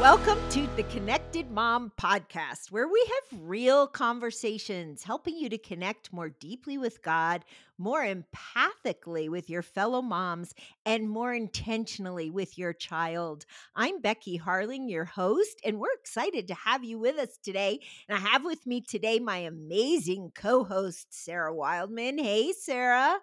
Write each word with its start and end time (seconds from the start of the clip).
Welcome 0.00 0.38
to 0.52 0.66
the 0.76 0.82
Connected 0.84 1.50
Mom 1.50 1.92
podcast, 2.00 2.72
where 2.72 2.88
we 2.88 3.06
have 3.06 3.40
real 3.42 3.86
conversations 3.86 5.02
helping 5.02 5.36
you 5.36 5.50
to 5.50 5.58
connect 5.58 6.10
more 6.10 6.30
deeply 6.30 6.78
with 6.78 7.02
God, 7.02 7.44
more 7.76 8.02
empathically 8.02 9.28
with 9.28 9.50
your 9.50 9.60
fellow 9.60 10.00
moms, 10.00 10.54
and 10.86 11.10
more 11.10 11.34
intentionally 11.34 12.30
with 12.30 12.56
your 12.56 12.72
child. 12.72 13.44
I'm 13.76 14.00
Becky 14.00 14.38
Harling, 14.38 14.88
your 14.88 15.04
host, 15.04 15.60
and 15.66 15.78
we're 15.78 15.92
excited 16.00 16.48
to 16.48 16.54
have 16.54 16.82
you 16.82 16.98
with 16.98 17.18
us 17.18 17.36
today. 17.36 17.80
And 18.08 18.16
I 18.16 18.22
have 18.22 18.42
with 18.42 18.66
me 18.66 18.80
today 18.80 19.18
my 19.18 19.36
amazing 19.36 20.32
co 20.34 20.64
host, 20.64 21.08
Sarah 21.10 21.54
Wildman. 21.54 22.16
Hey, 22.16 22.54
Sarah. 22.54 23.18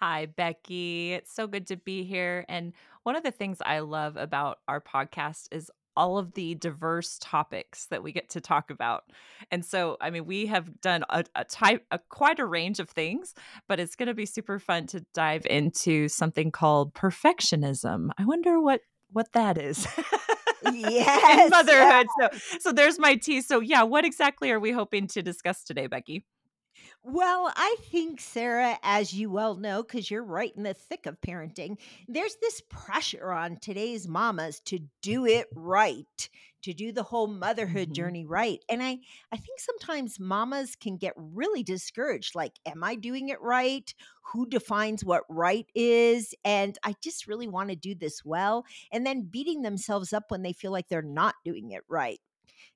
Hi, 0.00 0.26
Becky. 0.26 1.12
It's 1.12 1.32
so 1.32 1.48
good 1.48 1.68
to 1.68 1.76
be 1.76 2.04
here. 2.04 2.44
And 2.48 2.72
one 3.02 3.16
of 3.16 3.24
the 3.24 3.30
things 3.30 3.58
I 3.64 3.80
love 3.80 4.16
about 4.16 4.58
our 4.68 4.80
podcast 4.80 5.48
is 5.50 5.70
all 5.98 6.16
of 6.16 6.32
the 6.34 6.54
diverse 6.54 7.18
topics 7.20 7.86
that 7.86 8.04
we 8.04 8.12
get 8.12 8.30
to 8.30 8.40
talk 8.40 8.70
about. 8.70 9.02
And 9.50 9.64
so, 9.64 9.96
I 10.00 10.10
mean, 10.10 10.26
we 10.26 10.46
have 10.46 10.80
done 10.80 11.04
a, 11.10 11.24
a 11.34 11.44
type, 11.44 11.84
a, 11.90 11.98
quite 12.08 12.38
a 12.38 12.46
range 12.46 12.78
of 12.78 12.88
things, 12.88 13.34
but 13.66 13.80
it's 13.80 13.96
going 13.96 14.06
to 14.06 14.14
be 14.14 14.24
super 14.24 14.60
fun 14.60 14.86
to 14.86 15.04
dive 15.12 15.44
into 15.46 16.08
something 16.08 16.52
called 16.52 16.94
perfectionism. 16.94 18.10
I 18.16 18.24
wonder 18.24 18.60
what 18.60 18.80
what 19.10 19.32
that 19.32 19.58
is. 19.58 19.88
yes, 20.72 21.50
motherhood. 21.50 22.06
Yeah. 22.20 22.28
So, 22.32 22.58
so 22.60 22.72
there's 22.72 22.98
my 22.98 23.16
tea. 23.16 23.40
So, 23.40 23.58
yeah, 23.58 23.82
what 23.82 24.04
exactly 24.04 24.52
are 24.52 24.60
we 24.60 24.70
hoping 24.70 25.08
to 25.08 25.22
discuss 25.22 25.64
today, 25.64 25.88
Becky? 25.88 26.24
Well, 27.10 27.50
I 27.56 27.76
think, 27.90 28.20
Sarah, 28.20 28.78
as 28.82 29.14
you 29.14 29.30
well 29.30 29.56
know, 29.56 29.82
because 29.82 30.10
you're 30.10 30.22
right 30.22 30.52
in 30.54 30.62
the 30.62 30.74
thick 30.74 31.06
of 31.06 31.18
parenting, 31.22 31.78
there's 32.06 32.36
this 32.42 32.60
pressure 32.68 33.32
on 33.32 33.56
today's 33.56 34.06
mamas 34.06 34.60
to 34.66 34.80
do 35.00 35.24
it 35.24 35.46
right, 35.54 36.28
to 36.64 36.74
do 36.74 36.92
the 36.92 37.04
whole 37.04 37.26
motherhood 37.26 37.86
mm-hmm. 37.86 37.94
journey 37.94 38.26
right. 38.26 38.62
And 38.68 38.82
I, 38.82 38.98
I 39.32 39.38
think 39.38 39.58
sometimes 39.58 40.20
mamas 40.20 40.76
can 40.76 40.98
get 40.98 41.14
really 41.16 41.62
discouraged 41.62 42.34
like, 42.34 42.52
am 42.66 42.84
I 42.84 42.94
doing 42.94 43.30
it 43.30 43.40
right? 43.40 43.90
Who 44.34 44.44
defines 44.46 45.02
what 45.02 45.22
right 45.30 45.64
is? 45.74 46.34
And 46.44 46.76
I 46.84 46.94
just 47.02 47.26
really 47.26 47.48
want 47.48 47.70
to 47.70 47.74
do 47.74 47.94
this 47.94 48.22
well. 48.22 48.66
And 48.92 49.06
then 49.06 49.30
beating 49.30 49.62
themselves 49.62 50.12
up 50.12 50.24
when 50.28 50.42
they 50.42 50.52
feel 50.52 50.72
like 50.72 50.88
they're 50.88 51.00
not 51.00 51.36
doing 51.42 51.70
it 51.70 51.84
right. 51.88 52.20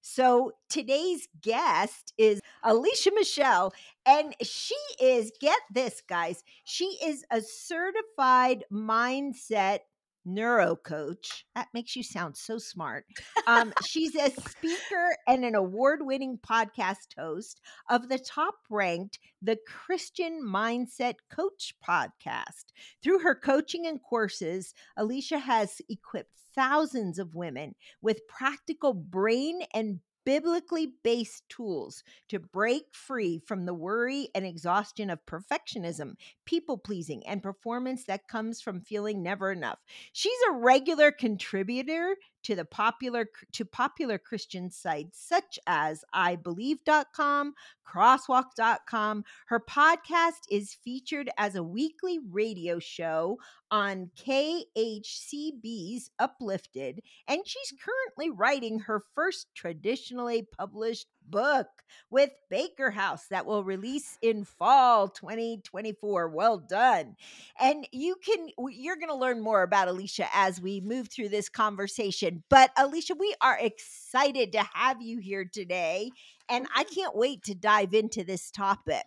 So 0.03 0.53
today's 0.69 1.29
guest 1.41 2.13
is 2.19 2.41
Alicia 2.65 3.13
Michelle, 3.15 3.73
and 4.05 4.35
she 4.43 4.75
is, 5.01 5.31
get 5.41 5.59
this, 5.73 6.03
guys, 6.09 6.43
she 6.65 6.99
is 7.05 7.25
a 7.31 7.41
certified 7.41 8.65
mindset 8.71 9.79
neuro 10.25 10.77
coach. 10.77 11.47
That 11.55 11.69
makes 11.75 11.97
you 11.97 12.03
sound 12.03 12.37
so 12.37 12.59
smart. 12.59 13.05
Um, 13.49 13.73
she's 13.85 14.15
a 14.15 14.31
speaker 14.31 15.17
and 15.27 15.45
an 15.45 15.57
award 15.57 15.99
winning 16.03 16.39
podcast 16.39 17.19
host 17.19 17.61
of 17.91 18.09
the 18.09 18.19
top 18.19 18.55
ranked 18.71 19.19
The 19.43 19.59
Christian 19.67 20.41
Mindset 20.45 21.15
Coach 21.29 21.75
podcast. 21.87 22.67
Through 23.03 23.19
her 23.21 23.35
coaching 23.35 23.89
and 23.89 24.01
courses, 24.01 24.75
Alicia 24.97 25.39
has 25.39 25.81
equipped 25.89 26.39
thousands 26.55 27.19
of 27.19 27.35
women 27.35 27.75
with 28.01 28.29
practical 28.29 28.95
brain 28.95 29.63
and 29.75 29.99
biblically 30.25 30.95
based 31.03 31.43
tools 31.49 32.03
to 32.29 32.39
break 32.39 32.85
free 32.93 33.41
from 33.47 33.67
the 33.67 33.75
worry 33.75 34.29
and 34.35 34.45
exhaustion 34.45 35.11
of 35.11 35.25
perfectionism, 35.27 36.15
people 36.47 36.79
pleasing, 36.79 37.23
and 37.27 37.43
performance 37.43 38.05
that 38.05 38.29
comes 38.29 38.61
from 38.61 38.81
feeling 38.81 39.23
never 39.23 39.53
enough. 39.53 39.79
She's 40.13 40.39
a 40.49 40.53
regular 40.53 41.11
contributor 41.11 42.17
to 42.45 42.55
the 42.55 42.65
popular 42.65 43.29
to 43.53 43.65
popular 43.65 44.19
Christian 44.19 44.71
sites 44.71 45.25
such 45.27 45.59
as 45.67 46.05
ibelieve.com, 46.13 47.55
crosswalk.com. 47.87 49.25
Her 49.47 49.61
podcast 49.61 50.43
is 50.51 50.75
featured 50.75 51.31
as 51.39 51.55
a 51.55 51.63
weekly 51.63 52.19
radio 52.31 52.79
show 52.79 53.39
on 53.71 54.11
KHCB's 54.17 56.11
Upliftd, 56.21 56.99
and 57.29 57.41
she's 57.47 57.73
currently 57.83 58.31
writing 58.31 58.81
her 58.81 59.03
first 59.15 59.49
traditionally 59.55 60.47
published 60.59 61.07
book 61.33 61.67
with 62.11 62.31
Baker 62.49 62.93
House 62.93 63.27
that 63.31 63.47
will 63.47 63.65
release 63.65 64.19
in 64.23 64.45
fall 64.45 65.09
2024. 65.09 66.29
Well 66.29 66.59
done. 66.59 67.17
And 67.59 67.89
you 67.91 68.17
can, 68.25 68.49
you're 68.71 68.97
going 68.97 69.09
to 69.09 69.17
learn 69.17 69.43
more 69.43 69.63
about 69.63 69.89
Alicia 69.89 70.29
as 70.33 70.61
we 70.61 70.81
move 70.81 71.09
through 71.09 71.31
this 71.31 71.49
conversation. 71.49 72.45
But 72.49 72.71
Alicia, 72.77 73.15
we 73.19 73.35
are 73.41 73.59
excited 73.59 74.53
to 74.53 74.65
have 74.75 75.03
you 75.03 75.19
here 75.19 75.45
today. 75.45 76.11
And 76.49 76.69
I 76.77 76.85
mm-hmm. 76.85 76.95
can't 76.95 77.17
wait 77.17 77.43
to 77.45 77.55
dive 77.55 77.95
into 77.95 78.23
this 78.23 78.51
topic. 78.53 79.07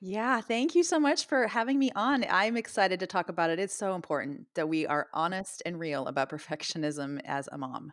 Yeah, 0.00 0.40
thank 0.40 0.76
you 0.76 0.84
so 0.84 1.00
much 1.00 1.26
for 1.26 1.48
having 1.48 1.78
me 1.78 1.90
on. 1.96 2.24
I'm 2.30 2.56
excited 2.56 3.00
to 3.00 3.06
talk 3.06 3.28
about 3.28 3.50
it. 3.50 3.58
It's 3.58 3.74
so 3.74 3.94
important 3.96 4.46
that 4.54 4.68
we 4.68 4.86
are 4.86 5.08
honest 5.12 5.60
and 5.66 5.78
real 5.78 6.06
about 6.06 6.30
perfectionism 6.30 7.20
as 7.24 7.48
a 7.50 7.58
mom. 7.58 7.92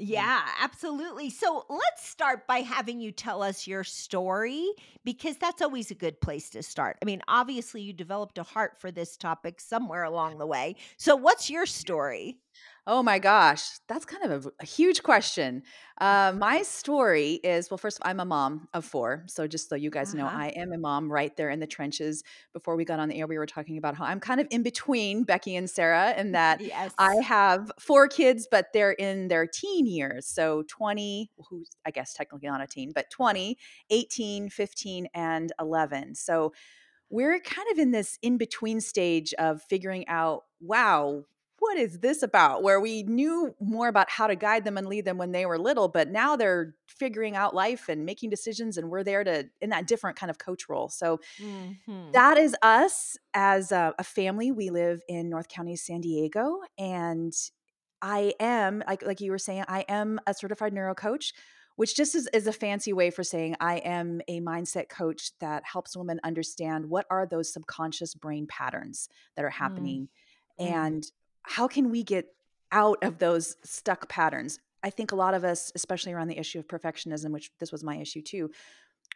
Mm. 0.00 0.06
Yeah, 0.08 0.42
absolutely. 0.60 1.30
So 1.30 1.64
let's 1.68 2.06
start 2.08 2.46
by 2.46 2.58
having 2.58 3.00
you 3.00 3.12
tell 3.12 3.42
us 3.42 3.66
your 3.66 3.84
story 3.84 4.66
because 5.04 5.36
that's 5.36 5.62
always 5.62 5.90
a 5.90 5.94
good 5.94 6.20
place 6.20 6.50
to 6.50 6.62
start. 6.62 6.96
I 7.00 7.04
mean, 7.04 7.22
obviously, 7.28 7.82
you 7.82 7.92
developed 7.92 8.38
a 8.38 8.42
heart 8.42 8.80
for 8.80 8.90
this 8.90 9.16
topic 9.16 9.60
somewhere 9.60 10.02
along 10.04 10.38
the 10.38 10.46
way. 10.46 10.76
So, 10.96 11.14
what's 11.16 11.48
your 11.48 11.66
story? 11.66 12.38
Oh 12.86 13.02
my 13.02 13.18
gosh, 13.18 13.78
that's 13.88 14.04
kind 14.04 14.30
of 14.30 14.46
a, 14.46 14.50
a 14.60 14.66
huge 14.66 15.02
question. 15.02 15.62
Uh, 15.98 16.34
my 16.36 16.62
story 16.62 17.34
is 17.42 17.70
well, 17.70 17.78
first, 17.78 17.98
all, 18.02 18.10
I'm 18.10 18.20
a 18.20 18.24
mom 18.26 18.68
of 18.74 18.84
four. 18.84 19.24
So, 19.26 19.46
just 19.46 19.70
so 19.70 19.74
you 19.74 19.90
guys 19.90 20.14
know, 20.14 20.26
Uh-huh. 20.26 20.34
I 20.34 20.48
am 20.48 20.70
a 20.72 20.76
mom 20.78 21.10
right 21.10 21.34
there 21.36 21.48
in 21.48 21.60
the 21.60 21.66
trenches. 21.66 22.22
Before 22.52 22.76
we 22.76 22.84
got 22.84 23.00
on 23.00 23.08
the 23.08 23.18
air, 23.18 23.26
we 23.26 23.38
were 23.38 23.46
talking 23.46 23.78
about 23.78 23.94
how 23.94 24.04
I'm 24.04 24.20
kind 24.20 24.38
of 24.40 24.46
in 24.50 24.62
between 24.62 25.24
Becky 25.24 25.56
and 25.56 25.68
Sarah, 25.70 26.12
in 26.12 26.32
that 26.32 26.60
I 26.98 27.14
Yes. 27.16 27.22
have 27.24 27.72
four 27.80 28.06
kids, 28.06 28.46
but 28.50 28.66
they're 28.74 28.92
in 28.92 29.28
their 29.28 29.46
teen 29.46 29.86
years. 29.86 30.26
So, 30.26 30.64
20, 30.68 31.30
who's 31.48 31.70
I 31.86 31.90
guess 31.90 32.12
technically 32.12 32.48
not 32.48 32.60
a 32.60 32.66
teen, 32.66 32.92
but 32.94 33.08
20, 33.10 33.56
18, 33.88 34.50
15, 34.50 35.06
and 35.14 35.52
11. 35.58 36.14
So, 36.16 36.52
we're 37.10 37.38
kind 37.40 37.68
of 37.70 37.78
in 37.78 37.92
this 37.92 38.18
in 38.22 38.38
between 38.38 38.80
stage 38.80 39.32
of 39.34 39.62
figuring 39.62 40.08
out, 40.08 40.42
wow, 40.60 41.24
what 41.64 41.78
is 41.78 42.00
this 42.00 42.22
about? 42.22 42.62
Where 42.62 42.80
we 42.80 43.02
knew 43.04 43.54
more 43.60 43.88
about 43.88 44.10
how 44.10 44.26
to 44.26 44.36
guide 44.36 44.64
them 44.64 44.76
and 44.78 44.86
lead 44.86 45.04
them 45.06 45.18
when 45.18 45.32
they 45.32 45.46
were 45.46 45.58
little, 45.58 45.88
but 45.88 46.10
now 46.10 46.36
they're 46.36 46.76
figuring 46.88 47.36
out 47.36 47.54
life 47.54 47.88
and 47.88 48.04
making 48.04 48.30
decisions, 48.30 48.76
and 48.76 48.90
we're 48.90 49.04
there 49.04 49.24
to 49.24 49.48
in 49.60 49.70
that 49.70 49.86
different 49.86 50.16
kind 50.18 50.30
of 50.30 50.38
coach 50.38 50.68
role. 50.68 50.88
So 50.88 51.20
hmm 51.38 52.14
that 52.14 52.38
is 52.38 52.54
us 52.62 53.16
as 53.34 53.72
a, 53.72 53.94
a 53.98 54.04
family. 54.04 54.52
We 54.52 54.70
live 54.70 55.00
in 55.08 55.28
North 55.28 55.48
County, 55.48 55.76
San 55.76 56.00
Diego, 56.00 56.60
and 56.78 57.32
I 58.02 58.34
am 58.40 58.82
like 58.86 59.02
like 59.04 59.20
you 59.20 59.30
were 59.30 59.38
saying, 59.38 59.64
I 59.68 59.80
am 59.88 60.20
a 60.26 60.34
certified 60.34 60.72
neuro 60.72 60.94
coach, 60.94 61.32
which 61.76 61.96
just 61.96 62.14
is, 62.14 62.28
is 62.32 62.46
a 62.46 62.52
fancy 62.52 62.92
way 62.92 63.10
for 63.10 63.24
saying 63.24 63.56
I 63.60 63.76
am 63.78 64.20
a 64.28 64.40
mindset 64.40 64.88
coach 64.88 65.36
that 65.40 65.64
helps 65.64 65.96
women 65.96 66.20
understand 66.24 66.88
what 66.90 67.06
are 67.10 67.26
those 67.26 67.52
subconscious 67.52 68.14
brain 68.14 68.46
patterns 68.46 69.08
that 69.36 69.44
are 69.44 69.50
happening 69.50 70.08
Mm-hmm. 70.58 70.58
and 70.58 71.04
how 71.44 71.68
can 71.68 71.90
we 71.90 72.02
get 72.02 72.34
out 72.74 72.98
of 73.02 73.18
those 73.18 73.56
stuck 73.64 74.08
patterns. 74.08 74.58
I 74.82 74.90
think 74.90 75.12
a 75.12 75.16
lot 75.16 75.32
of 75.32 75.44
us, 75.44 75.72
especially 75.74 76.12
around 76.12 76.28
the 76.28 76.38
issue 76.38 76.58
of 76.58 76.66
perfectionism, 76.66 77.30
which 77.30 77.50
this 77.60 77.72
was 77.72 77.84
my 77.84 77.96
issue 77.96 78.20
too, 78.20 78.50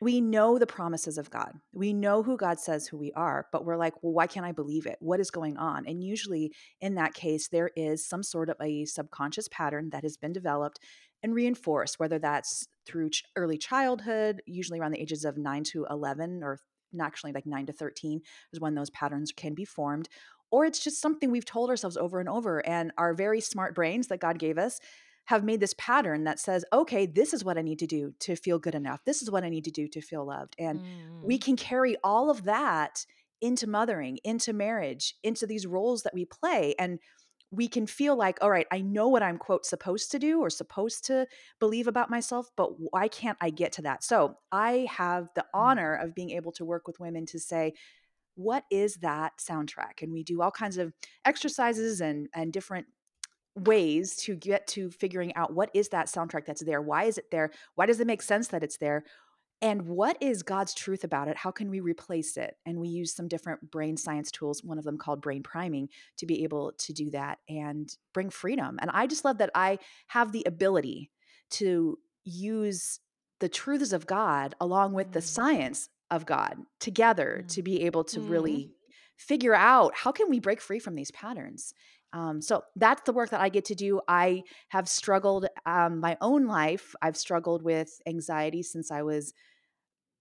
we 0.01 0.21
know 0.21 0.59
the 0.59 0.67
promises 0.67 1.19
of 1.19 1.29
God. 1.29 1.53
We 1.75 1.93
know 1.93 2.23
who 2.23 2.37
God 2.37 2.61
says 2.61 2.87
who 2.87 2.97
we 2.97 3.11
are, 3.13 3.47
but 3.51 3.65
we're 3.65 3.77
like, 3.77 3.95
well, 4.01 4.13
why 4.13 4.29
can't 4.29 4.47
I 4.47 4.53
believe 4.53 4.87
it? 4.87 4.97
What 5.01 5.19
is 5.19 5.31
going 5.31 5.57
on? 5.57 5.87
And 5.87 6.05
usually 6.05 6.53
in 6.81 6.95
that 6.95 7.15
case, 7.15 7.49
there 7.49 7.71
is 7.75 8.07
some 8.07 8.23
sort 8.23 8.49
of 8.49 8.57
a 8.63 8.85
subconscious 8.85 9.49
pattern 9.49 9.91
that 9.91 10.05
has 10.05 10.17
been 10.17 10.33
developed 10.33 10.79
and 11.25 11.35
reinforced, 11.35 11.99
whether 11.99 12.21
that's 12.21 12.69
through 12.87 13.11
ch- 13.11 13.25
early 13.35 13.59
childhood, 13.59 14.41
usually 14.47 14.79
around 14.79 14.93
the 14.93 15.01
ages 15.01 15.25
of 15.25 15.37
9 15.37 15.65
to 15.65 15.85
11, 15.91 16.45
or 16.45 16.61
actually 17.01 17.33
like 17.33 17.47
9 17.47 17.67
to 17.67 17.73
13 17.73 18.21
is 18.53 18.61
when 18.61 18.75
those 18.75 18.91
patterns 18.91 19.33
can 19.33 19.55
be 19.55 19.65
formed. 19.65 20.09
Or 20.51 20.65
it's 20.65 20.83
just 20.83 21.01
something 21.01 21.31
we've 21.31 21.45
told 21.45 21.71
ourselves 21.71 21.97
over 21.97 22.21
and 22.21 22.29
over, 22.29 22.67
and 22.67 22.93
our 22.99 23.15
very 23.15 23.41
smart 23.41 23.75
brains 23.75 24.09
that 24.09 24.21
God 24.21 24.39
gave 24.39 24.59
us 24.59 24.81
have 25.27 25.45
made 25.45 25.61
this 25.61 25.75
pattern 25.77 26.25
that 26.25 26.39
says, 26.41 26.65
okay, 26.73 27.05
this 27.05 27.35
is 27.35 27.45
what 27.45 27.59
I 27.59 27.63
need 27.63 27.79
to 27.81 27.87
do 27.87 28.15
to 28.21 28.35
feel 28.35 28.59
good 28.59 28.75
enough. 28.75 29.05
This 29.05 29.21
is 29.21 29.31
what 29.31 29.45
I 29.45 29.51
need 29.51 29.65
to 29.65 29.71
do 29.71 29.87
to 29.89 30.01
feel 30.01 30.25
loved. 30.27 30.57
And 30.59 30.81
we 31.21 31.37
Mm-hmm. 31.37 31.39
can 31.39 31.57
carry 31.57 31.97
all 32.03 32.31
of 32.31 32.45
that 32.45 33.05
into 33.41 33.67
mothering, 33.69 34.19
into 34.25 34.53
marriage, 34.53 35.15
into 35.23 35.47
these 35.47 35.67
roles 35.67 36.03
that 36.03 36.15
we 36.15 36.25
play. 36.25 36.75
And 36.79 36.99
we 37.51 37.69
can 37.69 37.87
feel 37.87 38.15
like, 38.17 38.39
all 38.43 38.51
right, 38.51 38.67
I 38.71 38.83
know 38.83 39.09
what 39.09 39.23
I'm, 39.23 39.39
quote, 39.39 39.65
supposed 39.65 40.11
to 40.13 40.19
do 40.19 40.41
or 40.41 40.51
supposed 40.51 41.05
to 41.07 41.27
believe 41.61 41.87
about 41.87 42.11
myself, 42.11 42.51
but 42.57 42.73
why 42.79 43.09
can't 43.09 43.39
I 43.41 43.51
get 43.51 43.73
to 43.73 43.83
that? 43.83 44.05
So 44.05 44.37
I 44.53 44.87
have 44.91 45.29
the 45.35 45.47
honor 45.55 45.95
of 45.95 46.15
being 46.15 46.31
able 46.31 46.53
to 46.53 46.65
work 46.65 46.87
with 46.87 47.01
women 47.01 47.25
to 47.27 47.39
say, 47.39 47.73
what 48.39 48.65
is 48.71 48.97
that 48.97 49.33
soundtrack? 49.39 50.01
And 50.03 50.13
we 50.13 50.23
do 50.23 50.41
all 50.41 50.51
kinds 50.53 50.79
of 50.79 50.93
exercises 51.25 52.01
and, 52.01 52.29
and 52.35 52.53
different 52.53 52.87
ways 53.57 54.15
to 54.15 54.37
get 54.37 54.69
to 54.69 54.91
figuring 54.91 55.35
out 55.35 55.53
what 55.53 55.71
is 55.75 55.89
that 55.89 56.07
soundtrack 56.07 56.47
that's 56.47 56.63
there 56.63 56.81
why 56.81 57.03
is 57.05 57.19
it 57.19 57.29
there 57.33 57.51
why 57.75 57.87
does 57.87 57.99
it 57.99 58.07
make 58.07 58.23
sense 58.23 58.47
that 58.47 58.63
it's 58.63 58.77
there 58.77 59.03
and 59.61 59.83
what 59.83 60.17
is 60.21 60.45
God's 60.45 60.73
truth 60.73 61.03
about 61.03 61.27
it? 61.27 61.37
How 61.37 61.51
can 61.51 61.69
we 61.69 61.81
replace 61.81 62.37
it? 62.37 62.57
And 62.65 62.79
we 62.79 62.89
use 62.89 63.13
some 63.13 63.27
different 63.27 63.73
brain 63.73 63.97
science 63.97 64.31
tools, 64.31 64.63
one 64.63 64.79
of 64.79 64.85
them 64.85 64.99
called 64.99 65.21
brain 65.21 65.43
priming, 65.43 65.89
to 66.19 66.27
be 66.27 66.45
able 66.45 66.73
to 66.79 66.93
do 66.93 67.11
that 67.11 67.41
and 67.49 67.93
bring 68.15 68.31
freedom. 68.31 68.79
And 68.81 68.91
I 68.95 69.09
just 69.09 69.25
love 69.25 69.39
that 69.39 69.51
I 69.57 69.81
have 70.09 70.31
the 70.31 70.45
ability 70.47 71.11
to 71.51 71.99
use 72.23 73.01
the 73.41 73.49
truths 73.49 73.93
of 73.93 74.07
God 74.07 74.55
along 74.61 74.93
with 74.93 75.11
the 75.11 75.21
Mm. 75.21 75.25
science 75.25 75.89
of 76.11 76.27
God 76.27 76.57
together 76.81 77.45
Mm. 77.45 77.49
to 77.49 77.63
be 77.63 77.83
able 77.83 78.05
to 78.05 78.21
Mhm. 78.21 78.23
really 78.23 78.73
figure 79.17 79.55
out 79.55 79.95
how 79.97 80.13
can 80.13 80.29
we 80.31 80.41
break 80.41 80.61
free 80.61 80.79
from 80.79 80.95
these 80.95 81.11
patterns 81.11 81.75
um, 82.13 82.41
so 82.41 82.63
that's 82.77 83.03
the 83.03 83.13
work 83.13 83.31
that 83.31 83.41
i 83.41 83.49
get 83.49 83.65
to 83.65 83.75
do 83.75 84.01
i 84.09 84.43
have 84.69 84.89
struggled 84.89 85.47
um, 85.67 85.99
my 85.99 86.17
own 86.21 86.47
life 86.47 86.95
i've 87.03 87.17
struggled 87.17 87.63
with 87.63 88.01
anxiety 88.07 88.63
since 88.63 88.91
i 88.91 89.03
was 89.03 89.35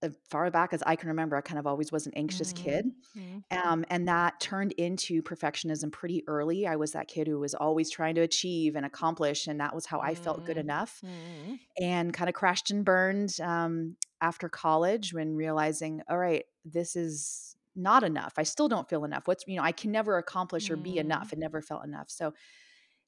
as 0.01 0.15
far 0.29 0.49
back 0.51 0.73
as 0.73 0.83
i 0.85 0.95
can 0.95 1.09
remember 1.09 1.35
i 1.35 1.41
kind 1.41 1.59
of 1.59 1.67
always 1.67 1.91
was 1.91 2.07
an 2.07 2.13
anxious 2.15 2.53
kid 2.53 2.87
Mhm. 3.15 3.43
um, 3.51 3.85
and 3.89 4.07
that 4.07 4.39
turned 4.41 4.73
into 4.73 5.21
perfectionism 5.23 5.91
pretty 5.91 6.23
early 6.27 6.67
i 6.67 6.75
was 6.75 6.91
that 6.93 7.07
kid 7.07 7.27
who 7.27 7.39
was 7.39 7.55
always 7.55 7.89
trying 7.89 8.15
to 8.15 8.21
achieve 8.21 8.75
and 8.75 8.85
accomplish 8.85 9.47
and 9.47 9.59
that 9.59 9.75
was 9.75 9.85
how 9.85 9.99
i 10.01 10.15
felt 10.15 10.45
good 10.45 10.57
Mm. 10.57 10.59
enough 10.59 11.03
Mhm. 11.03 11.59
and 11.79 12.13
kind 12.13 12.29
of 12.29 12.35
crashed 12.35 12.71
and 12.71 12.83
burned 12.85 13.39
um, 13.41 13.95
after 14.21 14.49
college 14.49 15.13
when 15.13 15.35
realizing, 15.35 16.01
all 16.09 16.17
right, 16.17 16.45
this 16.65 16.95
is 16.95 17.55
not 17.75 18.03
enough. 18.03 18.33
I 18.37 18.43
still 18.43 18.67
don't 18.67 18.89
feel 18.89 19.05
enough. 19.05 19.27
What's, 19.27 19.43
you 19.47 19.57
know, 19.57 19.63
I 19.63 19.71
can 19.71 19.91
never 19.91 20.17
accomplish 20.17 20.71
or 20.71 20.77
be 20.77 20.97
Mm. 20.97 20.97
enough. 20.97 21.31
It 21.31 21.37
never 21.39 21.61
felt 21.61 21.85
enough. 21.85 22.09
So 22.09 22.33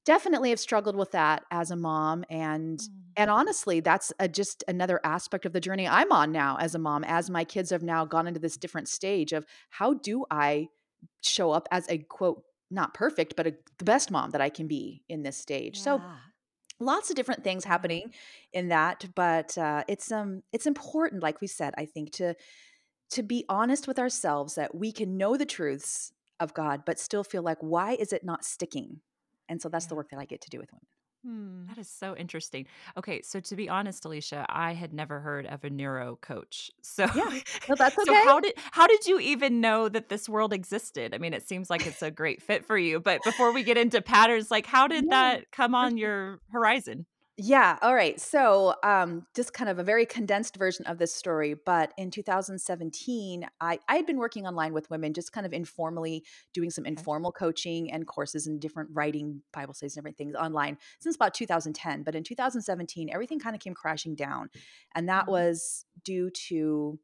definitely 0.06 0.50
have 0.52 0.60
struggled 0.60 0.96
with 0.96 1.12
that 1.12 1.46
as 1.52 1.72
a 1.72 1.76
mom. 1.76 2.24
And, 2.30 2.80
Mm. 2.80 3.16
and 3.16 3.30
honestly, 3.30 3.80
that's 3.80 4.14
a, 4.20 4.28
just 4.28 4.64
another 4.68 5.00
aspect 5.04 5.46
of 5.46 5.54
the 5.54 5.62
journey 5.62 5.88
I'm 5.88 6.12
on 6.12 6.32
now 6.32 6.58
as 6.58 6.76
a 6.76 6.80
mom, 6.80 7.04
as 7.04 7.30
my 7.30 7.44
kids 7.44 7.70
have 7.72 7.84
now 7.84 8.06
gone 8.06 8.28
into 8.28 8.40
this 8.40 8.58
different 8.58 8.88
stage 8.88 9.34
of 9.34 9.46
how 9.70 9.94
do 9.96 10.26
I 10.32 10.70
show 11.24 11.52
up 11.52 11.68
as 11.72 11.88
a 11.90 12.00
quote, 12.00 12.44
not 12.72 12.94
perfect, 12.94 13.36
but 13.36 13.48
a, 13.48 13.56
the 13.78 13.86
best 13.86 14.12
mom 14.12 14.32
that 14.32 14.42
I 14.42 14.50
can 14.50 14.68
be 14.68 15.04
in 15.10 15.24
this 15.24 15.38
stage. 15.38 15.80
So 15.80 16.04
lots 16.80 17.10
of 17.10 17.16
different 17.16 17.44
things 17.44 17.66
Mhm. 17.66 17.66
happening 17.66 18.12
in 18.54 18.70
that 18.70 19.06
but 19.16 19.58
uh, 19.58 19.84
it's 19.88 20.12
um 20.12 20.42
it's 20.54 20.66
important 20.66 21.22
like 21.22 21.42
we 21.42 21.48
said 21.48 21.74
i 21.78 21.86
think 21.86 22.12
to 22.12 22.34
to 23.12 23.24
be 23.24 23.46
honest 23.50 23.88
with 23.88 24.00
ourselves 24.00 24.56
that 24.56 24.76
we 24.76 24.92
can 24.92 25.18
know 25.18 25.38
the 25.38 25.46
truths 25.46 26.14
of 26.40 26.54
god 26.54 26.84
but 26.86 27.00
still 27.00 27.24
feel 27.24 27.44
like 27.44 27.58
why 27.62 27.94
is 27.94 28.14
it 28.14 28.24
not 28.24 28.46
sticking 28.46 29.02
and 29.50 29.62
so 29.62 29.70
that's 29.70 29.88
the 29.88 29.96
work 29.96 30.10
that 30.10 30.20
i 30.20 30.26
get 30.26 30.42
to 30.42 30.50
do 30.50 30.60
with 30.60 30.72
women 30.72 30.88
Hmm. 31.26 31.66
That 31.68 31.78
is 31.78 31.90
so 31.90 32.16
interesting. 32.16 32.66
Okay, 32.98 33.22
so 33.22 33.42
to 33.42 33.56
be 33.58 33.68
honest, 33.68 34.06
Alicia, 34.06 34.46
I 34.48 34.74
had 34.74 34.94
never 34.94 35.20
heard 35.20 35.46
of 35.48 35.64
a 35.66 35.70
neuro 35.70 36.16
coach. 36.16 36.72
So, 36.82 37.08
yeah 37.14 37.30
no 37.68 37.76
that's 37.78 37.96
so 38.04 38.16
how 38.16 38.40
did 38.40 38.54
how 38.72 38.88
did 38.88 39.06
you 39.06 39.20
even 39.20 39.62
know 39.62 39.90
that 39.90 40.10
this 40.10 40.30
world 40.30 40.54
existed? 40.54 41.14
I 41.14 41.18
mean, 41.18 41.34
it 41.34 41.48
seems 41.48 41.70
like 41.70 41.86
it's 41.86 42.02
a 42.02 42.12
great 42.12 42.42
fit 42.42 42.66
for 42.66 42.78
you, 42.78 43.00
but 43.00 43.24
before 43.24 43.52
we 43.52 43.64
get 43.64 43.78
into 43.78 44.02
patterns, 44.02 44.50
like 44.52 44.66
how 44.66 44.88
did 44.88 45.10
Yeah, 45.10 45.10
that 45.10 45.52
come 45.52 45.76
on 45.76 45.98
your 45.98 46.40
horizon? 46.52 47.06
Yeah. 47.42 47.80
All 47.82 47.96
right. 47.96 48.20
So, 48.20 48.76
um, 48.84 49.26
just 49.34 49.54
kind 49.54 49.70
of 49.70 49.80
a 49.80 49.84
very 49.84 50.06
condensed 50.06 50.58
version 50.58 50.86
of 50.88 50.98
this 50.98 51.14
story. 51.16 51.54
But 51.54 51.94
in 51.98 52.12
2017, 52.12 53.48
I 53.62 53.80
I 53.88 53.96
had 53.96 54.06
been 54.06 54.18
working 54.18 54.46
online 54.46 54.74
with 54.74 54.90
women, 54.90 55.14
just 55.14 55.32
kind 55.32 55.46
of 55.46 55.54
informally 55.54 56.26
doing 56.54 56.70
some 56.70 56.86
Okay. 56.98 57.10
informal 57.10 57.32
coaching 57.32 57.90
and 57.94 58.06
courses 58.06 58.46
and 58.46 58.60
different 58.60 58.90
writing, 58.92 59.42
Bible 59.54 59.74
studies, 59.74 59.96
and 59.96 60.18
things 60.18 60.36
online 60.36 60.78
since 61.00 61.16
about 61.16 61.34
2010. 61.34 62.04
But 62.04 62.14
in 62.14 62.26
2017, 62.26 63.10
everything 63.10 63.40
kind 63.40 63.56
of 63.56 63.62
came 63.62 63.74
crashing 63.74 64.16
down, 64.16 64.50
and 64.94 65.08
that 65.08 65.30
Mhm. 65.30 65.30
was 65.30 65.86
due 66.04 66.30
to 66.32 67.00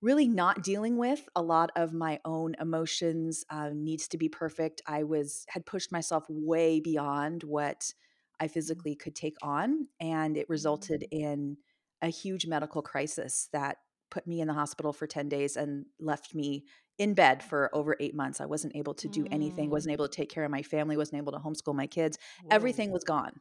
really 0.00 0.28
not 0.28 0.62
dealing 0.62 0.96
with 0.96 1.28
a 1.36 1.42
lot 1.42 1.70
of 1.76 1.92
my 1.92 2.20
own 2.24 2.54
emotions 2.58 3.44
uh, 3.50 3.70
needs 3.74 4.08
to 4.08 4.16
be 4.18 4.28
perfect 4.28 4.80
i 4.86 5.02
was 5.02 5.44
had 5.48 5.66
pushed 5.66 5.92
myself 5.92 6.24
way 6.28 6.80
beyond 6.80 7.42
what 7.44 7.92
i 8.40 8.48
physically 8.48 8.94
could 8.94 9.14
take 9.14 9.36
on 9.42 9.86
and 10.00 10.36
it 10.36 10.48
resulted 10.48 11.04
in 11.10 11.56
a 12.02 12.08
huge 12.08 12.46
medical 12.46 12.82
crisis 12.82 13.48
that 13.52 13.76
put 14.10 14.26
me 14.26 14.40
in 14.40 14.48
the 14.48 14.54
hospital 14.54 14.92
for 14.92 15.06
10 15.06 15.28
days 15.28 15.56
and 15.56 15.84
left 16.00 16.34
me 16.34 16.64
in 16.98 17.14
bed 17.14 17.42
for 17.42 17.70
over 17.72 17.96
eight 18.00 18.14
months 18.14 18.40
i 18.40 18.46
wasn't 18.46 18.74
able 18.74 18.94
to 18.94 19.08
do 19.08 19.26
anything 19.30 19.68
Mm. 19.68 19.72
wasn't 19.72 19.92
able 19.92 20.08
to 20.08 20.16
take 20.16 20.30
care 20.30 20.44
of 20.44 20.50
my 20.50 20.62
family 20.62 20.96
wasn't 20.96 21.18
able 21.18 21.32
to 21.32 21.38
homeschool 21.38 21.74
my 21.74 21.86
kids 21.86 22.18
Whoa. 22.42 22.48
everything 22.56 22.90
was 22.90 23.04
gone 23.04 23.40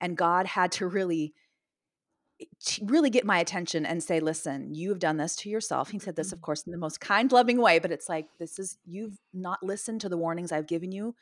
and 0.00 0.16
god 0.16 0.46
had 0.46 0.72
to 0.72 0.86
really 0.86 1.34
to 2.66 2.84
really 2.84 3.08
get 3.08 3.24
my 3.24 3.38
attention 3.38 3.86
and 3.86 4.02
say, 4.02 4.20
listen, 4.20 4.74
you 4.74 4.90
have 4.90 4.98
done 4.98 5.16
this 5.16 5.36
to 5.36 5.48
yourself. 5.48 5.90
He 5.90 5.98
said 5.98 6.16
this, 6.16 6.32
of 6.32 6.42
course, 6.42 6.64
in 6.66 6.72
the 6.72 6.76
most 6.76 7.00
kind, 7.00 7.32
loving 7.32 7.58
way, 7.62 7.78
but 7.78 7.90
it's 7.90 8.10
like, 8.10 8.26
this 8.38 8.58
is, 8.58 8.76
you've 8.84 9.18
not 9.32 9.62
listened 9.62 10.02
to 10.02 10.10
the 10.10 10.18
warnings 10.18 10.52
I've 10.52 10.66
given 10.66 10.92
you. 10.92 11.14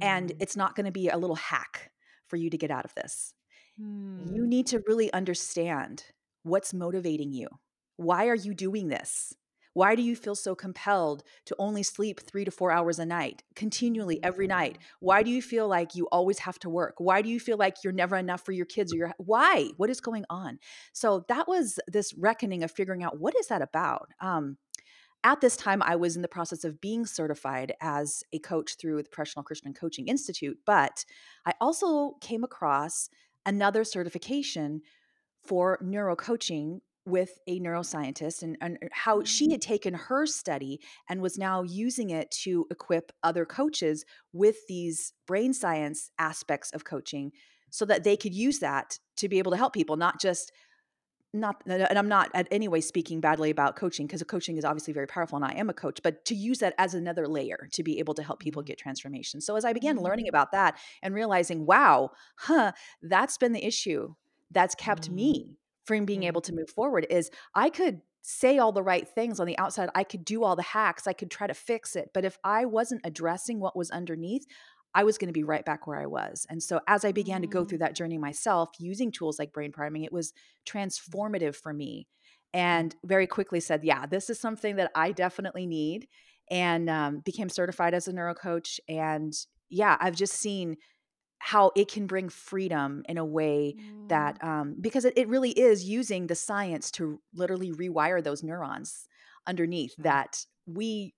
And 0.00 0.28
Mm. 0.30 0.36
it's 0.40 0.54
not 0.56 0.74
going 0.74 0.84
to 0.84 0.92
be 0.92 1.08
a 1.08 1.16
little 1.16 1.36
hack 1.36 1.90
for 2.32 2.38
you 2.38 2.48
to 2.48 2.56
get 2.56 2.70
out 2.70 2.86
of 2.86 2.94
this. 2.94 3.34
You 4.16 4.46
Mm. 4.46 4.48
need 4.48 4.66
to 4.68 4.82
really 4.86 5.12
understand 5.12 6.06
what's 6.44 6.72
motivating 6.72 7.30
you. 7.30 7.48
Why 7.98 8.28
are 8.28 8.34
you 8.34 8.54
doing 8.54 8.88
this? 8.88 9.34
Why 9.74 9.94
do 9.96 10.00
you 10.02 10.16
feel 10.16 10.34
so 10.34 10.54
compelled 10.54 11.22
to 11.44 11.56
only 11.58 11.82
sleep 11.82 12.20
three 12.20 12.46
to 12.46 12.50
four 12.50 12.70
hours 12.72 12.98
a 12.98 13.04
night, 13.04 13.42
continually 13.54 14.18
every 14.24 14.46
night? 14.46 14.78
Why 15.00 15.22
do 15.22 15.30
you 15.30 15.42
feel 15.42 15.68
like 15.68 15.94
you 15.94 16.08
always 16.10 16.38
have 16.38 16.58
to 16.60 16.70
work? 16.70 16.94
Why 16.96 17.20
do 17.20 17.28
you 17.28 17.38
feel 17.38 17.58
like 17.58 17.76
you're 17.84 17.92
never 17.92 18.16
enough 18.16 18.42
for 18.46 18.52
your 18.52 18.66
kids 18.66 18.94
or 18.94 18.96
your 18.96 19.12
why? 19.18 19.68
What 19.76 19.90
is 19.90 20.00
going 20.00 20.24
on? 20.30 20.58
So 20.94 21.24
that 21.28 21.46
was 21.48 21.78
this 21.86 22.14
reckoning 22.14 22.62
of 22.62 22.70
figuring 22.70 23.02
out 23.02 23.20
what 23.20 23.36
is 23.38 23.48
that 23.48 23.60
about. 23.62 24.08
Um, 24.20 24.56
at 25.24 25.40
this 25.40 25.56
time, 25.56 25.82
I 25.82 25.96
was 25.96 26.16
in 26.16 26.22
the 26.22 26.28
process 26.28 26.64
of 26.64 26.80
being 26.80 27.06
certified 27.06 27.74
as 27.80 28.24
a 28.32 28.38
coach 28.38 28.76
through 28.76 29.02
the 29.02 29.08
Professional 29.08 29.44
Christian 29.44 29.72
Coaching 29.72 30.08
Institute, 30.08 30.58
but 30.66 31.04
I 31.46 31.54
also 31.60 32.16
came 32.20 32.42
across 32.42 33.08
another 33.46 33.84
certification 33.84 34.82
for 35.42 35.78
neurocoaching 35.82 36.80
with 37.04 37.38
a 37.48 37.58
neuroscientist 37.58 38.42
and, 38.42 38.56
and 38.60 38.78
how 38.92 39.24
she 39.24 39.50
had 39.50 39.60
mm. 39.60 39.64
taken 39.64 39.94
her 39.94 40.24
study 40.24 40.80
and 41.08 41.20
was 41.20 41.36
now 41.36 41.62
using 41.62 42.10
it 42.10 42.30
to 42.30 42.66
equip 42.70 43.10
other 43.22 43.44
coaches 43.44 44.04
with 44.32 44.56
these 44.68 45.12
brain 45.26 45.52
science 45.52 46.10
aspects 46.18 46.70
of 46.70 46.84
coaching 46.84 47.32
so 47.70 47.84
that 47.84 48.04
they 48.04 48.16
could 48.16 48.34
use 48.34 48.60
that 48.60 48.98
to 49.16 49.28
be 49.28 49.38
able 49.38 49.50
to 49.50 49.56
help 49.56 49.72
people 49.72 49.96
not 49.96 50.20
just 50.20 50.52
not 51.32 51.62
and 51.66 51.98
I'm 51.98 52.08
not 52.08 52.30
at 52.34 52.46
any 52.50 52.68
way 52.68 52.80
speaking 52.80 53.20
badly 53.20 53.50
about 53.50 53.76
coaching 53.76 54.06
because 54.06 54.22
coaching 54.24 54.56
is 54.56 54.64
obviously 54.64 54.92
very 54.92 55.06
powerful 55.06 55.36
and 55.36 55.44
I 55.44 55.52
am 55.52 55.70
a 55.70 55.74
coach, 55.74 56.00
but 56.02 56.24
to 56.26 56.34
use 56.34 56.58
that 56.58 56.74
as 56.78 56.94
another 56.94 57.26
layer 57.26 57.68
to 57.72 57.82
be 57.82 57.98
able 57.98 58.14
to 58.14 58.22
help 58.22 58.40
people 58.40 58.62
Mhm. 58.62 58.62
get 58.62 58.78
transformation. 58.78 59.40
So 59.40 59.56
as 59.56 59.64
I 59.64 59.72
began 59.72 59.96
Mhm. 59.96 60.02
learning 60.02 60.28
about 60.28 60.52
that 60.52 60.78
and 61.02 61.14
realizing, 61.14 61.66
wow, 61.66 62.10
huh, 62.38 62.72
that's 63.02 63.38
been 63.38 63.52
the 63.52 63.64
issue 63.64 64.14
that's 64.50 64.74
kept 64.74 65.08
Mm. 65.08 65.10
me 65.10 65.58
from 65.86 66.04
being 66.04 66.22
able 66.24 66.40
to 66.42 66.52
move 66.54 66.70
forward 66.70 67.06
is 67.10 67.30
I 67.54 67.70
could 67.70 68.02
say 68.20 68.58
all 68.58 68.70
the 68.70 68.82
right 68.84 69.08
things 69.08 69.40
on 69.40 69.46
the 69.48 69.58
outside, 69.58 69.90
I 69.96 70.04
could 70.04 70.24
do 70.24 70.44
all 70.44 70.54
the 70.54 70.62
hacks, 70.62 71.08
I 71.08 71.12
could 71.12 71.30
try 71.30 71.48
to 71.48 71.54
fix 71.54 71.96
it, 71.96 72.10
but 72.14 72.24
if 72.24 72.38
I 72.44 72.64
wasn't 72.66 73.00
addressing 73.04 73.58
what 73.58 73.76
was 73.76 73.90
underneath, 73.90 74.46
I 74.94 75.04
was 75.04 75.18
going 75.18 75.28
to 75.28 75.32
be 75.32 75.44
right 75.44 75.64
back 75.64 75.86
where 75.86 75.98
I 76.00 76.06
was. 76.06 76.46
And 76.50 76.62
so 76.62 76.80
as 76.86 77.04
I 77.04 77.12
began 77.12 77.40
to 77.42 77.46
go 77.46 77.64
through 77.64 77.78
Mm. 77.78 77.80
that 77.80 77.94
journey 77.94 78.18
myself 78.18 78.70
using 78.78 79.10
tools 79.10 79.38
like 79.38 79.52
brain 79.52 79.72
priming, 79.72 80.04
it 80.04 80.12
was 80.12 80.32
transformative 80.66 81.56
for 81.56 81.72
me 81.72 82.08
and 82.52 82.94
very 83.04 83.26
quickly 83.26 83.60
said, 83.60 83.84
yeah, 83.84 84.06
this 84.06 84.28
is 84.28 84.38
something 84.38 84.76
that 84.76 84.90
I 84.94 85.12
definitely 85.12 85.66
need. 85.66 86.08
And 86.50 86.90
um, 86.90 87.20
became 87.20 87.48
certified 87.48 87.94
as 87.94 88.08
a 88.08 88.12
neurocoach. 88.12 88.78
And 88.88 89.32
yeah, 89.70 89.96
I've 90.00 90.16
just 90.16 90.34
seen 90.34 90.76
how 91.38 91.72
it 91.76 91.90
can 91.90 92.06
bring 92.06 92.28
freedom 92.28 93.02
in 93.08 93.18
a 93.18 93.24
way 93.24 93.76
that, 94.08 94.42
um, 94.44 94.76
because 94.80 95.04
it, 95.04 95.14
it 95.16 95.28
really 95.28 95.50
is 95.50 95.84
using 95.84 96.26
the 96.26 96.34
science 96.34 96.90
to 96.92 97.20
literally 97.34 97.72
rewire 97.72 98.22
those 98.22 98.42
neurons 98.42 99.08
underneath 99.46 99.94
that 99.98 100.46
we 100.66 101.14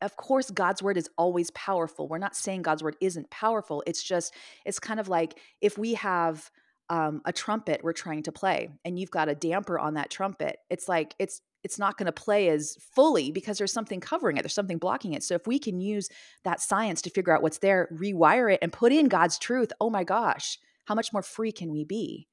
of 0.00 0.16
course 0.16 0.50
god's 0.50 0.82
word 0.82 0.96
is 0.96 1.08
always 1.16 1.50
powerful. 1.50 2.08
We're 2.08 2.18
not 2.18 2.36
saying 2.36 2.62
god's 2.62 2.82
word 2.82 2.96
isn't 3.00 3.30
powerful. 3.30 3.82
It's 3.86 4.02
just 4.02 4.34
it's 4.64 4.78
kind 4.78 5.00
of 5.00 5.08
like 5.08 5.38
if 5.60 5.78
we 5.78 5.94
have 5.94 6.50
um, 6.90 7.20
a 7.26 7.32
trumpet 7.32 7.82
we're 7.84 7.92
trying 7.92 8.22
to 8.22 8.32
play 8.32 8.70
and 8.84 8.98
you've 8.98 9.10
got 9.10 9.28
a 9.28 9.34
damper 9.34 9.78
on 9.78 9.94
that 9.94 10.08
trumpet 10.10 10.56
it's 10.70 10.88
like 10.88 11.14
it's 11.18 11.42
it's 11.62 11.78
not 11.78 11.98
going 11.98 12.06
to 12.06 12.12
play 12.12 12.48
as 12.48 12.78
fully 12.94 13.30
because 13.30 13.58
there's 13.58 13.72
something 13.72 14.00
covering 14.00 14.38
it 14.38 14.42
there's 14.42 14.54
something 14.54 14.78
blocking 14.78 15.12
it. 15.12 15.22
So 15.22 15.34
if 15.34 15.46
we 15.46 15.58
can 15.58 15.80
use 15.80 16.08
that 16.44 16.60
science 16.60 17.02
to 17.02 17.10
figure 17.10 17.34
out 17.34 17.42
what's 17.42 17.58
there 17.58 17.88
rewire 17.92 18.52
it 18.52 18.60
and 18.62 18.72
put 18.72 18.92
in 18.92 19.08
god's 19.08 19.38
truth 19.38 19.72
oh 19.80 19.90
my 19.90 20.04
gosh 20.04 20.58
how 20.86 20.94
much 20.94 21.12
more 21.12 21.22
free 21.22 21.52
can 21.52 21.70
we 21.70 21.84
be? 21.84 22.26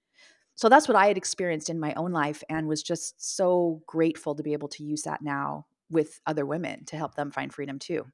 So 0.55 0.69
that's 0.69 0.87
what 0.87 0.95
i 0.95 1.07
had 1.07 1.17
experienced 1.17 1.69
in 1.69 1.79
my 1.79 1.93
own 1.95 2.11
life 2.11 2.41
and 2.49 2.67
was 2.67 2.81
just 2.81 3.35
so 3.35 3.81
grateful 3.85 4.35
to 4.35 4.43
be 4.43 4.53
able 4.53 4.69
to 4.69 4.83
use 4.83 5.01
that 5.01 5.21
now 5.21 5.65
with 5.89 6.19
other 6.25 6.45
women 6.45 6.85
to 6.85 6.97
help 6.97 7.15
them 7.15 7.31
find 7.31 7.53
freedom 7.53 7.79
too 7.79 8.05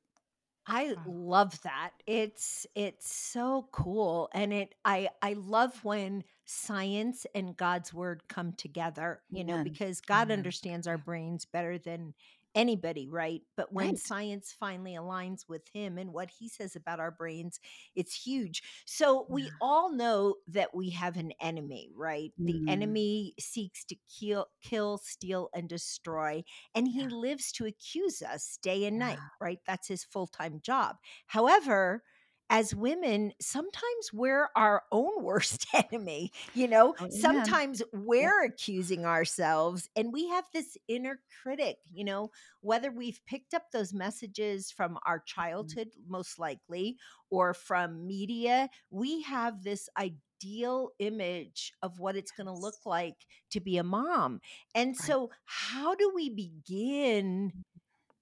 I 0.68 0.96
love 1.06 1.60
that. 1.64 1.92
It's 2.06 2.68
it's 2.76 3.12
so 3.14 3.68
cool 3.72 4.30
and 4.34 4.54
it 4.54 4.76
I 4.86 5.10
I 5.22 5.34
love 5.34 5.84
when 5.84 6.24
science 6.46 7.26
and 7.34 7.58
God's 7.58 7.94
word 7.94 8.28
come 8.30 8.54
together, 8.54 9.24
you 9.32 9.44
know, 9.44 9.58
Amen. 9.58 9.64
because 9.64 10.02
God 10.02 10.30
Amen. 10.30 10.32
understands 10.32 10.86
our 10.88 11.00
brains 11.00 11.46
better 11.46 11.80
than 11.80 12.14
anybody, 12.56 13.08
right? 13.10 13.42
But 13.56 13.74
when 13.74 13.96
Right. 13.96 13.98
science 13.98 14.52
finally 14.58 14.94
aligns 14.94 15.48
with 15.48 15.68
him 15.74 15.98
and 15.98 16.14
what 16.14 16.30
he 16.40 16.50
says 16.50 16.76
about 16.76 17.00
our 17.00 17.12
brains, 17.12 17.60
it's 17.96 18.14
huge. 18.26 18.62
So 18.86 19.26
we 19.30 19.52
all 19.62 19.92
know 19.92 20.36
that 20.48 20.74
we 20.76 20.90
have 20.92 21.18
an 21.18 21.32
enemy, 21.40 21.92
right? 21.96 22.34
The 22.46 22.62
Mm, 22.62 22.66
enemy 22.68 23.34
seeks 23.40 23.84
to 23.86 23.96
kill, 24.20 24.48
kill, 24.62 24.98
steal, 24.98 25.50
and 25.54 25.70
destroy 25.70 26.44
and 26.76 26.88
he 26.88 27.08
yeah. 27.08 27.10
lives 27.10 27.52
to 27.54 27.66
accuse 27.66 28.22
us 28.22 28.58
day 28.62 28.86
and 28.86 28.98
night, 29.00 29.22
Yeah. 29.22 29.30
right? 29.40 29.60
That's 29.66 29.88
his 29.88 30.04
full 30.04 30.28
time 30.28 30.60
job. 30.62 30.98
However, 31.28 32.04
as 32.52 32.76
women, 32.76 33.34
sometimes 33.42 34.14
we're 34.14 34.50
our 34.56 34.84
own 34.92 35.24
worst 35.24 35.66
enemy. 35.92 36.32
You 36.54 36.68
know, 36.68 36.96
Oh, 37.00 37.06
amen. 37.06 37.58
sometimes 37.58 37.82
we're 37.94 38.44
accusing 38.46 39.06
ourselves, 39.06 39.90
and 39.96 40.14
we 40.14 40.28
have 40.30 40.46
this 40.54 40.78
inner 40.88 41.22
critic. 41.42 41.78
You 41.92 42.06
know, 42.06 42.32
whether 42.62 42.92
we've 42.92 43.22
picked 43.26 43.54
up 43.56 43.72
those 43.72 43.94
messages 43.94 44.72
from 44.72 45.00
our 45.06 45.20
Mm, 45.62 45.78
childhood, 45.78 45.90
most 46.08 46.40
likely, 46.40 46.98
or 47.30 47.54
from 47.54 48.06
media, 48.06 48.70
we 48.90 49.22
have 49.24 49.64
this 49.64 49.90
ideal 49.98 50.92
image 51.00 51.74
of 51.82 52.00
what 52.00 52.18
it's 52.18 52.32
going 52.32 52.48
to 52.48 52.54
look 52.54 52.86
like 52.86 53.26
to 53.52 53.62
be 53.62 53.78
a 53.78 53.84
mom. 53.84 54.42
And 54.76 54.98
so, 54.98 55.32
how 55.46 55.96
do 55.96 56.12
we 56.14 56.30
begin 56.30 57.54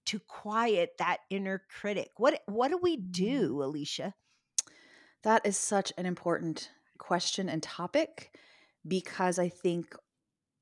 to 0.10 0.20
quiet 0.20 0.92
that 1.00 1.20
inner 1.30 1.64
critic? 1.70 2.12
What 2.18 2.42
what 2.48 2.70
do 2.70 2.78
we 2.78 2.98
Mm. 2.98 3.12
do, 3.12 3.64
Alicia? 3.64 4.16
That 5.24 5.46
is 5.46 5.58
such 5.58 5.94
an 5.98 6.06
important 6.06 6.72
question 6.98 7.50
and 7.50 7.62
topic 7.64 8.38
because 8.88 9.40
I 9.40 9.50
think 9.50 9.96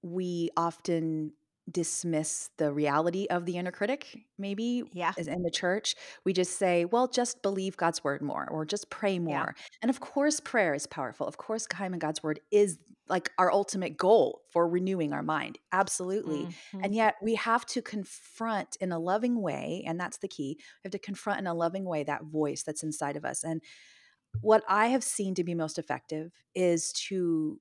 we 0.04 0.50
often 0.58 1.34
dismiss 1.70 2.50
the 2.58 2.72
reality 2.72 3.28
of 3.30 3.46
the 3.46 3.58
inner 3.58 3.72
critic, 3.72 4.26
maybe 4.38 4.84
Yeah, 4.92 5.14
in 5.16 5.44
the 5.44 5.52
church. 5.52 5.96
We 6.26 6.34
just 6.34 6.58
say, 6.58 6.86
well, 6.86 7.08
just 7.08 7.42
believe 7.42 7.76
God's 7.78 8.04
word 8.04 8.22
more 8.22 8.48
or 8.50 8.66
just 8.66 8.90
pray 8.90 9.20
yeah. 9.26 9.46
more. 9.46 9.56
And 9.82 9.90
of 9.90 10.00
course, 10.00 10.40
prayer 10.40 10.74
is 10.74 10.88
powerful. 10.88 11.28
Of 11.28 11.38
course, 11.38 11.66
time 11.68 11.94
in 11.94 12.00
God's 12.00 12.24
word 12.24 12.40
is 12.52 12.80
like 13.10 13.32
our 13.38 13.52
ultimate 13.52 13.98
goal 13.98 14.42
for 14.52 14.68
renewing 14.68 15.14
our 15.14 15.24
mind. 15.24 15.60
Absolutely. 15.72 16.50
Mhm. 16.74 16.84
And 16.84 16.94
yet 16.94 17.16
we 17.22 17.36
have 17.36 17.66
to 17.68 17.82
confront 17.82 18.76
in 18.78 18.92
a 18.92 19.00
loving 19.00 19.42
way, 19.42 19.84
and 19.86 20.00
that's 20.00 20.18
the 20.18 20.28
key. 20.28 20.58
We 20.60 20.88
have 20.88 20.92
to 20.92 21.00
confront 21.00 21.40
in 21.40 21.48
a 21.48 21.54
loving 21.54 21.86
way 21.86 22.04
that 22.04 22.24
voice 22.26 22.64
that's 22.64 22.84
inside 22.84 23.16
of 23.16 23.26
us. 23.26 23.44
And 23.44 23.62
what 24.42 24.64
I 24.68 24.88
have 24.88 25.04
seen 25.04 25.36
to 25.36 25.44
be 25.44 25.56
most 25.56 25.80
effective 25.80 26.32
is 26.54 26.92
to 27.10 27.60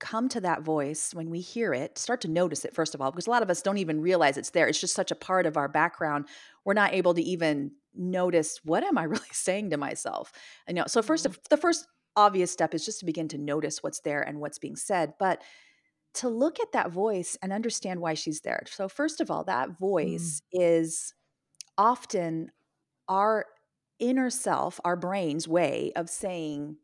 come 0.00 0.28
to 0.30 0.40
that 0.40 0.62
voice 0.62 1.14
when 1.14 1.30
we 1.30 1.40
hear 1.40 1.72
it, 1.74 1.98
start 1.98 2.20
to 2.22 2.28
notice 2.28 2.64
it, 2.64 2.74
first 2.74 2.94
of 2.94 3.00
all, 3.00 3.10
because 3.10 3.26
a 3.26 3.30
lot 3.30 3.42
of 3.42 3.50
us 3.50 3.62
don't 3.62 3.78
even 3.78 4.00
realize 4.00 4.36
it's 4.36 4.50
there. 4.50 4.66
It's 4.68 4.80
just 4.80 4.94
such 4.94 5.10
a 5.10 5.14
part 5.16 5.46
of 5.46 5.56
our 5.56 5.68
background. 5.68 6.28
We're 6.64 6.74
not 6.74 6.94
able 6.94 7.14
to 7.14 7.22
even 7.22 7.72
notice 7.94 8.60
what 8.64 8.84
am 8.84 8.98
I 8.98 9.04
really 9.04 9.28
saying 9.32 9.70
to 9.70 9.76
myself? 9.76 10.32
I 10.68 10.72
know. 10.72 10.84
So, 10.88 11.02
first, 11.02 11.26
Mhm. 11.26 11.34
the 11.50 11.56
first 11.56 11.86
obvious 12.16 12.50
step 12.50 12.74
is 12.74 12.84
just 12.84 13.00
to 13.00 13.06
begin 13.06 13.28
to 13.28 13.38
notice 13.38 13.82
what's 13.82 14.00
there 14.00 14.22
and 14.22 14.40
what's 14.40 14.58
being 14.58 14.76
said, 14.76 15.14
but 15.18 15.42
to 16.14 16.28
look 16.28 16.60
at 16.60 16.72
that 16.72 16.90
voice 16.90 17.36
and 17.42 17.52
understand 17.52 18.00
why 18.00 18.14
she's 18.14 18.40
there. 18.40 18.62
So, 18.66 18.88
first 18.88 19.20
of 19.20 19.30
all, 19.30 19.44
that 19.44 19.78
Mm. 20.02 20.32
voice 20.32 20.42
is 20.52 21.14
often 21.78 22.52
our 23.08 23.46
inner 23.98 24.30
self, 24.30 24.80
our 24.84 24.96
brain's 24.96 25.48
way 25.48 25.92
of 25.96 26.10
saying, 26.10 26.78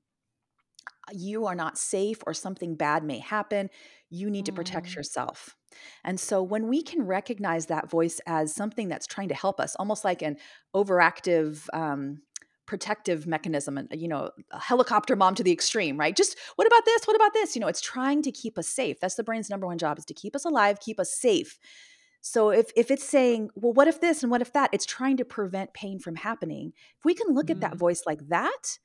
you 1.12 1.46
are 1.46 1.54
not 1.54 1.78
safe 1.78 2.18
or 2.26 2.34
something 2.34 2.74
bad 2.76 3.04
may 3.04 3.18
happen. 3.18 3.70
You 4.10 4.30
need 4.30 4.46
to 4.46 4.52
protect 4.52 4.88
Mm. 4.88 4.96
yourself. 4.96 5.56
And 6.04 6.18
so 6.18 6.42
when 6.42 6.68
we 6.68 6.82
can 6.82 7.02
recognize 7.06 7.66
that 7.66 7.90
voice 7.90 8.20
as 8.26 8.54
something 8.54 8.88
that's 8.88 9.06
trying 9.06 9.28
to 9.28 9.34
help 9.34 9.60
us, 9.60 9.76
almost 9.76 10.04
like 10.04 10.22
an 10.22 10.36
overactive, 10.74 11.66
um, 11.74 12.22
protective 12.66 13.28
mechanism 13.28 13.78
and 13.78 13.88
you 13.94 14.08
know 14.08 14.28
a 14.50 14.58
helicopter 14.58 15.14
mom 15.14 15.36
to 15.36 15.44
the 15.44 15.52
extreme 15.52 15.96
right 15.96 16.16
just 16.16 16.36
what 16.56 16.66
about 16.66 16.84
this 16.84 17.06
what 17.06 17.14
about 17.14 17.32
this 17.32 17.54
you 17.54 17.60
know 17.60 17.68
it's 17.68 17.80
trying 17.80 18.20
to 18.22 18.32
keep 18.32 18.58
us 18.58 18.66
safe 18.66 18.98
that's 18.98 19.14
the 19.14 19.22
brain's 19.22 19.48
number 19.48 19.68
one 19.68 19.78
job 19.78 19.96
is 19.98 20.04
to 20.04 20.12
keep 20.12 20.34
us 20.34 20.44
alive 20.44 20.80
keep 20.80 20.98
us 20.98 21.12
safe 21.16 21.60
so 22.22 22.50
if 22.50 22.72
if 22.76 22.90
it's 22.90 23.04
saying 23.04 23.50
well 23.54 23.72
what 23.72 23.86
if 23.86 24.00
this 24.00 24.24
and 24.24 24.32
what 24.32 24.42
if 24.42 24.52
that 24.52 24.68
it's 24.72 24.84
trying 24.84 25.16
to 25.16 25.24
prevent 25.24 25.74
pain 25.74 26.00
from 26.00 26.16
happening 26.16 26.72
if 26.98 27.04
we 27.04 27.14
can 27.14 27.32
look 27.32 27.50
at 27.50 27.60
that 27.60 27.74
Mm. 27.74 27.78
voice 27.78 28.02
like 28.04 28.26
that 28.28 28.78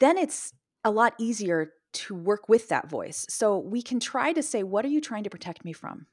then 0.00 0.18
it's 0.18 0.52
a 0.84 0.90
lot 0.90 1.14
easier 1.18 1.72
to 1.92 2.14
work 2.14 2.48
with 2.48 2.68
that 2.68 2.88
voice. 2.88 3.26
So 3.28 3.58
we 3.58 3.82
can 3.82 4.00
try 4.00 4.32
to 4.32 4.42
say, 4.42 4.62
What 4.62 4.84
are 4.84 4.88
you 4.88 5.00
trying 5.00 5.24
to 5.24 5.30
protect 5.30 5.64
me 5.64 5.72
from? 5.72 6.06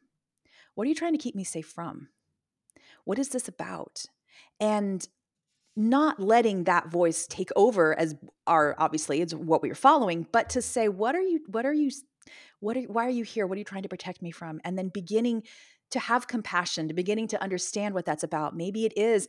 What 0.76 0.86
are 0.86 0.90
you 0.90 0.96
trying 0.96 1.14
to 1.14 1.20
keep 1.20 1.36
me 1.36 1.44
safe 1.44 1.68
from? 1.68 2.10
What 3.06 3.20
is 3.20 3.30
this 3.30 3.48
about? 3.48 4.06
And 4.60 5.08
not 5.76 6.20
letting 6.20 6.66
that 6.66 6.90
voice 6.90 7.26
take 7.28 7.50
over 7.56 7.98
as 7.98 8.16
our 8.48 8.76
obviously 8.78 9.22
it's 9.22 9.34
what 9.34 9.62
we 9.62 9.70
are 9.70 9.76
following, 9.76 10.28
but 10.32 10.50
to 10.50 10.62
say, 10.62 10.90
What 10.90 11.16
are 11.16 11.22
you, 11.22 11.42
what 11.48 11.66
are 11.66 11.74
you, 11.74 11.90
what 12.60 12.78
are, 12.78 12.82
why 12.82 13.06
are 13.06 13.12
you 13.12 13.24
here? 13.24 13.48
What 13.48 13.56
are 13.56 13.60
you 13.60 13.66
trying 13.66 13.84
to 13.84 13.90
protect 13.90 14.22
me 14.22 14.32
from? 14.32 14.60
And 14.64 14.78
then 14.78 14.90
beginning 14.90 15.44
to 15.92 16.00
have 16.00 16.28
compassion, 16.28 16.88
to 16.88 16.94
beginning 16.94 17.28
to 17.30 17.42
understand 17.42 17.96
what 17.96 18.06
that's 18.06 18.24
about. 18.24 18.56
Maybe 18.56 18.86
it 18.86 18.96
is 18.98 19.28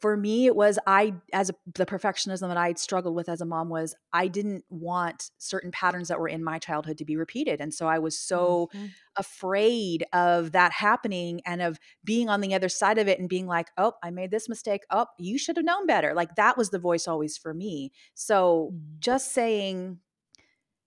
for 0.00 0.16
me 0.16 0.46
it 0.46 0.54
was 0.54 0.78
i 0.86 1.12
as 1.32 1.50
a, 1.50 1.54
the 1.74 1.86
perfectionism 1.86 2.48
that 2.48 2.56
i 2.56 2.66
had 2.68 2.78
struggled 2.78 3.14
with 3.14 3.28
as 3.28 3.40
a 3.40 3.46
mom 3.46 3.68
was 3.68 3.94
i 4.12 4.28
didn't 4.28 4.64
want 4.68 5.30
certain 5.38 5.70
patterns 5.70 6.08
that 6.08 6.20
were 6.20 6.28
in 6.28 6.44
my 6.44 6.58
childhood 6.58 6.98
to 6.98 7.04
be 7.04 7.16
repeated 7.16 7.60
and 7.60 7.72
so 7.72 7.86
i 7.86 7.98
was 7.98 8.18
so 8.18 8.68
Mhm. 8.72 8.94
afraid 9.16 10.04
of 10.12 10.52
that 10.52 10.72
happening 10.72 11.40
and 11.46 11.62
of 11.62 11.78
being 12.04 12.28
on 12.28 12.40
the 12.40 12.54
other 12.54 12.68
side 12.68 12.98
of 12.98 13.08
it 13.08 13.18
and 13.18 13.28
being 13.28 13.46
like 13.46 13.68
oh 13.78 13.92
i 14.02 14.10
made 14.10 14.30
this 14.30 14.48
mistake 14.48 14.82
oh 14.90 15.06
you 15.18 15.38
should 15.38 15.56
have 15.56 15.64
known 15.64 15.86
better 15.86 16.12
like 16.14 16.34
that 16.36 16.56
was 16.56 16.70
the 16.70 16.78
voice 16.78 17.08
always 17.08 17.38
for 17.38 17.54
me 17.54 17.90
so 18.14 18.72
Mm. 18.72 19.00
just 19.00 19.32
saying 19.32 19.98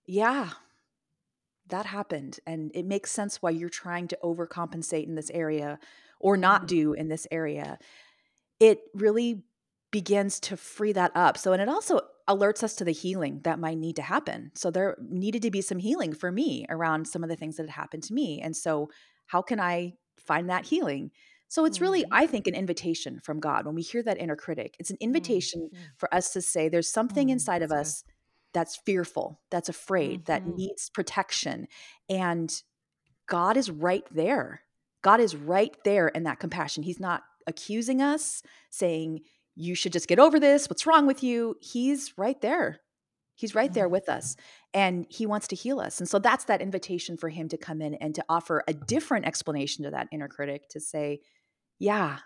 yeah 0.08 0.52
that 1.68 1.86
happened 1.86 2.40
and 2.48 2.72
it 2.74 2.86
makes 2.86 3.12
sense 3.12 3.42
why 3.42 3.50
you're 3.52 3.70
trying 3.70 4.08
to 4.08 4.18
overcompensate 4.24 5.06
in 5.06 5.16
this 5.16 5.30
area 5.32 5.78
or 6.20 6.36
not 6.36 6.66
Mm. 6.66 6.68
do 6.68 6.94
in 6.94 7.10
this 7.10 7.28
area 7.32 7.78
it 8.60 8.82
really 8.94 9.44
begins 9.92 10.40
to 10.42 10.58
free 10.58 10.92
that 10.94 11.12
up. 11.16 11.38
So, 11.38 11.54
and 11.54 11.62
it 11.62 11.70
also 11.70 12.02
alerts 12.28 12.64
us 12.64 12.76
to 12.76 12.86
the 12.86 12.92
healing 12.92 13.42
that 13.44 13.60
might 13.60 13.78
need 13.78 13.96
to 13.96 14.02
happen. 14.04 14.52
So, 14.56 14.70
there 14.72 14.98
needed 15.02 15.42
to 15.44 15.52
be 15.52 15.62
some 15.62 15.80
healing 15.80 16.14
for 16.14 16.32
me 16.32 16.66
around 16.70 17.08
some 17.08 17.24
of 17.24 17.30
the 17.30 17.36
things 17.36 17.58
that 17.58 17.64
had 17.64 17.72
happened 17.72 18.04
to 18.04 18.14
me. 18.14 18.42
And 18.42 18.56
so, 18.56 18.90
how 19.28 19.42
can 19.42 19.60
I 19.60 19.96
find 20.18 20.50
that 20.50 20.66
healing? 20.66 21.12
So, 21.48 21.66
it's 21.66 21.82
really, 21.82 22.04
Mhm. 22.04 22.12
I 22.12 22.28
think, 22.28 22.48
an 22.48 22.56
invitation 22.56 23.20
from 23.20 23.40
God. 23.40 23.66
When 23.66 23.76
we 23.76 23.82
hear 23.82 24.04
that 24.04 24.20
inner 24.20 24.36
critic, 24.36 24.76
it's 24.80 24.92
an 24.92 24.98
invitation 25.00 25.72
Mhm. 25.72 25.94
for 25.98 26.14
us 26.14 26.32
to 26.34 26.42
say, 26.42 26.70
there's 26.70 26.90
something 26.92 27.30
Mm, 27.30 27.32
inside 27.32 27.62
of 27.64 27.72
us 27.72 28.04
that's 28.54 28.78
fearful, 28.78 29.42
that's 29.52 29.70
afraid, 29.70 30.26
that 30.26 30.46
Mhm. 30.46 30.56
needs 30.58 30.90
protection. 30.90 31.68
And 32.10 32.62
God 33.28 33.58
is 33.58 33.70
right 33.72 34.06
there. 34.12 34.64
God 35.02 35.20
is 35.20 35.36
right 35.36 35.76
there 35.84 36.08
in 36.10 36.24
that 36.24 36.40
compassion. 36.40 36.84
He's 36.84 37.00
not 37.00 37.24
accusing 37.50 38.02
us, 38.02 38.42
saying, 38.70 39.22
you 39.56 39.76
should 39.76 39.92
just 39.92 40.08
get 40.08 40.20
over 40.20 40.40
this. 40.40 40.70
What's 40.70 40.88
wrong 40.88 41.06
with 41.06 41.22
you? 41.22 41.56
He's 41.60 42.18
right 42.18 42.40
there. 42.40 42.80
He's 43.36 43.56
right 43.56 43.74
there 43.74 43.88
Mm. 43.88 43.92
with 43.92 44.10
us 44.10 44.36
and 44.74 45.06
he 45.10 45.26
wants 45.26 45.48
to 45.50 45.56
heal 45.56 45.80
us. 45.80 46.00
And 46.00 46.08
so 46.08 46.20
that's 46.20 46.46
that 46.46 46.62
invitation 46.62 47.18
for 47.18 47.30
him 47.30 47.50
to 47.50 47.58
come 47.58 47.82
in 47.82 47.96
and 47.96 48.16
to 48.16 48.24
offer 48.30 48.64
a 48.68 48.74
different 48.74 49.26
explanation 49.26 49.84
to 49.84 49.92
that 49.92 50.08
inner 50.12 50.28
critic 50.28 50.70
to 50.70 50.80
say, 50.80 51.22
yeah, 51.78 52.20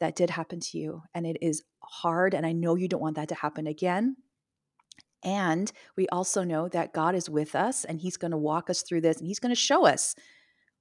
that 0.00 0.14
did 0.14 0.30
happen 0.30 0.60
to 0.60 0.78
you 0.78 1.02
and 1.14 1.26
it 1.26 1.38
is 1.42 1.62
hard. 1.82 2.34
And 2.34 2.46
I 2.46 2.52
know 2.52 2.74
you 2.74 2.88
don't 2.88 3.00
want 3.02 3.16
that 3.16 3.28
to 3.30 3.34
happen 3.34 3.66
again. 3.66 4.16
And 5.24 5.72
we 5.96 6.06
also 6.08 6.44
know 6.44 6.68
that 6.68 6.92
God 6.92 7.14
is 7.14 7.28
with 7.28 7.54
us 7.54 7.84
and 7.84 8.00
he's 8.00 8.16
going 8.16 8.30
to 8.30 8.36
walk 8.36 8.70
us 8.70 8.82
through 8.82 9.00
this 9.00 9.18
and 9.18 9.26
he's 9.26 9.40
going 9.40 9.54
to 9.54 9.60
show 9.60 9.86
us 9.86 10.14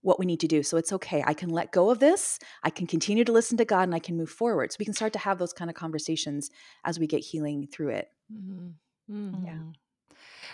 what 0.02 0.20
we 0.20 0.26
need 0.26 0.40
to 0.42 0.48
do. 0.48 0.64
So 0.64 0.78
it's 0.78 0.94
okay. 0.94 1.24
I 1.26 1.34
can 1.34 1.50
let 1.50 1.72
go 1.72 1.90
of 1.90 2.00
this. 2.00 2.40
I 2.64 2.70
can 2.70 2.88
continue 2.88 3.24
to 3.26 3.32
listen 3.32 3.58
to 3.58 3.66
God 3.66 3.84
and 3.84 3.96
I 3.96 4.00
can 4.00 4.18
move 4.18 4.30
forward. 4.30 4.72
So 4.72 4.78
we 4.80 4.86
can 4.86 4.94
start 4.94 5.14
to 5.14 5.20
have 5.20 5.40
those 5.40 5.54
kind 5.54 5.70
of 5.70 5.76
conversations 5.76 6.50
as 6.86 7.00
we 7.00 7.08
get 7.08 7.24
healing 7.24 7.68
through 7.68 7.90
it. 7.90 8.10
Mhm. 8.32 8.76
Mm. 9.10 9.44
Yeah. 9.44 9.74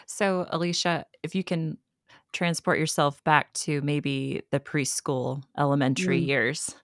So, 0.06 0.48
Alicia, 0.50 1.06
if 1.24 1.36
you 1.36 1.44
can 1.44 1.78
transport 2.34 2.80
yourself 2.80 3.24
back 3.24 3.54
to 3.54 3.82
maybe 3.82 4.44
the 4.52 4.60
preschool, 4.60 5.44
elementary 5.58 6.20
Mm, 6.20 6.28
years, 6.28 6.76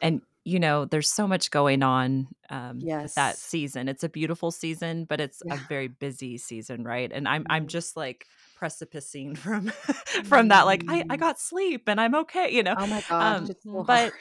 and 0.00 0.22
you 0.44 0.58
know, 0.60 0.86
there's 0.86 1.08
so 1.12 1.28
much 1.28 1.50
going 1.52 1.82
on 1.84 2.28
um, 2.50 2.88
with 3.00 3.14
that 3.14 3.42
season. 3.42 3.88
It's 3.88 4.04
a 4.04 4.08
beautiful 4.08 4.50
season, 4.50 5.04
but 5.04 5.20
it's 5.20 5.42
a 5.50 5.58
very 5.58 5.88
busy 5.88 6.38
season, 6.38 6.84
right? 6.84 7.10
And 7.12 7.28
I'm 7.28 7.46
I'm 7.50 7.66
Mm, 7.66 7.68
just 7.68 7.96
like 7.96 8.26
precipicing 8.62 9.36
from 9.36 9.68
from 10.24 10.48
that. 10.48 10.62
Like 10.66 10.84
I 10.88 11.04
I 11.10 11.16
mm. 11.16 11.18
got 11.18 11.38
sleep 11.40 11.84
and 11.88 12.00
I'm 12.00 12.14
okay, 12.16 12.50
you 12.50 12.62
know. 12.62 12.76
Oh 12.76 12.86
my 12.86 13.02
gosh, 13.08 13.38
Um, 13.38 13.48
it's 13.48 13.64
so 13.64 13.82
hard. 13.82 14.02
but 14.12 14.14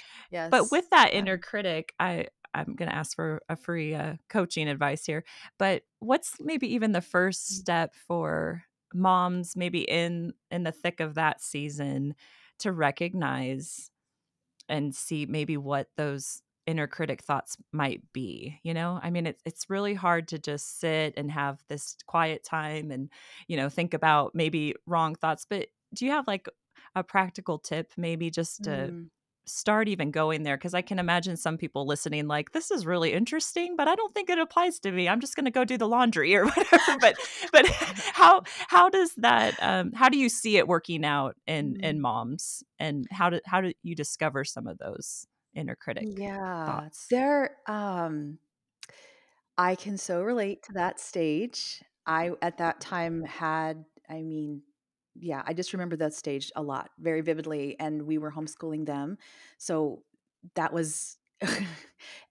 but 0.50 0.72
with 0.72 0.90
that 0.92 1.14
Yeah. 1.14 1.26
inner 1.26 1.38
critic, 1.38 1.94
I 2.00 2.28
I'm 2.54 2.76
going 2.76 2.90
to 2.90 2.96
ask 2.96 3.16
for 3.16 3.42
a 3.48 3.56
free 3.56 3.96
uh, 3.96 4.16
coaching 4.30 4.68
advice 4.68 5.06
here. 5.06 5.24
But 5.58 5.84
what's 6.00 6.36
maybe 6.42 6.74
even 6.74 6.92
the 6.92 7.02
first 7.02 7.48
Mm. 7.52 7.56
step 7.60 7.96
for 7.96 8.64
moms, 8.94 9.56
maybe 9.56 9.82
in 9.82 10.34
in 10.52 10.64
the 10.64 10.72
thick 10.72 11.00
of 11.00 11.16
that 11.16 11.42
season, 11.42 12.16
to 12.60 12.72
recognize 12.72 13.90
and 14.70 14.96
see 14.96 15.26
maybe 15.26 15.58
what 15.58 15.90
those 15.98 16.42
inner 16.72 16.88
critic 16.88 17.22
thoughts 17.24 17.58
might 17.74 18.02
be 18.14 18.60
you 18.64 18.74
know? 18.74 19.00
I 19.04 19.10
mean 19.12 19.28
it's 19.28 19.42
it's 19.46 19.70
really 19.70 19.94
hard 19.96 20.28
to 20.30 20.40
just 20.40 20.80
sit 20.80 21.14
and 21.18 21.32
have 21.32 21.64
this 21.70 21.98
quiet 22.08 22.44
time 22.44 22.92
and 22.92 23.10
you 23.48 23.58
know 23.58 23.70
think 23.70 23.94
about 23.94 24.36
maybe 24.36 24.76
wrong 24.88 25.16
thoughts 25.16 25.46
but 25.50 25.68
do 25.96 26.06
you 26.06 26.12
have 26.12 26.28
like 26.28 26.48
a 26.96 27.04
practical 27.04 27.60
tip 27.60 27.92
maybe 27.98 28.30
just 28.32 28.64
to 28.66 28.94
Mm. 28.94 29.10
start 29.48 29.88
even 29.88 30.12
going 30.12 30.44
there? 30.44 30.58
Because 30.58 30.74
i 30.76 30.82
can 30.82 31.00
imagine 31.00 31.36
some 31.38 31.58
people 31.58 31.86
listening 31.88 32.28
like 32.28 32.52
this 32.52 32.72
is 32.72 32.86
really 32.86 33.12
interesting 33.14 33.76
but 33.76 33.88
i 33.88 33.96
don't 33.96 34.14
think 34.14 34.30
it 34.30 34.40
applies 34.40 34.80
to 34.80 34.92
me. 34.92 35.10
I'm 35.10 35.20
just 35.20 35.36
going 35.36 35.46
to 35.46 35.52
go 35.52 35.66
do 35.66 35.78
the 35.78 35.88
laundry 35.88 36.36
or 36.36 36.46
whatever. 36.52 36.98
But 37.00 37.18
but 37.52 37.66
how 38.14 38.44
how 38.68 38.90
does 38.90 39.14
that 39.18 39.56
um 39.62 39.92
how 39.94 40.10
do 40.10 40.18
you 40.18 40.30
see 40.30 40.58
it 40.58 40.68
working 40.68 41.06
out 41.06 41.36
in 41.48 41.76
in 41.82 42.00
Mm. 42.00 42.02
moms? 42.02 42.64
And 42.80 43.08
how 43.12 43.30
do 43.32 43.40
how 43.46 43.62
do 43.62 43.74
you 43.84 43.96
discover 43.96 44.44
some 44.46 44.68
of 44.68 44.78
those 44.78 45.26
inner 45.54 45.76
critic 45.76 46.10
Yeah, 46.18 46.66
thoughts 46.66 47.10
there 47.10 47.58
um 47.68 48.40
I 49.58 49.76
can 49.76 49.98
so 49.98 50.24
relate 50.24 50.64
to 50.64 50.74
that 50.74 51.00
stage. 51.00 51.84
I 52.06 52.32
at 52.42 52.58
that 52.58 52.82
time 52.82 53.24
had 53.24 53.86
I 54.10 54.22
mean, 54.24 54.64
yeah, 55.16 55.44
I 55.46 55.54
just 55.54 55.74
remember 55.74 55.96
that 55.98 56.14
stage 56.14 56.52
a 56.56 56.62
lot, 56.64 56.92
very 57.00 57.22
vividly, 57.22 57.78
and 57.80 58.04
we 58.04 58.18
were 58.18 58.32
homeschooling 58.32 58.86
them. 58.86 59.18
So 59.58 60.04
that 60.56 60.74
was 60.74 61.18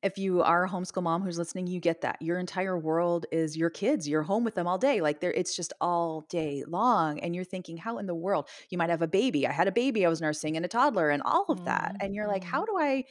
if 0.02 0.18
you 0.18 0.42
are 0.42 0.64
a 0.64 0.68
homeschool 0.68 1.02
mom 1.02 1.22
who's 1.22 1.38
listening, 1.38 1.66
you 1.66 1.80
get 1.80 2.00
that. 2.02 2.20
Your 2.20 2.38
entire 2.38 2.78
world 2.78 3.26
is 3.32 3.56
your 3.56 3.70
kids. 3.70 4.08
You're 4.08 4.22
home 4.22 4.44
with 4.44 4.54
them 4.54 4.66
all 4.66 4.78
day. 4.78 5.00
Like 5.00 5.20
there 5.20 5.32
it's 5.32 5.54
just 5.54 5.72
all 5.80 6.22
day 6.28 6.64
long 6.66 7.20
and 7.20 7.34
you're 7.34 7.44
thinking 7.44 7.76
how 7.76 7.98
in 7.98 8.06
the 8.06 8.14
world 8.14 8.48
you 8.70 8.78
might 8.78 8.90
have 8.90 9.02
a 9.02 9.08
baby. 9.08 9.46
I 9.46 9.52
had 9.52 9.68
a 9.68 9.72
baby 9.72 10.06
I 10.06 10.08
was 10.08 10.20
nursing 10.20 10.56
and 10.56 10.64
a 10.64 10.68
toddler 10.68 11.10
and 11.10 11.22
all 11.22 11.46
of 11.48 11.64
that. 11.64 11.94
Mm, 11.94 11.98
And 12.00 12.14
you're 12.14 12.28
like, 12.28 12.44
how 12.44 12.64
mm, 12.64 12.66
do 12.66 12.76
I 12.78 13.04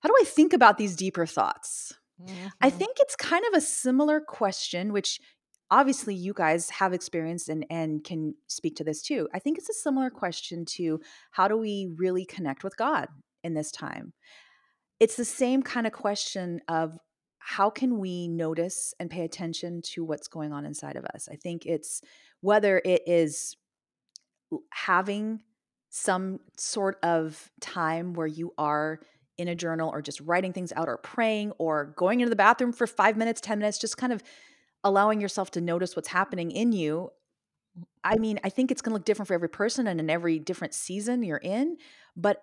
how 0.00 0.08
do 0.08 0.14
I 0.20 0.24
think 0.24 0.52
about 0.52 0.78
these 0.78 0.96
deeper 0.96 1.26
thoughts? 1.26 1.92
I 2.60 2.70
mhm. 2.70 2.78
think 2.78 2.96
it's 3.00 3.16
kind 3.16 3.44
of 3.48 3.54
a 3.54 3.60
similar 3.60 4.20
question, 4.20 4.92
which 4.92 5.20
obviously 5.70 6.14
you 6.14 6.32
guys 6.34 6.70
have 6.70 6.92
experienced 6.92 7.48
and, 7.48 7.66
and 7.70 8.04
can 8.04 8.34
speak 8.46 8.76
to 8.76 8.84
this 8.84 9.02
too. 9.02 9.28
I 9.34 9.38
think 9.38 9.58
it's 9.58 9.70
a 9.70 9.74
similar 9.74 10.10
question 10.10 10.64
to 10.76 11.00
how 11.32 11.48
do 11.48 11.56
we 11.56 11.88
really 11.96 12.24
connect 12.24 12.62
with 12.64 12.76
God 12.76 13.08
in 13.42 13.54
this 13.54 13.72
time? 13.72 14.12
It's 15.02 15.16
the 15.16 15.24
same 15.24 15.64
kind 15.64 15.84
of 15.84 15.92
question 15.92 16.60
of 16.68 16.96
how 17.40 17.70
can 17.70 17.98
we 17.98 18.28
notice 18.28 18.94
and 19.00 19.10
pay 19.10 19.24
attention 19.24 19.82
to 19.94 20.04
what's 20.04 20.28
going 20.28 20.52
on 20.52 20.64
inside 20.64 20.94
of 20.94 21.04
us? 21.06 21.28
I 21.28 21.34
think 21.34 21.66
it's 21.66 22.02
whether 22.40 22.80
it 22.84 23.02
is 23.04 23.56
having 24.70 25.40
some 25.90 26.38
sort 26.56 26.98
of 27.02 27.50
time 27.60 28.12
where 28.12 28.28
you 28.28 28.54
are 28.56 29.00
in 29.38 29.48
a 29.48 29.56
journal 29.56 29.90
or 29.90 30.02
just 30.02 30.20
writing 30.20 30.52
things 30.52 30.72
out 30.76 30.88
or 30.88 30.98
praying 30.98 31.50
or 31.58 31.86
going 31.96 32.20
into 32.20 32.30
the 32.30 32.36
bathroom 32.36 32.72
for 32.72 32.86
five 32.86 33.16
minutes, 33.16 33.40
10 33.40 33.58
minutes, 33.58 33.78
just 33.78 33.96
kind 33.96 34.12
of 34.12 34.22
allowing 34.84 35.20
yourself 35.20 35.50
to 35.50 35.60
notice 35.60 35.96
what's 35.96 36.10
happening 36.10 36.52
in 36.52 36.70
you. 36.70 37.10
I 38.04 38.18
mean, 38.18 38.38
I 38.44 38.50
think 38.50 38.70
it's 38.70 38.80
going 38.80 38.92
to 38.92 38.94
look 38.98 39.04
different 39.04 39.26
for 39.26 39.34
every 39.34 39.48
person 39.48 39.88
and 39.88 39.98
in 39.98 40.08
every 40.08 40.38
different 40.38 40.74
season 40.74 41.24
you're 41.24 41.38
in. 41.38 41.78
But 42.16 42.40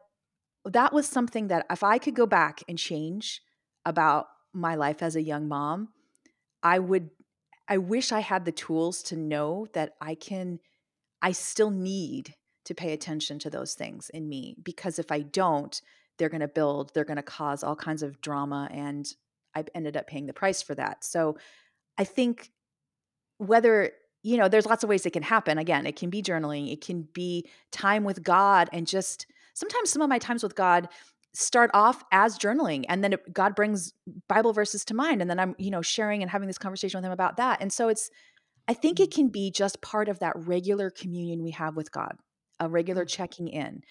that 0.65 0.93
was 0.93 1.07
something 1.07 1.47
that 1.47 1.65
if 1.69 1.83
I 1.83 1.97
could 1.97 2.15
go 2.15 2.25
back 2.25 2.63
and 2.67 2.77
change 2.77 3.41
about 3.85 4.27
my 4.53 4.75
life 4.75 5.01
as 5.01 5.15
a 5.15 5.21
young 5.21 5.47
mom, 5.47 5.89
I 6.61 6.79
would, 6.79 7.09
I 7.67 7.77
wish 7.77 8.11
I 8.11 8.19
had 8.19 8.45
the 8.45 8.51
tools 8.51 9.01
to 9.03 9.15
know 9.15 9.67
that 9.73 9.93
I 10.01 10.15
can 10.15 10.59
I 11.21 11.31
still 11.31 11.71
need 11.71 12.35
to 12.65 12.75
pay 12.75 12.93
attention 12.93 13.39
to 13.39 13.49
those 13.49 13.73
things 13.73 14.09
in 14.09 14.29
me 14.29 14.55
because 14.61 14.99
if 14.99 15.11
I 15.11 15.21
don't, 15.21 15.81
they're 16.17 16.29
going 16.29 16.41
to 16.41 16.47
build, 16.47 16.93
they're 16.93 17.05
going 17.05 17.17
to 17.17 17.23
cause 17.23 17.63
all 17.63 17.75
kinds 17.75 18.03
of 18.03 18.21
drama. 18.21 18.69
And 18.71 19.07
I've 19.55 19.69
ended 19.73 19.97
up 19.97 20.07
paying 20.07 20.27
the 20.27 20.33
price 20.33 20.61
for 20.61 20.75
that. 20.75 21.03
So 21.03 21.37
I 21.97 22.03
think 22.03 22.51
whether, 23.37 23.91
you 24.21 24.37
know, 24.37 24.47
there's 24.47 24.65
lots 24.65 24.83
of 24.83 24.89
ways 24.89 25.05
it 25.05 25.13
can 25.13 25.23
happen. 25.23 25.57
Again, 25.57 25.85
it 25.85 25.95
can 25.95 26.09
be 26.09 26.21
journaling, 26.21 26.71
it 26.71 26.81
can 26.81 27.07
be 27.13 27.49
time 27.71 28.03
with 28.03 28.21
God, 28.21 28.69
and 28.71 28.85
just 28.85 29.25
sometimes 29.53 29.89
some 29.89 30.01
of 30.01 30.09
my 30.09 30.19
times 30.19 30.43
with 30.43 30.55
God 30.55 30.89
start 31.33 31.69
off 31.73 32.03
as 32.11 32.39
journaling 32.39 32.85
and 32.89 33.03
then 33.03 33.13
it, 33.13 33.31
god 33.31 33.55
brings 33.55 33.93
bible 34.27 34.51
verses 34.51 34.83
to 34.83 34.95
mind 34.95 35.21
and 35.21 35.29
then 35.29 35.39
i'm 35.39 35.55
you 35.59 35.69
know 35.69 35.79
sharing 35.79 36.23
and 36.23 36.31
having 36.31 36.47
this 36.47 36.57
conversation 36.57 36.97
with 36.97 37.05
him 37.05 37.11
about 37.11 37.37
that 37.37 37.61
and 37.61 37.71
so 37.71 37.87
it's 37.87 38.09
I 38.69 38.73
think 38.75 38.99
it 38.99 39.11
can 39.11 39.29
be 39.29 39.49
just 39.49 39.81
part 39.81 40.09
of 40.09 40.19
that 40.19 40.33
regular 40.35 40.91
communion 40.91 41.41
we 41.41 41.49
have 41.51 41.75
with 41.75 41.91
God, 41.91 42.15
a 42.59 42.69
regular 42.69 43.03
Mm, 43.03 43.09
checking 43.09 43.47
in, 43.47 43.81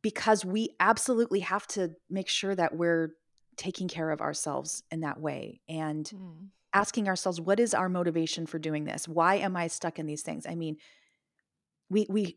because 0.00 0.44
we 0.44 0.76
absolutely 0.78 1.40
have 1.40 1.66
to 1.68 1.90
make 2.08 2.28
sure 2.28 2.54
that 2.54 2.76
we're 2.76 3.16
taking 3.56 3.88
care 3.88 4.12
of 4.12 4.20
ourselves 4.20 4.84
in 4.92 5.00
that 5.00 5.20
way 5.20 5.60
and 5.68 6.08
mm, 6.14 6.46
asking 6.72 7.08
ourselves, 7.08 7.40
what 7.40 7.58
is 7.58 7.74
our 7.74 7.88
motivation 7.88 8.46
for 8.46 8.60
doing 8.60 8.84
this? 8.84 9.08
Why 9.08 9.34
am 9.34 9.56
I 9.56 9.66
stuck 9.66 9.98
in 9.98 10.06
these 10.06 10.22
things? 10.22 10.46
I 10.46 10.54
mean, 10.54 10.76
we 11.88 12.06
we 12.08 12.36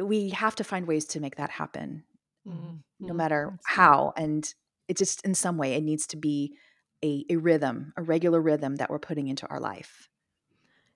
we 0.00 0.30
have 0.30 0.56
to 0.56 0.64
find 0.64 0.86
ways 0.86 1.04
to 1.06 1.20
make 1.20 1.36
that 1.36 1.50
happen, 1.50 2.04
mm, 2.46 2.78
no 3.00 3.12
mm. 3.12 3.16
matter 3.16 3.48
That's 3.50 3.76
how. 3.76 4.12
And 4.16 4.52
it 4.88 4.96
just 4.96 5.24
in 5.24 5.34
some 5.34 5.56
way 5.56 5.74
it 5.74 5.82
needs 5.82 6.06
to 6.08 6.16
be 6.16 6.54
a, 7.04 7.24
a 7.30 7.36
rhythm, 7.36 7.92
a 7.96 8.02
regular 8.02 8.40
rhythm 8.40 8.76
that 8.76 8.90
we're 8.90 8.98
putting 8.98 9.28
into 9.28 9.46
our 9.48 9.60
life. 9.60 10.08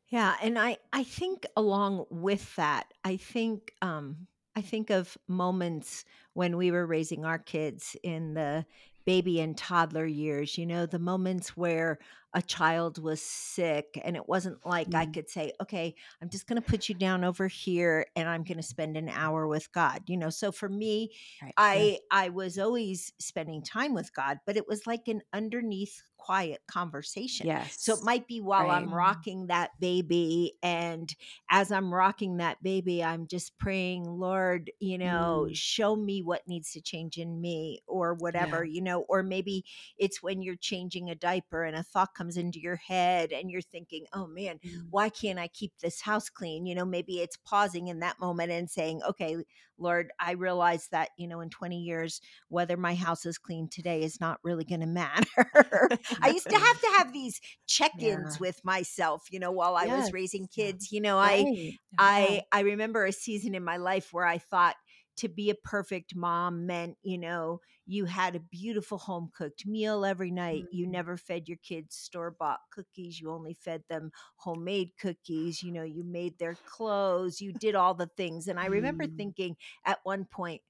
Yeah, 0.09 0.35
and 0.43 0.59
I 0.59 0.79
I 0.93 1.05
think 1.05 1.47
along 1.57 2.07
with 2.11 2.55
that, 2.57 2.93
I 3.05 3.17
think 3.17 3.73
um 3.83 4.27
I 4.57 4.61
think 4.61 4.91
of 4.91 5.17
moments 5.27 6.05
when 6.35 6.57
we 6.57 6.71
were 6.71 6.87
raising 6.87 7.25
our 7.25 7.39
kids 7.39 7.97
in 8.03 8.35
the 8.35 8.65
baby 9.05 9.41
and 9.41 9.57
toddler 9.57 10.07
years, 10.07 10.57
you 10.59 10.67
know, 10.67 10.87
the 10.87 10.99
moments 10.99 11.57
where 11.57 11.99
a 12.33 12.43
child 12.43 12.99
was 13.03 13.23
sick 13.23 13.99
and 14.03 14.17
it 14.17 14.29
wasn't 14.29 14.65
like 14.67 14.95
I 14.95 15.07
Mm, 15.07 15.15
could 15.15 15.29
say, 15.31 15.53
"Okay, 15.61 15.95
I'm 16.21 16.29
just 16.31 16.47
going 16.49 16.57
to 16.57 16.63
put 16.63 16.89
you 16.89 16.95
down 16.97 17.23
over 17.25 17.47
here 17.49 18.07
and 18.17 18.29
I'm 18.29 18.43
going 18.45 18.57
to 18.57 18.63
spend 18.63 18.97
an 18.97 19.09
hour 19.09 19.47
with 19.47 19.71
God." 19.73 20.03
You 20.09 20.17
know, 20.17 20.31
so 20.31 20.51
for 20.53 20.69
me, 20.69 21.11
right. 21.43 21.55
Yeah. 21.73 21.87
I 21.87 22.01
I 22.11 22.31
was 22.31 22.59
always 22.59 23.13
spending 23.21 23.63
time 23.63 23.95
with 23.95 24.13
God, 24.13 24.39
but 24.47 24.57
it 24.57 24.67
was 24.69 24.87
like 24.87 25.07
an 25.09 25.23
underneath 25.33 26.03
quiet 26.25 26.63
conversation. 26.67 27.49
Yes. 27.49 27.79
So 27.83 27.95
it 27.95 28.03
might 28.03 28.27
be 28.27 28.41
while 28.41 28.71
Right. 28.71 28.71
I'm 28.71 28.95
Mm, 28.95 28.95
rocking 28.95 29.49
that 29.49 29.79
baby 29.79 30.55
and 30.63 31.15
as 31.51 31.71
I'm 31.71 31.93
rocking 31.93 32.39
that 32.39 32.63
baby, 32.63 33.03
I'm 33.03 33.27
just 33.27 33.59
praying, 33.59 34.05
Lord, 34.05 34.71
you 34.81 34.97
know, 34.99 35.49
Mm, 35.49 35.53
show 35.53 35.97
me 35.97 36.23
what 36.23 36.47
needs 36.49 36.73
to 36.73 36.81
change 36.81 37.19
in 37.19 37.41
me 37.41 37.81
or 37.87 38.15
yeah. 38.35 38.55
whatever, 38.55 38.65
you 38.65 38.81
know, 38.81 39.03
or 39.03 39.23
maybe 39.23 39.65
it's 39.99 40.23
when 40.23 40.43
you're 40.43 40.57
changing 40.57 41.11
a 41.11 41.15
diaper 41.15 41.65
and 41.65 41.77
a 41.77 41.83
thought 41.83 42.15
comes 42.15 42.37
into 42.37 42.61
your 42.61 42.77
head 42.77 43.33
and 43.33 43.51
you're 43.51 43.61
thinking, 43.63 44.07
oh 44.13 44.27
man, 44.27 44.61
Mm, 44.65 44.91
why 44.91 45.09
can't 45.09 45.39
I 45.39 45.49
keep 45.49 45.79
this 45.79 46.01
house 46.01 46.29
clean? 46.31 46.67
You 46.67 46.75
know, 46.75 46.85
maybe 46.85 47.21
it's 47.21 47.37
pausing 47.37 47.89
in 47.89 48.01
that 48.01 48.19
moment 48.21 48.51
and 48.53 48.71
saying, 48.71 49.03
okay, 49.03 49.45
Lord, 49.79 50.11
I 50.21 50.33
realize 50.33 50.89
that, 50.93 51.11
you 51.19 51.27
know, 51.29 51.41
in 51.41 51.51
20 51.51 51.79
years, 51.81 52.21
whether 52.49 52.77
my 52.77 52.95
house 52.95 53.27
is 53.27 53.39
clean 53.39 53.69
today 53.69 54.03
is 54.03 54.21
not 54.21 54.39
really 54.43 54.65
going 54.65 54.81
to 54.81 54.87
matter. 54.87 55.27
I 56.23 56.29
used 56.29 56.49
to 56.51 56.57
have 56.57 56.81
to 56.81 56.99
have 56.99 57.13
these 57.13 57.41
check-ins 57.67 58.39
with 58.39 58.61
myself, 58.65 59.25
you 59.31 59.39
know, 59.41 59.53
while 59.53 59.77
I 59.77 59.89
was 59.89 60.13
raising 60.13 60.49
kids. 60.49 60.93
You 60.93 61.01
know, 61.01 61.19
I 61.19 61.49
Yeah. 61.93 61.99
I 61.99 62.43
I 62.53 62.61
remember 62.61 63.05
a 63.05 63.13
season 63.13 63.55
in 63.55 63.65
my 63.65 63.77
life 63.77 64.09
where 64.13 64.27
I 64.27 64.39
thought 64.39 64.75
to 65.17 65.29
be 65.29 65.51
a 65.51 65.55
perfect 65.55 66.15
mom 66.15 66.67
meant, 66.67 66.97
you 67.03 67.19
know, 67.19 67.61
you 67.87 68.05
had 68.07 68.35
a 68.35 68.41
beautiful 68.41 68.99
home 68.99 69.31
cooked 69.37 69.67
meal 69.67 70.05
every 70.05 70.31
night. 70.31 70.67
You 70.71 70.87
Mm, 70.87 70.93
never 70.93 71.17
fed 71.17 71.49
your 71.49 71.59
kids 71.59 71.97
store 71.97 72.31
bought 72.31 72.61
cookies. 72.71 73.21
You 73.21 73.31
only 73.31 73.55
fed 73.55 73.83
them 73.89 74.11
homemade 74.37 74.93
cookies. 74.99 75.63
You 75.63 75.73
know, 75.73 75.83
you 75.83 76.05
made 76.05 76.39
their 76.39 76.59
clothes. 76.65 77.41
You 77.41 77.53
did 77.53 77.75
all 77.75 77.95
the 77.95 78.11
things. 78.17 78.49
And 78.49 78.59
I 78.59 78.67
remember 78.67 79.07
mm, 79.07 79.17
thinking 79.17 79.57
at 79.85 80.01
one 80.05 80.25
point, 80.25 80.63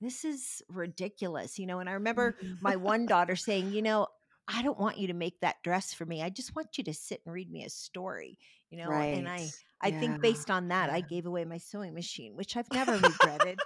this 0.00 0.24
is 0.24 0.62
ridiculous, 0.68 1.58
you 1.58 1.66
know. 1.66 1.78
And 1.78 1.88
I 1.88 1.92
remember 1.92 2.36
mm. 2.42 2.58
my 2.60 2.76
one 2.76 3.06
daughter 3.06 3.36
saying, 3.36 3.72
you 3.72 3.82
know, 3.82 4.08
I 4.48 4.62
don't 4.62 4.78
want 4.78 4.98
you 4.98 5.06
to 5.08 5.14
make 5.14 5.40
that 5.40 5.62
dress 5.62 5.94
for 5.94 6.04
me. 6.04 6.22
I 6.22 6.28
just 6.30 6.54
want 6.56 6.76
you 6.78 6.84
to 6.84 6.94
sit 6.94 7.20
and 7.24 7.32
read 7.34 7.50
me 7.50 7.64
a 7.64 7.70
story, 7.70 8.38
you 8.70 8.78
know. 8.78 9.00
And 9.00 9.28
I 9.28 9.54
I 9.82 9.90
Yeah. 9.90 10.00
think 10.00 10.20
based 10.20 10.50
on 10.50 10.68
that, 10.68 10.90
I 10.90 11.00
gave 11.00 11.26
away 11.26 11.44
my 11.44 11.58
sewing 11.58 11.94
machine, 11.94 12.36
which 12.36 12.56
I've 12.56 12.72
never 12.72 12.98
regretted. 12.98 13.60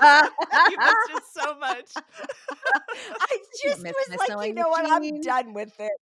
you 0.64 0.78
missed 0.82 1.08
it 1.08 1.22
so 1.32 1.58
much. 1.58 2.02
I 3.20 3.38
just 3.64 3.90
was 3.90 4.14
like, 4.18 4.34
you 4.40 4.54
know 4.54 4.68
what? 4.68 4.86
I'm 4.88 5.20
done 5.20 5.54
with 5.54 5.72
it. 5.78 5.92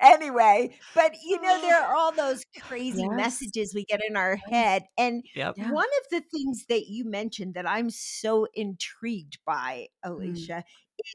Anyway, 0.00 0.78
but 0.94 1.12
you 1.24 1.40
know, 1.40 1.58
there 1.60 1.82
are 1.82 1.94
all 1.94 2.14
those 2.14 2.44
crazy 2.66 3.08
Yes. 3.08 3.10
messages 3.10 3.72
we 3.74 3.84
get 3.84 4.00
in 4.08 4.16
our 4.16 4.36
head. 4.50 4.84
And 4.98 5.22
yep. 5.34 5.56
One 5.56 5.86
of 6.02 6.10
the 6.10 6.22
things 6.30 6.66
that 6.68 6.86
you 6.88 7.04
mentioned 7.04 7.54
that 7.54 7.68
I'm 7.68 7.90
so 7.90 8.46
intrigued 8.54 9.38
by, 9.46 9.88
Mm, 10.18 10.50
Alicia, 10.50 10.64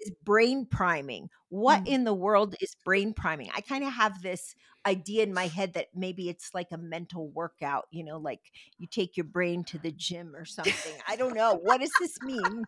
is 0.02 0.12
brain 0.24 0.66
priming. 0.66 1.30
What 1.50 1.82
Mm. 1.82 1.88
in 1.88 2.04
the 2.04 2.14
world 2.14 2.56
is 2.62 2.76
brain 2.84 3.14
priming? 3.14 3.50
I 3.56 3.62
kind 3.62 3.84
of 3.84 3.94
have 3.94 4.22
this 4.22 4.56
idea 4.86 5.24
in 5.24 5.34
my 5.34 5.48
head 5.48 5.74
that 5.74 5.88
maybe 5.96 6.30
it's 6.30 6.54
like 6.54 6.68
a 6.72 6.78
mental 6.78 7.30
workout, 7.30 7.86
you 7.92 8.04
know, 8.04 8.18
like 8.18 8.42
you 8.78 8.88
take 8.88 9.18
your 9.18 9.26
brain 9.26 9.64
to 9.66 9.80
the 9.80 9.92
gym 9.92 10.36
or 10.36 10.46
something. 10.46 11.00
I 11.08 11.16
don't 11.16 11.34
know. 11.34 11.56
What 11.56 11.82
does 11.82 11.98
this 11.98 12.22
mean? 12.22 12.68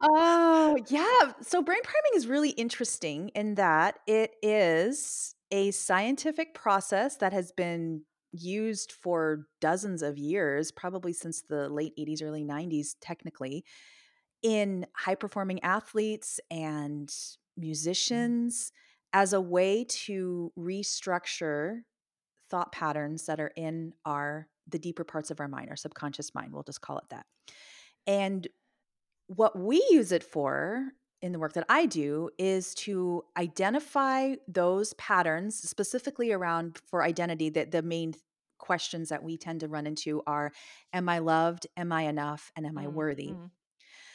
Oh, 0.00 0.76
yeah. 0.88 1.32
So 1.42 1.62
brain 1.62 1.80
priming 1.82 2.12
is 2.16 2.26
really 2.26 2.50
interesting 2.50 3.28
in 3.30 3.54
that 3.54 4.00
it 4.06 4.32
is 4.42 5.34
a 5.50 5.70
scientific 5.70 6.54
process 6.54 7.16
that 7.16 7.32
has 7.32 7.52
been 7.52 8.02
used 8.32 8.92
for 8.92 9.46
dozens 9.60 10.02
of 10.02 10.18
years, 10.18 10.72
probably 10.72 11.12
since 11.12 11.42
the 11.42 11.68
late 11.68 11.92
80s, 11.98 12.22
early 12.22 12.42
90s, 12.42 12.96
technically, 13.00 13.64
in 14.42 14.86
high 14.96 15.14
performing 15.14 15.60
athletes 15.62 16.40
and 16.50 17.14
musicians 17.56 18.72
as 19.12 19.32
a 19.32 19.40
way 19.40 19.84
to 19.84 20.52
restructure 20.58 21.82
thought 22.50 22.72
patterns 22.72 23.26
that 23.26 23.40
are 23.40 23.52
in 23.56 23.94
our 24.04 24.48
the 24.68 24.78
deeper 24.78 25.04
parts 25.04 25.30
of 25.30 25.40
our 25.40 25.48
mind, 25.48 25.70
our 25.70 25.76
subconscious 25.76 26.34
mind, 26.34 26.52
we'll 26.52 26.62
just 26.62 26.82
call 26.82 26.98
it 26.98 27.08
that. 27.10 27.26
And 28.06 28.48
what 29.26 29.58
we 29.58 29.76
use 29.90 30.12
it 30.12 30.22
for 30.24 30.88
in 31.20 31.32
the 31.32 31.38
work 31.38 31.52
that 31.54 31.66
I 31.68 31.86
do 31.86 32.30
is 32.38 32.74
to 32.76 33.22
identify 33.36 34.34
those 34.48 34.92
patterns 34.94 35.56
specifically 35.58 36.32
around 36.32 36.78
for 36.78 37.02
identity 37.02 37.48
that 37.50 37.70
the 37.70 37.82
main 37.82 38.14
questions 38.58 39.08
that 39.08 39.22
we 39.22 39.36
tend 39.36 39.60
to 39.60 39.68
run 39.68 39.86
into 39.86 40.22
are 40.26 40.52
am 40.92 41.08
I 41.08 41.18
loved, 41.18 41.66
am 41.76 41.92
I 41.92 42.02
enough, 42.02 42.50
and 42.56 42.66
am 42.66 42.78
I 42.78 42.88
Mm, 42.88 42.88
worthy? 42.88 43.38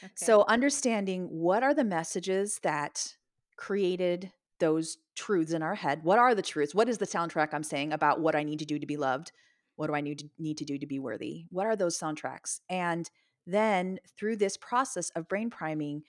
Okay. 0.02 0.12
So 0.16 0.44
understanding 0.48 1.24
what 1.30 1.62
are 1.62 1.74
the 1.74 1.84
messages 1.84 2.60
that 2.62 3.16
created 3.56 4.32
those 4.60 4.98
truths 5.14 5.52
in 5.52 5.62
our 5.62 5.74
head? 5.74 6.02
What 6.02 6.18
are 6.18 6.34
the 6.34 6.42
truths? 6.42 6.74
What 6.74 6.88
is 6.88 6.98
the 6.98 7.06
soundtrack 7.06 7.48
I'm 7.52 7.62
saying 7.62 7.92
about 7.92 8.20
what 8.20 8.34
I 8.34 8.42
need 8.42 8.58
to 8.60 8.64
do 8.64 8.78
to 8.78 8.86
be 8.86 8.96
loved? 8.96 9.32
What 9.76 9.86
do 9.88 9.94
I 9.94 10.00
need 10.00 10.18
to 10.18 10.28
need 10.38 10.58
to 10.58 10.64
do 10.64 10.78
to 10.78 10.86
be 10.86 10.98
worthy? 10.98 11.44
What 11.50 11.66
are 11.66 11.76
those 11.76 11.98
soundtracks? 11.98 12.60
And 12.68 13.08
then 13.46 13.98
through 14.18 14.36
this 14.36 14.56
process 14.56 15.10
of 15.10 15.28
brain 15.28 15.50
priming, 15.50 16.02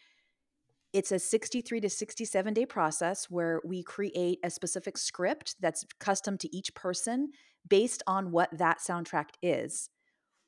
it's 0.92 1.12
a 1.12 1.20
63 1.20 1.82
to 1.82 1.90
67 1.90 2.54
day 2.54 2.66
process 2.66 3.30
where 3.30 3.62
we 3.64 3.84
create 3.84 4.40
a 4.44 4.50
specific 4.50 4.98
script 4.98 5.56
that's 5.60 5.86
custom 6.00 6.38
to 6.40 6.56
each 6.56 6.74
person 6.74 7.32
based 7.68 8.02
on 8.08 8.32
what 8.32 8.50
that 8.58 8.80
soundtrack 8.80 9.30
is. 9.44 9.90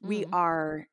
We 0.02 0.26
Mm. 0.26 0.34
are. 0.34 0.88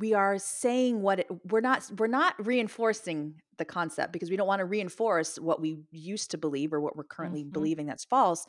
We 0.00 0.14
are 0.14 0.38
saying 0.38 1.02
what 1.02 1.20
it, 1.20 1.28
we're 1.50 1.60
not 1.60 1.88
we're 1.98 2.06
not 2.08 2.34
reinforcing 2.44 3.34
the 3.58 3.64
concept 3.64 4.12
because 4.12 4.30
we 4.30 4.36
don't 4.36 4.48
want 4.48 4.60
to 4.60 4.64
reinforce 4.64 5.38
what 5.38 5.60
we 5.60 5.78
used 5.92 6.30
to 6.32 6.38
believe 6.38 6.72
or 6.72 6.80
what 6.80 6.96
we're 6.96 7.04
currently 7.04 7.44
Mhm. 7.44 7.52
believing 7.52 7.86
that's 7.86 8.04
false 8.04 8.46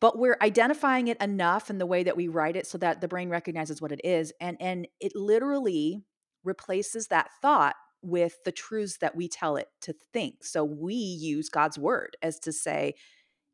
but 0.00 0.18
we're 0.18 0.38
identifying 0.40 1.08
it 1.08 1.20
enough 1.20 1.68
in 1.68 1.76
the 1.76 1.84
way 1.84 2.02
that 2.02 2.16
we 2.16 2.26
write 2.28 2.56
it 2.56 2.66
so 2.66 2.78
that 2.78 3.02
the 3.02 3.08
brain 3.08 3.28
recognizes 3.28 3.82
what 3.82 3.92
it 3.92 4.00
is 4.04 4.32
and 4.40 4.56
and 4.60 4.88
it 5.00 5.12
literally 5.14 6.02
replaces 6.44 7.08
that 7.08 7.30
thought 7.42 7.76
with 8.02 8.42
the 8.44 8.52
truths 8.52 8.96
that 8.98 9.14
we 9.14 9.28
tell 9.28 9.56
it 9.56 9.68
to 9.82 9.92
think 10.12 10.42
so 10.44 10.64
we 10.64 10.94
use 10.94 11.48
god's 11.50 11.78
word 11.78 12.16
as 12.22 12.38
to 12.38 12.52
say 12.52 12.94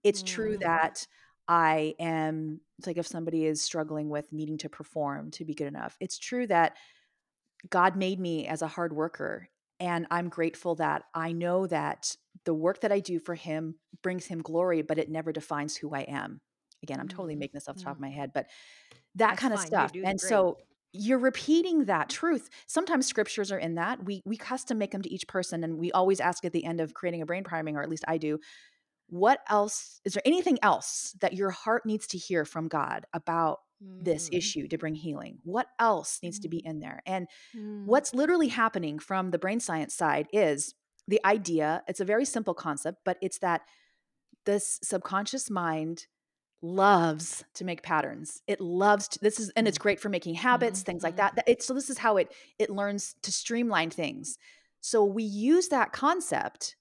it's 0.05 0.22
true 0.22 0.57
Mm. 0.57 0.61
that 0.61 1.07
i 1.48 1.94
am 1.98 2.61
it's 2.79 2.87
like 2.87 2.98
if 2.98 3.07
somebody 3.07 3.44
is 3.46 3.62
struggling 3.62 4.09
with 4.09 4.33
needing 4.33 4.59
to 4.59 4.68
perform 4.68 5.31
to 5.33 5.44
be 5.44 5.55
good 5.55 5.66
enough 5.66 5.96
it's 6.00 6.18
true 6.18 6.46
that 6.46 6.76
god 7.70 7.96
made 7.96 8.20
me 8.20 8.46
as 8.46 8.62
a 8.62 8.68
hard 8.68 8.92
worker 8.92 9.48
and 9.81 10.07
i'm 10.11 10.29
grateful 10.29 10.74
that 10.74 11.05
i 11.14 11.33
know 11.33 11.66
that 11.66 12.16
the 12.44 12.55
work 12.55 12.81
that 12.81 12.92
i 12.92 13.00
do 13.00 13.18
for 13.18 13.35
him 13.35 13.76
brings 14.02 14.26
him 14.26 14.42
glory 14.42 14.83
but 14.83 14.98
it 14.98 15.11
never 15.11 15.33
defines 15.33 15.76
who 15.76 15.94
i 15.94 16.00
am 16.02 16.40
again 16.83 17.00
i'm 17.00 17.09
totally 17.09 17.35
Mhm. 17.35 17.40
making 17.40 17.55
this 17.55 17.68
off 17.68 17.76
the 17.76 17.83
top 17.85 17.96
of 17.96 18.00
my 18.00 18.11
head 18.11 18.31
but 18.35 18.46
that 19.14 19.37
That's 19.37 19.38
kind 19.38 19.55
of 19.55 19.61
fine. 19.61 19.61
Stuff 19.61 19.92
and 20.05 20.20
great. 20.20 20.20
so 20.20 20.59
you're 20.92 21.18
repeating 21.18 21.85
that 21.87 22.09
truth 22.09 22.48
sometimes 22.66 23.07
scriptures 23.07 23.52
are 23.52 23.59
in 23.59 23.74
that 23.74 24.05
we 24.05 24.22
we 24.24 24.37
custom 24.37 24.79
make 24.79 24.92
them 24.92 25.02
to 25.02 25.12
each 25.12 25.26
person 25.29 25.62
and 25.64 25.79
we 25.79 25.92
always 25.92 26.20
ask 26.20 26.44
at 26.44 26.52
the 26.52 26.64
end 26.64 26.81
of 26.81 26.94
creating 26.94 27.22
a 27.22 27.26
brain 27.26 27.44
priming 27.44 27.76
or 27.76 27.83
at 27.83 27.88
least 27.90 28.05
i 28.09 28.16
do 28.18 28.38
what 29.09 29.40
else 29.48 30.00
is 30.05 30.14
there 30.14 30.22
anything 30.24 30.59
else 30.62 31.14
that 31.20 31.33
your 31.35 31.50
heart 31.50 31.87
needs 31.87 32.07
to 32.09 32.18
hear 32.18 32.44
from 32.44 32.68
god 32.68 33.07
about 33.12 33.61
this 34.00 34.28
Mm, 34.28 34.32
issue 34.32 34.68
to 34.68 34.78
bring 34.78 34.94
healing? 34.94 35.38
What 35.44 35.68
else 35.78 36.20
needs 36.22 36.38
to 36.40 36.48
be 36.48 36.58
mm, 36.58 36.64
in 36.64 36.80
there? 36.80 37.02
And 37.06 37.28
mm, 37.54 37.84
what's 37.84 38.14
literally 38.14 38.48
happening 38.48 38.98
from 38.98 39.30
the 39.30 39.38
brain 39.38 39.60
science 39.60 39.94
side 39.94 40.28
is 40.32 40.74
the 41.08 41.20
idea 41.24 41.82
it's 41.88 42.00
a 42.00 42.04
very 42.04 42.24
simple 42.24 42.54
concept 42.54 42.98
but 43.04 43.18
it's 43.22 43.38
that 43.38 43.62
this 44.44 44.78
subconscious 44.82 45.50
mind 45.50 46.06
loves 46.62 47.44
to 47.54 47.64
make 47.64 47.82
patterns. 47.82 48.42
It 48.46 48.60
loves 48.60 49.08
to, 49.08 49.18
this 49.20 49.38
is 49.40 49.50
and 49.56 49.68
it's 49.68 49.78
Mm. 49.78 49.80
great 49.80 50.00
for 50.00 50.08
making 50.08 50.34
habits 50.36 50.82
things 50.82 51.02
like 51.02 51.16
that 51.16 51.36
That- 51.36 51.48
it, 51.48 51.62
so 51.62 51.74
this 51.74 51.90
is 51.90 51.98
how 51.98 52.16
it 52.16 52.32
it 52.58 52.70
learns 52.70 53.14
to 53.22 53.32
streamline 53.32 53.90
things. 53.90 54.38
So 54.80 55.04
we 55.04 55.24
use 55.24 55.68
that 55.68 55.92
concept 55.92 56.76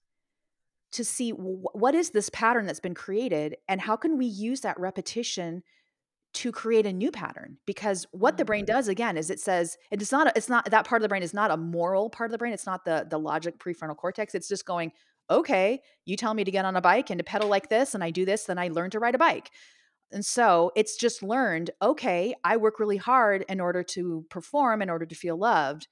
to 0.93 1.03
see 1.03 1.31
wh- 1.31 1.75
what 1.75 1.95
is 1.95 2.11
this 2.11 2.29
pattern 2.29 2.65
that's 2.65 2.79
been 2.79 2.93
created 2.93 3.57
and 3.67 3.81
how 3.81 3.95
can 3.95 4.17
we 4.17 4.25
use 4.25 4.61
that 4.61 4.79
repetition 4.79 5.63
to 6.35 6.51
create 6.51 6.85
a 6.85 6.93
new 6.93 7.11
pattern 7.11 7.57
because 7.65 8.05
what 8.11 8.37
the 8.37 8.43
Mm. 8.43 8.47
brain 8.47 8.65
does 8.65 8.87
again 8.87 9.17
is 9.17 9.29
it 9.29 9.39
says 9.39 9.77
it's 9.91 10.11
not 10.11 10.35
it's 10.37 10.49
not 10.49 10.69
that 10.71 10.85
part 10.85 11.01
of 11.01 11.03
the 11.03 11.09
brain 11.09 11.23
is 11.23 11.33
not 11.33 11.51
a 11.51 11.57
moral 11.57 12.09
part 12.09 12.29
of 12.29 12.31
the 12.31 12.37
brain 12.37 12.53
it's 12.53 12.65
not 12.65 12.85
the 12.85 13.07
the 13.09 13.19
logic 13.19 13.57
prefrontal 13.59 13.97
cortex 13.97 14.35
it's 14.35 14.47
just 14.47 14.65
going 14.65 14.91
okay 15.29 15.81
you 16.05 16.15
tell 16.17 16.33
me 16.33 16.43
to 16.43 16.51
get 16.51 16.65
on 16.65 16.75
a 16.75 16.81
bike 16.81 17.09
and 17.09 17.19
to 17.19 17.23
pedal 17.23 17.49
like 17.49 17.69
this 17.69 17.95
and 17.95 18.03
i 18.03 18.11
do 18.11 18.25
this 18.25 18.45
then 18.45 18.59
i 18.59 18.67
learn 18.67 18.89
to 18.91 18.99
ride 18.99 19.15
a 19.15 19.19
bike 19.19 19.51
and 20.11 20.25
so 20.25 20.71
it's 20.75 20.97
just 20.97 21.23
learned 21.23 21.71
okay 21.81 22.35
i 22.43 22.57
work 22.57 22.79
really 22.79 22.97
hard 22.97 23.45
in 23.49 23.59
order 23.59 23.83
to 23.83 24.25
perform 24.29 24.81
in 24.81 24.89
order 24.89 25.05
to 25.05 25.15
feel 25.15 25.37
loved 25.37 25.87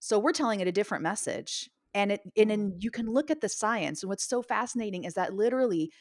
so 0.00 0.18
we're 0.18 0.32
telling 0.32 0.58
it 0.60 0.66
a 0.66 0.72
different 0.72 1.04
message. 1.04 1.70
And 1.94 2.10
it 2.12 2.22
and 2.36 2.50
then 2.50 2.74
you 2.80 2.90
can 2.90 3.06
look 3.06 3.30
at 3.30 3.40
the 3.40 3.48
science. 3.48 4.02
And 4.02 4.08
what's 4.08 4.28
so 4.28 4.42
fascinating 4.42 5.04
is 5.04 5.14
that 5.14 5.34
literally 5.34 5.92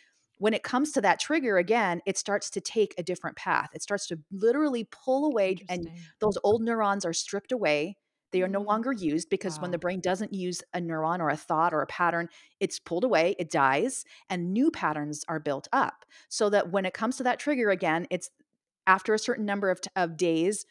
when 0.42 0.56
it 0.56 0.64
comes 0.64 0.92
to 0.94 1.02
that 1.02 1.20
trigger 1.20 1.58
again, 1.58 2.02
it 2.08 2.18
starts 2.18 2.50
to 2.50 2.60
take 2.60 2.96
a 2.98 3.04
different 3.04 3.38
path. 3.38 3.70
It 3.76 3.84
starts 3.84 4.08
to 4.08 4.18
literally 4.32 4.86
pull 4.92 5.26
away 5.28 5.58
and 5.70 5.92
those 6.20 6.36
old 6.44 6.64
neurons 6.64 7.06
are 7.06 7.14
stripped 7.14 7.52
away. 7.52 7.96
They 8.32 8.42
are 8.42 8.48
no 8.48 8.62
Mm. 8.62 8.66
longer 8.66 8.92
used 8.92 9.30
because 9.30 9.62
when 9.62 9.70
the 9.70 9.78
brain 9.78 10.00
doesn't 10.02 10.34
use 10.34 10.64
a 10.74 10.80
neuron 10.80 11.20
or 11.20 11.30
a 11.30 11.38
thought 11.38 11.76
or 11.76 11.84
a 11.84 11.88
pattern, 11.88 12.28
it's 12.60 12.80
pulled 12.80 13.04
away, 13.04 13.36
it 13.38 13.52
dies, 13.52 14.04
and 14.32 14.52
new 14.52 14.72
patterns 14.72 15.24
are 15.28 15.40
built 15.40 15.68
up. 15.72 16.06
So 16.28 16.50
that 16.50 16.72
when 16.72 16.86
it 16.86 16.96
comes 16.96 17.18
to 17.18 17.24
that 17.24 17.38
trigger 17.40 17.70
again, 17.70 18.08
it's 18.10 18.32
after 18.88 19.14
a 19.14 19.20
certain 19.20 19.46
number 19.46 19.70
of, 19.70 19.82
t- 19.82 19.90
of 19.96 20.18
days, 20.18 20.66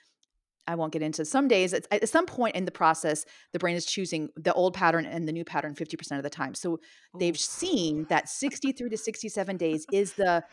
I 0.70 0.76
won't 0.76 0.92
get 0.92 1.02
into 1.02 1.24
some 1.24 1.48
days. 1.48 1.72
It's, 1.72 1.88
at 1.90 2.08
some 2.08 2.26
point 2.26 2.54
in 2.54 2.64
the 2.64 2.70
process, 2.70 3.24
the 3.52 3.58
brain 3.58 3.76
is 3.76 3.84
choosing 3.84 4.30
the 4.36 4.52
old 4.52 4.74
pattern 4.74 5.04
and 5.04 5.26
the 5.26 5.32
new 5.32 5.44
pattern 5.44 5.74
50% 5.74 6.16
of 6.16 6.22
the 6.22 6.30
time. 6.30 6.54
So 6.54 6.78
they've 7.18 7.38
seen 7.38 8.06
that 8.08 8.28
63 8.28 8.88
to 8.90 8.96
67 8.96 9.56
days 9.56 9.84
is 9.92 10.12
the 10.14 10.44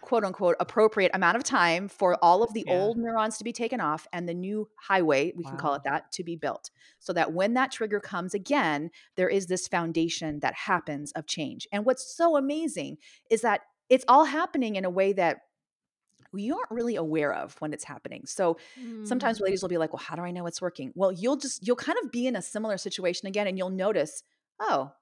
quote 0.00 0.22
unquote 0.22 0.54
appropriate 0.60 1.10
amount 1.14 1.36
of 1.36 1.42
time 1.42 1.88
for 1.88 2.16
all 2.22 2.42
of 2.42 2.52
the 2.52 2.64
Yeah. 2.66 2.74
old 2.74 2.98
neurons 2.98 3.38
to 3.38 3.44
be 3.44 3.52
taken 3.52 3.80
off 3.80 4.06
and 4.12 4.28
the 4.28 4.34
new 4.34 4.68
highway, 4.76 5.32
we 5.34 5.44
can 5.44 5.56
call 5.56 5.74
it 5.74 5.82
that, 5.84 6.12
to 6.12 6.22
be 6.22 6.36
built. 6.36 6.70
So 7.00 7.12
that 7.14 7.32
when 7.32 7.54
that 7.54 7.72
trigger 7.72 8.00
comes 8.00 8.34
again, 8.34 8.90
there 9.16 9.30
is 9.30 9.46
this 9.46 9.66
foundation 9.66 10.40
that 10.40 10.54
happens 10.54 11.10
of 11.12 11.26
change. 11.26 11.66
And 11.72 11.84
what's 11.84 12.14
so 12.14 12.36
amazing 12.36 12.98
is 13.30 13.40
that 13.40 13.62
it's 13.88 14.04
all 14.06 14.26
happening 14.26 14.76
in 14.76 14.84
a 14.84 14.90
way 14.90 15.14
that 15.14 15.38
we 16.34 16.50
aren't 16.50 16.70
really 16.70 16.96
aware 16.96 17.32
of 17.32 17.54
when 17.60 17.72
it's 17.72 17.84
happening. 17.84 18.22
So 18.26 18.58
sometimes 19.02 19.38
mm, 19.38 19.44
ladies 19.44 19.62
will 19.62 19.70
be 19.70 19.78
like, 19.78 19.92
well, 19.92 20.02
how 20.04 20.16
do 20.16 20.22
I 20.22 20.32
know 20.32 20.46
it's 20.46 20.60
working? 20.60 20.92
Well, 20.94 21.12
you'll 21.12 21.36
just, 21.36 21.66
you'll 21.66 21.76
kind 21.76 21.96
of 22.02 22.10
be 22.10 22.26
in 22.26 22.36
a 22.36 22.42
similar 22.42 22.76
situation 22.76 23.28
again 23.28 23.46
and 23.46 23.56
you'll 23.56 23.70
notice, 23.70 24.22
oh, 24.60 24.92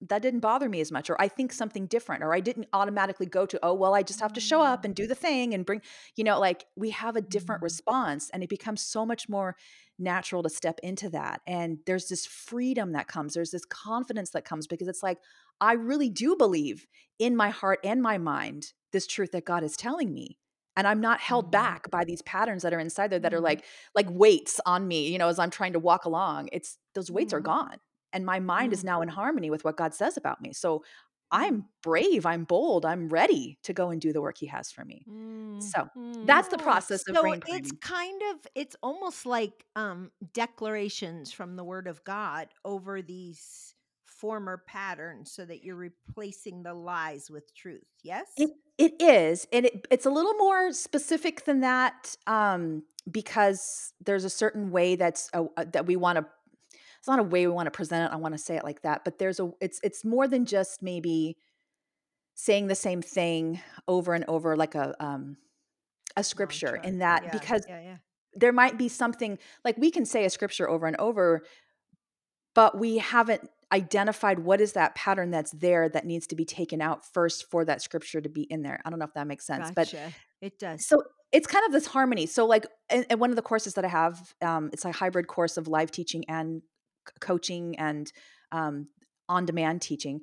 that 0.00 0.22
didn't 0.22 0.40
bother 0.40 0.68
me 0.68 0.80
as 0.80 0.92
much, 0.92 1.10
or 1.10 1.20
I 1.20 1.26
think 1.26 1.52
something 1.52 1.86
different, 1.86 2.22
or 2.22 2.32
I 2.32 2.38
didn't 2.38 2.68
automatically 2.72 3.26
go 3.26 3.46
to, 3.46 3.58
oh, 3.64 3.74
well, 3.74 3.94
I 3.94 4.04
just 4.04 4.20
have 4.20 4.32
to 4.34 4.40
show 4.40 4.62
up 4.62 4.84
and 4.84 4.94
do 4.94 5.08
the 5.08 5.14
thing 5.16 5.54
and 5.54 5.66
bring, 5.66 5.82
you 6.14 6.22
know, 6.22 6.38
like 6.38 6.66
we 6.76 6.90
have 6.90 7.16
a 7.16 7.20
different 7.20 7.62
Mm. 7.62 7.64
response 7.64 8.30
and 8.30 8.44
it 8.44 8.48
becomes 8.48 8.80
so 8.80 9.04
much 9.04 9.28
more 9.28 9.56
natural 9.98 10.44
to 10.44 10.48
step 10.48 10.78
into 10.84 11.10
that. 11.10 11.40
And 11.48 11.78
there's 11.86 12.08
this 12.08 12.26
freedom 12.26 12.92
that 12.92 13.08
comes, 13.08 13.34
there's 13.34 13.50
this 13.50 13.64
confidence 13.64 14.30
that 14.30 14.44
comes 14.44 14.68
because 14.68 14.86
it's 14.86 15.02
like, 15.02 15.18
I 15.60 15.72
really 15.72 16.10
do 16.10 16.36
believe 16.36 16.86
in 17.18 17.34
my 17.34 17.50
heart 17.50 17.80
and 17.82 18.00
my 18.00 18.18
mind 18.18 18.72
this 18.92 19.06
truth 19.06 19.32
that 19.32 19.44
God 19.44 19.64
is 19.64 19.76
telling 19.76 20.12
me. 20.12 20.38
And 20.78 20.88
I'm 20.88 21.02
not 21.02 21.20
held 21.20 21.50
Mhm. 21.50 21.52
back 21.52 21.90
by 21.90 22.04
these 22.06 22.22
patterns 22.22 22.62
that 22.62 22.72
are 22.74 22.80
inside 22.80 23.08
there 23.10 23.20
that 23.20 23.34
are 23.34 23.40
Mhm. 23.40 23.50
like 23.50 23.66
like 23.96 24.06
weights 24.10 24.60
on 24.66 24.88
me, 24.88 25.08
you 25.12 25.18
know, 25.18 25.28
as 25.28 25.38
I'm 25.40 25.50
trying 25.50 25.74
to 25.74 25.80
walk 25.80 26.06
along. 26.06 26.48
It's 26.52 26.78
those 26.94 27.10
weights 27.10 27.34
are 27.34 27.40
Mhm. 27.40 27.54
gone 27.54 27.78
and 28.14 28.26
my 28.26 28.40
mind 28.40 28.72
is 28.72 28.82
Mm. 28.82 28.86
now 28.86 29.02
in 29.02 29.08
harmony 29.08 29.50
with 29.50 29.64
what 29.64 29.76
God 29.78 29.94
says 29.94 30.16
about 30.16 30.40
me. 30.42 30.54
So 30.54 30.84
I'm 31.32 31.66
brave, 31.82 32.26
I'm 32.26 32.44
bold, 32.44 32.86
I'm 32.86 33.08
ready 33.10 33.58
to 33.64 33.74
go 33.74 33.90
and 33.90 34.00
do 34.00 34.12
the 34.14 34.22
work 34.22 34.38
he 34.38 34.46
has 34.46 34.72
for 34.72 34.84
me. 34.84 35.08
Mm, 35.08 35.74
So 35.74 35.88
mm. 35.96 36.24
that's 36.24 36.48
the 36.48 36.58
process 36.58 37.02
of 37.08 37.18
So 37.18 37.20
brain 37.20 37.42
it's 37.46 37.72
kind 37.72 38.20
of 38.30 38.46
it's 38.54 38.76
almost 38.82 39.24
like 39.26 39.64
um 39.76 40.10
declarations 40.32 41.32
from 41.32 41.56
the 41.56 41.64
word 41.64 41.86
of 41.88 42.04
God 42.04 42.48
over 42.64 43.00
these 43.02 43.74
former 44.04 44.58
patterns 44.66 45.30
so 45.32 45.44
that 45.44 45.64
you're 45.64 45.76
replacing 45.76 46.62
the 46.62 46.74
lies 46.74 47.30
with 47.30 47.54
truth. 47.54 47.86
Yes? 48.02 48.28
It 48.36 48.50
it 48.78 49.00
is, 49.02 49.46
and 49.52 49.66
it 49.66 49.86
it's 49.90 50.06
a 50.06 50.10
little 50.10 50.34
more 50.34 50.72
specific 50.72 51.44
than 51.44 51.60
that, 51.60 52.16
um, 52.26 52.84
because 53.10 53.92
there's 54.04 54.24
a 54.24 54.30
certain 54.30 54.70
way 54.70 54.96
that's 54.96 55.28
a, 55.34 55.44
a- 55.56 55.66
that 55.66 55.86
we 55.86 55.96
want 55.96 56.18
to. 56.18 56.26
It's 56.98 57.08
not 57.08 57.18
a 57.18 57.22
way 57.24 57.46
we 57.46 57.52
want 57.52 57.66
to 57.66 57.70
present 57.70 58.10
it. 58.10 58.14
I 58.14 58.16
want 58.16 58.34
to 58.34 58.38
say 58.38 58.56
it 58.56 58.64
like 58.64 58.82
that, 58.82 59.04
but 59.04 59.18
there's 59.18 59.40
a. 59.40 59.50
It's 59.60 59.80
it's 59.82 60.04
more 60.04 60.26
than 60.28 60.46
just 60.46 60.82
maybe 60.82 61.36
saying 62.34 62.68
the 62.68 62.74
same 62.74 63.02
thing 63.02 63.60
over 63.88 64.14
and 64.14 64.24
over, 64.28 64.56
like 64.56 64.74
a 64.74 64.94
um 65.04 65.36
a 66.16 66.22
scripture. 66.24 66.72
Mantra. 66.72 66.88
In 66.88 66.98
that, 66.98 67.24
Yeah, 67.24 67.30
because 67.32 67.64
yeah, 67.68 67.80
yeah. 67.80 67.96
there 68.34 68.52
might 68.52 68.78
be 68.78 68.88
something 68.88 69.38
like 69.64 69.76
we 69.76 69.90
can 69.90 70.04
say 70.04 70.24
a 70.24 70.30
scripture 70.30 70.68
over 70.68 70.86
and 70.86 70.96
over, 70.98 71.42
but 72.54 72.78
we 72.78 72.98
haven't 72.98 73.48
identified 73.72 74.38
what 74.38 74.60
is 74.60 74.72
that 74.72 74.94
pattern 74.94 75.30
that's 75.30 75.50
there 75.52 75.88
that 75.88 76.06
needs 76.06 76.26
to 76.28 76.34
be 76.36 76.44
taken 76.44 76.80
out 76.80 77.04
first 77.04 77.50
for 77.50 77.64
that 77.64 77.82
scripture 77.82 78.20
to 78.20 78.28
be 78.28 78.42
in 78.42 78.62
there. 78.62 78.80
I 78.84 78.90
don't 78.90 78.98
know 78.98 79.04
if 79.04 79.14
that 79.14 79.26
makes 79.26 79.46
sense, 79.46 79.70
but 79.74 79.92
it 80.40 80.58
does. 80.58 80.86
so 80.86 81.02
it's 81.32 81.46
kind 81.46 81.66
of 81.66 81.72
this 81.72 81.86
harmony. 81.86 82.26
So 82.26 82.46
like 82.46 82.66
in 82.90 83.18
one 83.18 83.30
of 83.30 83.36
the 83.36 83.42
courses 83.42 83.74
that 83.74 83.84
I 83.84 83.88
have, 83.88 84.34
um, 84.40 84.70
it's 84.72 84.84
a 84.84 84.92
hybrid 84.92 85.26
course 85.26 85.56
of 85.56 85.68
live 85.68 85.90
teaching 85.90 86.24
and 86.28 86.62
coaching 87.20 87.78
and 87.78 88.10
um, 88.52 88.88
on-demand 89.28 89.82
teaching. 89.82 90.20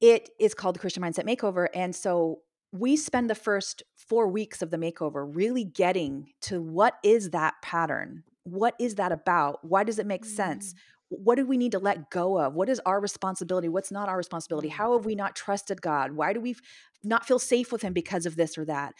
It 0.00 0.28
is 0.38 0.54
called 0.54 0.74
the 0.74 0.78
Christian 0.78 1.02
Mindset 1.02 1.26
Makeover, 1.26 1.68
and 1.74 1.94
so 1.94 2.40
we 2.72 2.96
spend 2.96 3.28
the 3.28 3.34
first 3.34 3.82
four 3.96 4.28
weeks 4.28 4.62
of 4.62 4.70
the 4.70 4.76
makeover 4.76 5.28
really 5.28 5.64
getting 5.64 6.32
to 6.42 6.60
what 6.60 6.94
is 7.02 7.30
that 7.30 7.54
pattern? 7.62 8.22
What 8.44 8.74
is 8.78 8.94
that 8.96 9.12
about? 9.12 9.64
Why 9.64 9.84
does 9.84 9.98
it 9.98 10.06
make 10.06 10.24
sense? 10.24 10.74
What 11.10 11.36
do 11.36 11.46
we 11.46 11.56
need 11.58 11.72
to 11.72 11.78
let 11.78 12.10
go 12.10 12.38
of? 12.40 12.54
What 12.54 12.68
is 12.68 12.80
our 12.86 13.00
responsibility? 13.00 13.68
What's 13.68 13.90
not 13.92 14.08
our 14.08 14.16
responsibility? 14.16 14.68
Mm. 14.68 14.72
How 14.72 14.92
have 14.96 15.04
we 15.04 15.14
not 15.14 15.36
trusted 15.36 15.82
God? 15.82 16.12
Why 16.12 16.32
do 16.32 16.40
we 16.40 16.56
not 17.04 17.26
feel 17.26 17.38
safe 17.38 17.72
with 17.72 17.82
Him 17.82 17.92
because 17.92 18.26
of 18.26 18.36
this 18.36 18.56
or 18.58 18.64
that? 18.66 18.94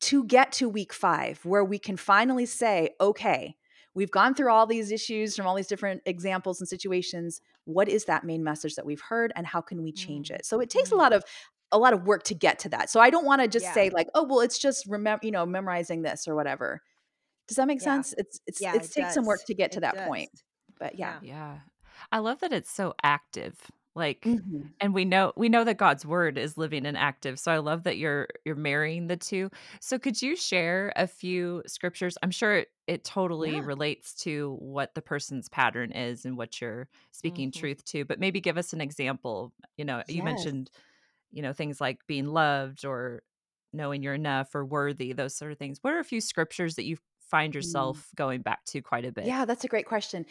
to 0.00 0.24
get 0.24 0.52
to 0.52 0.68
week 0.68 0.92
five, 0.92 1.44
where 1.44 1.64
we 1.64 1.78
can 1.78 1.96
finally 1.96 2.46
say, 2.46 2.90
okay, 3.00 3.56
we've 3.94 4.10
gone 4.10 4.34
through 4.34 4.50
all 4.50 4.66
these 4.66 4.90
issues 4.90 5.36
from 5.36 5.46
all 5.46 5.54
these 5.54 5.68
different 5.68 6.02
examples 6.06 6.60
and 6.60 6.68
situations. 6.68 7.40
What 7.64 7.88
is 7.88 8.06
that 8.06 8.24
main 8.24 8.42
message 8.42 8.74
that 8.74 8.86
we've 8.86 9.00
heard, 9.00 9.32
and 9.36 9.46
how 9.46 9.60
can 9.60 9.82
we 9.82 9.92
change 9.92 10.30
Mm, 10.30 10.36
it? 10.36 10.46
So 10.46 10.60
it 10.60 10.70
takes 10.70 10.90
a 10.92 10.96
mm. 10.96 10.98
lot 10.98 11.12
of 11.12 11.24
a 11.70 11.78
lot 11.78 11.94
of 11.94 12.04
work 12.06 12.24
to 12.24 12.34
get 12.34 12.58
to 12.60 12.68
that. 12.70 12.90
So 12.90 13.00
I 13.00 13.10
don't 13.10 13.24
want 13.24 13.42
to 13.42 13.48
just 13.48 13.64
Yeah. 13.66 13.74
say 13.74 13.90
like, 13.90 14.08
oh, 14.14 14.24
well, 14.24 14.40
it's 14.40 14.58
just 14.58 14.86
remember, 14.86 15.24
you 15.24 15.30
know, 15.32 15.46
memorizing 15.46 16.02
this 16.02 16.28
or 16.28 16.34
whatever. 16.34 16.82
Does 17.48 17.56
that 17.56 17.66
make 17.66 17.80
Yeah. 17.80 17.84
sense? 17.84 18.14
It's 18.18 18.40
it's 18.46 18.60
Yeah, 18.60 18.74
it 18.76 18.84
it 18.84 18.90
takes 18.92 19.14
some 19.14 19.24
work 19.26 19.40
to 19.46 19.54
get 19.54 19.72
to 19.72 19.78
It 19.78 19.82
that 19.82 19.98
point. 19.98 20.30
But 20.78 20.96
yeah. 20.96 21.20
Yeah. 21.20 21.60
I 22.10 22.18
love 22.18 22.40
that 22.40 22.52
it's 22.52 22.70
so 22.70 22.94
active. 23.02 23.70
Like 23.94 24.32
Mhm. 24.34 24.74
and 24.80 24.94
we 24.94 25.04
know 25.04 25.32
we 25.36 25.48
know 25.48 25.62
that 25.64 25.76
God's 25.76 26.04
word 26.04 26.36
is 26.36 26.58
living 26.58 26.86
and 26.86 26.96
active. 26.96 27.38
So 27.38 27.52
I 27.52 27.58
love 27.58 27.84
that 27.84 27.98
you're 27.98 28.28
you're 28.44 28.56
marrying 28.56 29.06
the 29.06 29.16
two. 29.16 29.50
So 29.80 29.98
could 29.98 30.20
you 30.20 30.34
share 30.36 30.92
a 30.96 31.06
few 31.06 31.62
scriptures? 31.66 32.18
I'm 32.22 32.30
sure 32.32 32.56
it, 32.58 32.68
it 32.88 33.04
totally 33.04 33.60
Yeah. 33.60 33.62
relates 33.62 34.14
to 34.24 34.56
what 34.60 34.94
the 34.94 35.02
person's 35.02 35.48
pattern 35.48 35.92
is 35.92 36.24
and 36.24 36.36
what 36.36 36.60
you're 36.60 36.88
speaking 37.12 37.52
Mhm. 37.52 37.52
truth 37.52 37.84
to, 37.86 38.04
but 38.04 38.18
maybe 38.18 38.40
give 38.40 38.58
us 38.58 38.72
an 38.72 38.80
example. 38.80 39.52
You 39.76 39.84
know, 39.84 40.02
you 40.08 40.22
Yes. 40.22 40.24
mentioned, 40.24 40.70
you 41.30 41.42
know, 41.42 41.52
things 41.52 41.80
like 41.80 42.06
being 42.06 42.26
loved 42.26 42.84
or 42.84 43.22
knowing 43.72 44.02
you're 44.02 44.14
enough 44.14 44.54
or 44.54 44.64
worthy, 44.64 45.12
those 45.12 45.34
sort 45.36 45.52
of 45.52 45.58
things. 45.58 45.78
What 45.82 45.94
are 45.94 45.98
a 46.00 46.04
few 46.04 46.20
scriptures 46.20 46.76
that 46.76 46.84
you 46.84 46.98
find 47.32 47.52
Mm. 47.52 47.56
yourself 47.56 47.96
going 48.14 48.42
back 48.42 48.64
to 48.66 48.80
quite 48.82 49.04
a 49.04 49.12
bit? 49.12 49.24
Yeah, 49.24 49.44
that's 49.46 49.64
a 49.64 49.68
great 49.74 49.86
question. 49.86 50.24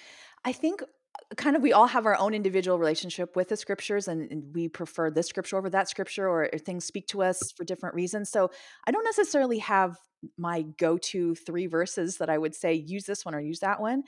I 0.45 0.53
think 0.53 0.81
uh, 0.83 1.35
kind 1.35 1.55
of 1.57 1.61
we 1.61 1.73
all 1.73 1.87
have 1.87 2.05
our 2.05 2.17
own 2.17 2.33
individual 2.33 2.77
relationship 2.79 3.35
with 3.35 3.49
the 3.49 3.57
scriptures 3.57 4.07
and, 4.07 4.31
and 4.31 4.53
we 4.55 4.69
prefer 4.69 5.11
this 5.11 5.27
scripture 5.27 5.57
over 5.57 5.69
that 5.69 5.89
scripture 5.89 6.27
or, 6.33 6.49
or 6.53 6.59
things 6.59 6.85
speak 6.85 7.07
to 7.07 7.21
us 7.23 7.51
for 7.55 7.63
different 7.65 7.95
reasons. 7.95 8.29
So 8.29 8.49
I 8.87 8.91
don't 8.91 9.03
necessarily 9.13 9.59
have 9.59 9.97
my 10.37 10.61
go-to 10.77 11.35
three 11.35 11.67
verses 11.67 12.17
that 12.19 12.29
I 12.29 12.37
would 12.37 12.55
say 12.55 12.73
use 12.73 13.05
this 13.05 13.25
one 13.25 13.35
or 13.35 13.41
use 13.41 13.59
that 13.59 13.81
one. 13.81 14.03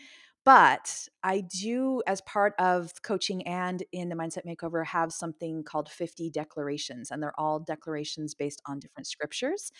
But 0.46 1.08
I 1.24 1.42
do, 1.42 2.02
as 2.06 2.20
part 2.22 2.54
of 2.60 2.92
coaching 3.02 3.48
and 3.48 3.82
in 3.94 4.10
the 4.10 4.16
Mindset 4.16 4.46
Makeover, 4.46 4.86
have 4.86 5.14
something 5.14 5.64
called 5.64 5.88
50 5.90 6.30
declarations, 6.32 7.12
and 7.12 7.24
they're 7.24 7.40
all 7.40 7.60
declarations 7.62 8.36
based 8.36 8.62
on 8.66 8.80
different 8.80 9.08
scriptures. 9.08 9.72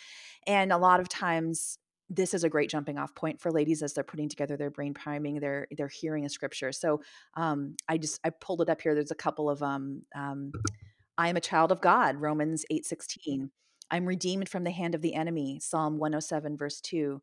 And 0.46 0.72
a 0.72 0.78
lot 0.78 1.00
of 1.00 1.08
times, 1.10 1.78
this 2.10 2.34
is 2.34 2.44
a 2.44 2.48
great 2.48 2.70
jumping 2.70 2.98
off 2.98 3.14
point 3.14 3.40
for 3.40 3.50
ladies 3.50 3.82
as 3.82 3.94
they're 3.94 4.04
putting 4.04 4.28
together 4.28 4.56
their 4.56 4.70
brain 4.70 4.94
priming 4.94 5.40
they're 5.40 5.66
they're 5.76 5.88
hearing 5.88 6.24
a 6.24 6.28
scripture. 6.28 6.72
So 6.72 7.00
um 7.36 7.76
i 7.88 7.98
just 7.98 8.20
i 8.24 8.30
pulled 8.30 8.60
it 8.60 8.68
up 8.68 8.80
here. 8.80 8.94
There's 8.94 9.10
a 9.10 9.16
couple 9.16 9.48
of 9.48 9.62
um 9.62 10.02
um 10.14 10.52
i 11.16 11.28
am 11.28 11.36
a 11.36 11.40
child 11.40 11.70
of 11.72 11.80
god 11.80 12.16
romans 12.16 12.64
8 12.70 12.84
16 12.84 13.50
i'm 13.90 14.06
redeemed 14.06 14.48
from 14.48 14.64
the 14.64 14.70
hand 14.70 14.94
of 14.94 15.02
the 15.02 15.14
enemy 15.14 15.58
psalm 15.60 15.98
107 15.98 16.56
verse 16.56 16.80
2 16.80 17.20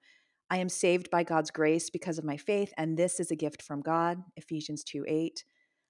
i 0.50 0.58
am 0.58 0.70
saved 0.70 1.10
by 1.10 1.24
god's 1.24 1.52
grace 1.52 1.90
because 1.90 2.18
of 2.18 2.26
my 2.26 2.38
faith 2.38 2.74
and 2.78 2.98
this 2.98 3.20
is 3.20 3.32
a 3.32 3.36
gift 3.36 3.62
from 3.62 3.82
god 3.82 4.24
ephesians 4.38 4.84
2 4.84 5.06
8 5.08 5.44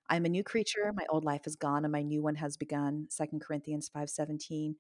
i'm 0.10 0.25
a 0.25 0.30
new 0.30 0.43
creature. 0.43 0.91
My 0.93 1.06
old 1.10 1.23
life 1.23 1.45
is 1.45 1.56
gone 1.56 1.86
and 1.86 1.91
my 1.91 2.01
new 2.01 2.21
one 2.21 2.36
has 2.36 2.58
begun 2.58 3.08
2 3.15 3.39
corinthians 3.39 3.89
5 3.89 4.10
17 4.10 4.75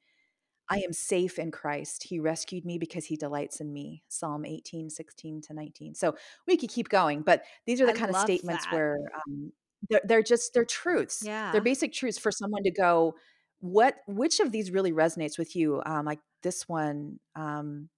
I 0.71 0.77
am 0.77 0.93
safe 0.93 1.37
in 1.37 1.51
Christ. 1.51 2.03
He 2.03 2.19
rescued 2.19 2.63
me 2.63 2.77
because 2.77 3.03
he 3.03 3.17
delights 3.17 3.59
in 3.59 3.73
me. 3.73 4.03
Psalm 4.07 4.45
18, 4.45 4.89
16 4.89 5.41
to 5.41 5.53
19. 5.53 5.95
So 5.95 6.15
we 6.47 6.55
could 6.55 6.69
keep 6.69 6.87
going, 6.87 7.23
but 7.23 7.43
these 7.65 7.81
are 7.81 7.85
the 7.85 7.91
I 7.91 7.97
kind 7.97 8.09
of 8.09 8.21
statements 8.21 8.63
that. 8.65 8.73
where 8.73 8.97
um, 9.13 9.51
they're, 9.89 10.01
they're 10.05 10.23
just, 10.23 10.53
they're 10.53 10.63
truths. 10.63 11.23
Yeah. 11.25 11.51
They're 11.51 11.59
basic 11.59 11.91
truths 11.91 12.17
for 12.17 12.31
someone 12.31 12.63
to 12.63 12.71
go, 12.71 13.15
what, 13.59 13.97
which 14.07 14.39
of 14.39 14.53
these 14.53 14.71
really 14.71 14.93
resonates 14.93 15.37
with 15.37 15.57
you? 15.57 15.81
Um, 15.85 16.05
like 16.05 16.19
this 16.41 16.69
one, 16.69 17.19
um, 17.35 17.89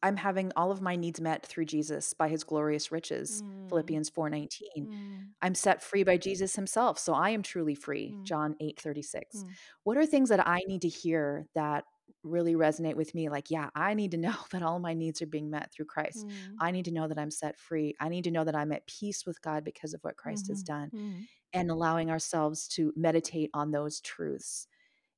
I'm 0.00 0.16
having 0.16 0.52
all 0.54 0.70
of 0.70 0.80
my 0.80 0.94
needs 0.94 1.20
met 1.20 1.44
through 1.44 1.64
Jesus 1.64 2.14
by 2.14 2.28
his 2.28 2.44
glorious 2.44 2.92
riches. 2.92 3.42
Mm, 3.42 3.68
Philippians 3.68 4.10
4:19. 4.10 4.48
mm, 4.76 5.26
I'm 5.42 5.54
set 5.54 5.82
free 5.82 6.04
by 6.04 6.16
Jesus 6.16 6.54
himself, 6.54 6.98
so 6.98 7.14
I 7.14 7.30
am 7.30 7.42
truly 7.42 7.74
free. 7.74 8.12
Mm. 8.14 8.22
John 8.22 8.56
8:36. 8.60 9.44
Mm. 9.44 9.48
What 9.84 9.96
are 9.96 10.06
things 10.06 10.28
that 10.28 10.46
I 10.46 10.60
need 10.68 10.82
to 10.82 10.88
hear 10.88 11.46
that 11.54 11.84
really 12.22 12.54
resonate 12.54 12.94
with 12.96 13.14
me 13.14 13.28
like, 13.28 13.50
yeah, 13.50 13.70
I 13.74 13.94
need 13.94 14.10
to 14.12 14.16
know 14.26 14.34
that 14.50 14.62
all 14.62 14.78
my 14.78 14.94
needs 14.94 15.22
are 15.22 15.26
being 15.26 15.50
met 15.50 15.72
through 15.72 15.86
Christ. 15.86 16.26
mm, 16.26 16.56
I 16.58 16.70
need 16.70 16.84
to 16.86 16.92
know 16.92 17.08
that 17.08 17.18
I'm 17.18 17.30
set 17.30 17.58
free. 17.58 17.94
I 18.00 18.08
need 18.08 18.24
to 18.24 18.30
know 18.30 18.44
that 18.44 18.56
I'm 18.56 18.72
at 18.72 18.86
peace 18.86 19.24
with 19.26 19.40
God 19.42 19.64
because 19.64 19.94
of 19.94 20.02
what 20.02 20.16
Christ 20.16 20.48
has 20.48 20.62
mhm, 20.62 20.66
done. 20.66 20.92
mhm. 20.92 21.28
And 21.52 21.70
allowing 21.70 22.10
ourselves 22.10 22.68
to 22.70 22.92
meditate 22.96 23.50
on 23.54 23.70
those 23.70 24.00
truths 24.00 24.68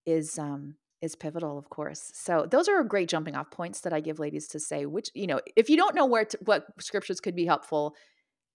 is 0.06 0.38
um 0.38 0.76
is 1.00 1.14
pivotal 1.14 1.58
of 1.58 1.68
course 1.70 2.10
so 2.14 2.46
those 2.50 2.68
are 2.68 2.82
great 2.82 3.08
jumping 3.08 3.36
off 3.36 3.50
points 3.50 3.80
that 3.80 3.92
i 3.92 4.00
give 4.00 4.18
ladies 4.18 4.48
to 4.48 4.58
say 4.58 4.86
which 4.86 5.10
you 5.14 5.26
know 5.26 5.40
if 5.56 5.70
you 5.70 5.76
don't 5.76 5.94
know 5.94 6.06
where 6.06 6.24
to, 6.24 6.38
what 6.44 6.66
scriptures 6.80 7.20
could 7.20 7.36
be 7.36 7.46
helpful 7.46 7.94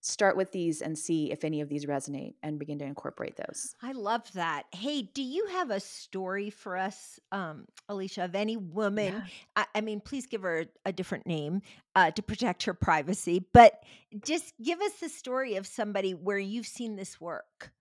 start 0.05 0.35
with 0.35 0.51
these 0.51 0.81
and 0.81 0.97
see 0.97 1.31
if 1.31 1.43
any 1.43 1.61
of 1.61 1.69
these 1.69 1.85
resonate 1.85 2.33
and 2.43 2.59
begin 2.59 2.77
to 2.79 2.85
incorporate 2.85 3.37
those 3.37 3.73
I 3.81 3.93
love 3.93 4.31
that. 4.33 4.63
Hey, 4.73 5.03
do 5.03 5.23
you 5.23 5.47
have 5.47 5.71
a 5.71 5.79
story 5.79 6.49
for 6.49 6.77
us, 6.77 7.19
um, 7.31 7.65
Alicia, 7.87 8.25
of 8.25 8.35
any 8.35 8.57
woman? 8.57 9.13
Yeah. 9.13 9.21
I, 9.55 9.65
I 9.75 9.81
mean, 9.81 10.01
please 10.01 10.25
give 10.27 10.41
her 10.41 10.65
a 10.85 10.91
different 10.91 11.25
name 11.25 11.61
uh, 11.95 12.11
to 12.11 12.21
protect 12.21 12.63
her 12.63 12.73
privacy, 12.73 13.45
but 13.53 13.81
just 14.25 14.53
give 14.61 14.81
us 14.81 14.93
the 14.99 15.09
story 15.09 15.55
of 15.55 15.65
somebody 15.65 16.13
where 16.13 16.37
you've 16.37 16.67
seen 16.67 16.95
this 16.97 17.19
work. 17.21 17.71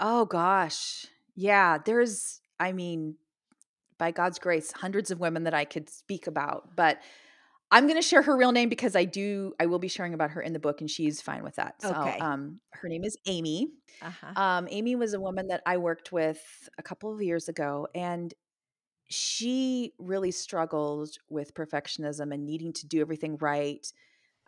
oh 0.00 0.24
gosh 0.24 1.06
yeah 1.34 1.78
there's 1.78 2.40
i 2.60 2.72
mean 2.72 3.14
by 3.98 4.10
god's 4.10 4.38
grace 4.38 4.72
hundreds 4.72 5.10
of 5.10 5.20
women 5.20 5.44
that 5.44 5.54
i 5.54 5.64
could 5.64 5.88
speak 5.88 6.26
about 6.26 6.74
but 6.76 6.98
i'm 7.72 7.86
going 7.88 7.96
to 7.96 8.02
share 8.06 8.22
her 8.22 8.36
real 8.36 8.52
name 8.52 8.68
because 8.68 8.94
i 8.96 9.04
do 9.04 9.52
i 9.60 9.66
will 9.66 9.80
be 9.80 9.88
sharing 9.88 10.14
about 10.14 10.30
her 10.30 10.40
in 10.42 10.52
the 10.52 10.60
book 10.60 10.80
and 10.80 10.90
she's 10.90 11.20
fine 11.20 11.42
with 11.42 11.56
that 11.56 11.82
so 11.82 11.90
Okay. 11.90 12.18
um 12.20 12.60
her 12.72 12.88
name 12.88 13.04
is 13.04 13.16
amy 13.26 13.68
Uh-huh. 14.02 14.34
Um, 14.36 14.68
Amy 14.70 14.96
was 14.96 15.14
a 15.14 15.20
woman 15.20 15.48
that 15.48 15.62
I 15.66 15.76
worked 15.78 16.12
with 16.12 16.40
a 16.78 16.82
couple 16.82 17.12
of 17.14 17.22
years 17.22 17.48
ago, 17.48 17.86
and 17.94 18.34
she 19.08 19.92
really 19.98 20.30
struggled 20.32 21.10
with 21.28 21.54
perfectionism 21.54 22.32
and 22.34 22.46
needing 22.46 22.72
to 22.74 22.86
do 22.86 23.00
everything 23.00 23.36
right. 23.40 23.86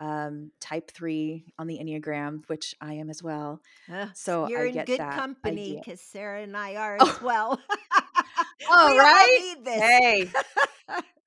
Um, 0.00 0.50
type 0.60 0.90
three 0.90 1.52
on 1.58 1.66
the 1.68 1.78
Enneagram, 1.78 2.42
which 2.48 2.74
I 2.80 2.94
am 2.94 3.10
as 3.10 3.22
well. 3.22 3.60
Uh, 3.92 4.06
So 4.14 4.48
you're 4.48 4.64
I 4.64 4.68
in 4.68 4.84
good 4.84 4.98
company 5.10 5.76
because 5.80 6.00
Sarah 6.00 6.42
and 6.42 6.56
I 6.56 6.76
are 6.76 6.96
Oh, 6.98 7.04
as 7.08 7.20
well. 7.22 7.60
oh, 8.70 8.86
we 8.86 8.98
all 8.98 9.04
right? 9.04 9.38
this. 9.64 9.82
Hey, 9.82 10.30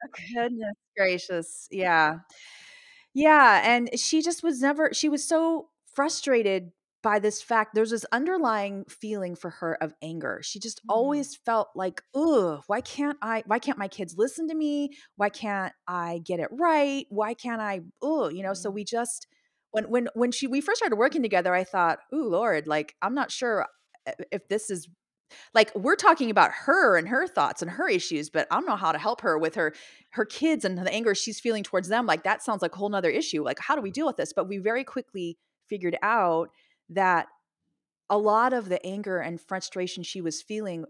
goodness 0.08 0.76
gracious. 0.98 1.67
Yeah. 1.72 2.20
Yeah. 3.13 3.62
And 3.63 3.89
she 4.00 4.22
just 4.22 4.43
was 4.43 4.62
never, 4.62 4.91
she 4.93 5.10
was 5.10 5.28
so 5.28 5.70
frustrated 5.93 6.72
by 7.04 7.20
this 7.20 7.41
fact 7.41 7.74
there's 7.76 7.91
this 7.91 8.06
underlying 8.12 8.84
feeling 8.89 9.36
for 9.36 9.50
her 9.52 9.82
of 9.82 9.93
anger 10.02 10.39
she 10.43 10.60
just 10.60 10.80
Mm. 10.80 10.93
always 10.93 11.36
felt 11.36 11.70
like 11.76 12.02
ugh 12.15 12.63
why 12.67 12.82
can't 12.82 13.17
i 13.22 13.43
why 13.46 13.60
can't 13.60 13.78
my 13.78 13.88
kids 13.88 14.15
listen 14.17 14.48
to 14.50 14.56
me 14.56 14.89
why 15.15 15.30
can't 15.30 15.74
i 15.88 16.20
get 16.26 16.39
it 16.39 16.50
right 16.52 17.06
why 17.10 17.34
can't 17.36 17.62
i 17.62 17.82
ugh 18.02 18.34
you 18.34 18.41
know 18.43 18.54
so 18.54 18.72
Mm. 18.72 18.74
we 18.74 18.84
just 18.84 19.28
when 19.72 19.86
when 19.89 20.10
when 20.15 20.32
she 20.32 20.48
we 20.48 20.60
first 20.60 20.80
started 20.80 20.96
working 20.98 21.22
together 21.22 21.54
i 21.54 21.63
thought 21.63 22.00
ooh 22.13 22.28
lord 22.28 22.67
like 22.67 22.96
i'm 23.02 23.13
not 23.13 23.32
sure 23.32 23.65
if 24.32 24.48
this 24.48 24.70
is 24.70 24.89
like 25.54 25.72
we're 25.76 25.96
talking 25.96 26.30
about 26.30 26.52
her 26.52 26.98
and 26.98 27.08
her 27.08 27.28
thoughts 27.28 27.62
and 27.62 27.72
her 27.72 27.90
issues 27.90 28.30
but 28.30 28.48
i 28.52 28.56
don't 28.56 28.68
know 28.68 28.76
how 28.76 28.92
to 28.92 28.98
help 28.98 29.22
her 29.22 29.38
with 29.38 29.56
her 29.56 29.74
her 30.12 30.26
kids 30.26 30.63
and 30.63 30.78
the 30.78 30.94
anger 30.94 31.13
she's 31.13 31.40
feeling 31.40 31.63
towards 31.63 31.88
them 31.88 32.06
like 32.06 32.24
that 32.24 32.42
sounds 32.44 32.62
like 32.62 32.74
a 32.74 32.78
whole 32.78 32.90
nother 32.90 33.10
issue 33.10 33.44
like 33.44 33.60
how 33.60 33.76
do 33.76 33.82
we 33.82 33.92
deal 33.92 34.06
with 34.06 34.18
this? 34.18 34.34
But 34.34 34.48
we 34.48 34.58
very 34.58 34.84
quickly 34.84 35.38
figured 35.68 35.98
out 36.02 36.50
that 36.90 37.28
a 38.10 38.18
lot 38.18 38.54
of 38.54 38.70
the 38.70 38.86
anger 38.86 39.20
and 39.20 39.42
frustration 39.42 40.04
she 40.04 40.22
was 40.22 40.42
feeling 40.42 40.86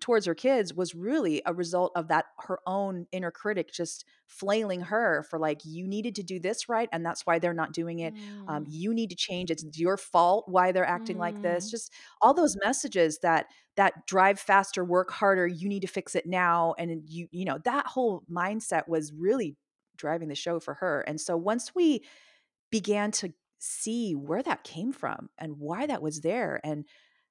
towards 0.00 0.26
her 0.26 0.34
kids 0.34 0.74
was 0.74 0.94
really 0.94 1.42
a 1.46 1.54
result 1.54 1.92
of 1.96 2.08
that 2.08 2.26
her 2.40 2.60
own 2.66 3.06
inner 3.12 3.30
critic 3.30 3.70
just 3.72 4.04
flailing 4.26 4.80
her 4.82 5.24
for 5.30 5.38
like 5.38 5.60
you 5.64 5.86
needed 5.86 6.14
to 6.14 6.22
do 6.22 6.38
this 6.40 6.68
right 6.68 6.88
and 6.92 7.04
that's 7.04 7.26
why 7.26 7.38
they're 7.38 7.54
not 7.54 7.72
doing 7.72 7.98
it 8.00 8.14
um, 8.46 8.64
Mm. 8.64 8.68
you 8.68 8.94
need 8.94 9.10
to 9.10 9.16
change 9.16 9.50
it's 9.50 9.64
your 9.78 9.96
fault 9.96 10.44
why 10.48 10.72
they're 10.72 10.86
acting 10.86 11.18
like 11.18 11.40
this 11.42 11.68
Mm. 11.68 11.70
just 11.70 11.92
all 12.20 12.34
those 12.34 12.56
messages 12.64 13.18
that 13.22 13.46
that 13.76 14.06
drive 14.06 14.38
faster 14.38 14.84
work 14.84 15.10
harder 15.10 15.46
you 15.46 15.68
need 15.68 15.80
to 15.82 15.88
fix 15.88 16.14
it 16.14 16.26
now 16.26 16.74
and 16.78 17.02
you 17.08 17.28
you 17.30 17.44
know 17.44 17.58
that 17.64 17.86
whole 17.86 18.22
mindset 18.30 18.88
was 18.88 19.12
really 19.12 19.56
driving 19.96 20.28
the 20.28 20.34
show 20.34 20.60
for 20.60 20.74
her 20.74 21.00
and 21.02 21.20
so 21.20 21.36
once 21.36 21.74
we 21.74 22.02
began 22.70 23.10
to 23.10 23.32
see 23.58 24.14
where 24.14 24.42
that 24.42 24.64
came 24.64 24.92
from 24.92 25.30
and 25.38 25.58
why 25.58 25.86
that 25.86 26.02
was 26.02 26.20
there 26.20 26.60
and 26.64 26.84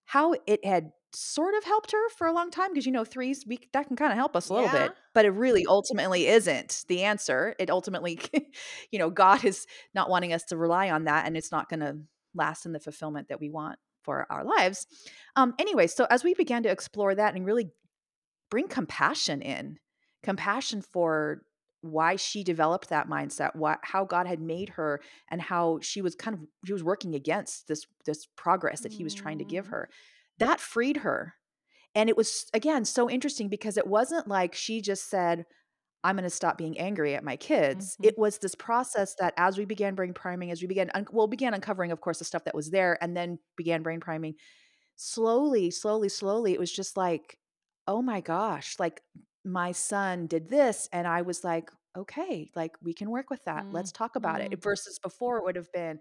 how 0.05 0.33
it 0.45 0.63
had 0.65 0.91
sort 1.13 1.55
of 1.55 1.63
helped 1.63 1.91
her 1.91 2.09
for 2.09 2.27
a 2.27 2.33
long 2.33 2.51
time 2.51 2.71
because 2.71 2.85
you 2.85 2.91
know 2.91 3.05
threes 3.05 3.45
we 3.47 3.59
that 3.73 3.87
can 3.87 3.95
kind 3.95 4.11
of 4.11 4.17
help 4.17 4.35
us 4.35 4.49
a 4.49 4.53
little 4.53 4.69
Yeah. 4.69 4.87
bit 4.87 4.95
but 5.13 5.25
it 5.25 5.29
really 5.31 5.65
ultimately 5.67 6.27
isn't 6.27 6.83
the 6.89 7.03
answer 7.03 7.55
it 7.59 7.69
ultimately 7.69 8.19
you 8.91 8.99
know 8.99 9.09
god 9.09 9.45
is 9.45 9.65
not 9.95 10.09
wanting 10.09 10.33
us 10.33 10.43
to 10.45 10.57
rely 10.57 10.89
on 10.89 11.05
that 11.05 11.25
and 11.25 11.37
it's 11.37 11.51
not 11.51 11.69
going 11.69 11.79
to 11.79 11.97
last 12.35 12.65
in 12.65 12.73
the 12.73 12.79
fulfillment 12.79 13.29
that 13.29 13.39
we 13.39 13.49
want 13.49 13.79
for 14.03 14.27
our 14.29 14.43
lives 14.43 14.85
um 15.35 15.53
anyway 15.59 15.87
so 15.87 16.05
as 16.09 16.23
we 16.23 16.33
began 16.33 16.61
to 16.63 16.69
explore 16.69 17.15
that 17.15 17.35
and 17.35 17.45
really 17.45 17.69
bring 18.49 18.67
compassion 18.67 19.41
in 19.41 19.77
compassion 20.23 20.81
for 20.81 21.41
why 21.81 22.15
she 22.15 22.43
developed 22.43 22.89
that 22.89 23.07
mindset 23.07 23.55
what 23.55 23.79
how 23.83 24.03
god 24.03 24.27
had 24.27 24.41
made 24.41 24.69
her 24.69 24.99
and 25.29 25.41
how 25.41 25.79
she 25.81 26.01
was 26.01 26.15
kind 26.15 26.33
of 26.35 26.41
she 26.65 26.73
was 26.73 26.83
working 26.83 27.15
against 27.15 27.67
this 27.67 27.85
this 28.05 28.27
progress 28.35 28.81
that 28.81 28.91
he 28.93 29.03
was 29.03 29.13
trying 29.13 29.37
to 29.37 29.45
give 29.45 29.67
Mm. 29.67 29.69
her 29.71 29.89
that 30.39 30.59
freed 30.59 30.97
her 30.97 31.33
and 31.95 32.09
it 32.09 32.17
was 32.17 32.47
again 32.53 32.85
so 32.85 33.09
interesting 33.09 33.49
because 33.49 33.77
it 33.77 33.87
wasn't 33.87 34.27
like 34.27 34.53
she 34.55 34.81
just 34.81 35.09
said 35.09 35.45
i'm 36.03 36.15
going 36.15 36.23
to 36.23 36.29
stop 36.29 36.57
being 36.57 36.77
angry 36.79 37.15
at 37.15 37.23
my 37.23 37.35
kids 37.35 37.97
Mhm. 38.01 38.07
it 38.07 38.17
was 38.17 38.37
this 38.39 38.55
process 38.55 39.15
that 39.19 39.33
as 39.37 39.57
we 39.57 39.65
began 39.65 39.95
brain 39.95 40.13
priming 40.13 40.51
as 40.51 40.61
we 40.61 40.67
began 40.67 40.91
un- 40.93 41.07
well 41.11 41.27
began 41.27 41.53
uncovering 41.53 41.91
of 41.91 42.01
course 42.01 42.19
the 42.19 42.25
stuff 42.25 42.43
that 42.45 42.55
was 42.55 42.69
there 42.71 42.97
and 43.03 43.15
then 43.17 43.39
began 43.57 43.83
brain 43.83 43.99
priming 43.99 44.35
slowly, 44.95 45.71
slowly, 45.71 46.09
slowly, 46.09 46.53
it 46.53 46.59
was 46.59 46.71
just 46.71 46.97
like, 46.97 47.37
oh 47.87 48.01
my 48.01 48.21
gosh, 48.21 48.75
like 48.79 49.01
my 49.45 49.71
son 49.71 50.27
did 50.27 50.49
this. 50.49 50.89
And 50.91 51.07
I 51.07 51.21
was 51.21 51.43
like, 51.43 51.69
okay, 51.95 52.51
like 52.55 52.75
we 52.81 52.93
can 52.93 53.09
work 53.09 53.29
with 53.29 53.43
that. 53.45 53.63
Mm. 53.65 53.73
Let's 53.73 53.91
talk 53.91 54.15
about 54.15 54.39
Mm. 54.41 54.53
it. 54.53 54.61
Versus 54.63 54.99
before, 54.99 55.37
it 55.37 55.43
would 55.43 55.55
have 55.55 55.71
been, 55.71 55.99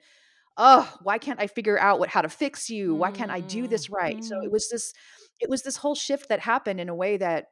oh, 0.59 0.97
why 1.03 1.19
can't 1.19 1.41
I 1.41 1.47
figure 1.49 1.79
out 1.79 1.99
what 2.01 2.09
how 2.11 2.23
to 2.23 2.29
fix 2.29 2.71
you? 2.71 2.95
Why 2.95 3.11
can't 3.11 3.31
I 3.31 3.41
do 3.41 3.69
this 3.69 3.91
right? 3.91 4.17
So 4.23 4.35
it 4.43 4.51
Mm. 4.51 4.53
was 4.53 4.69
this, 4.71 4.93
it 5.41 5.51
was 5.51 5.63
this 5.63 5.77
whole 5.77 5.95
shift 5.95 6.29
that 6.31 6.41
happened 6.41 6.81
in 6.81 6.89
a 6.89 6.95
way 6.95 7.17
that 7.19 7.47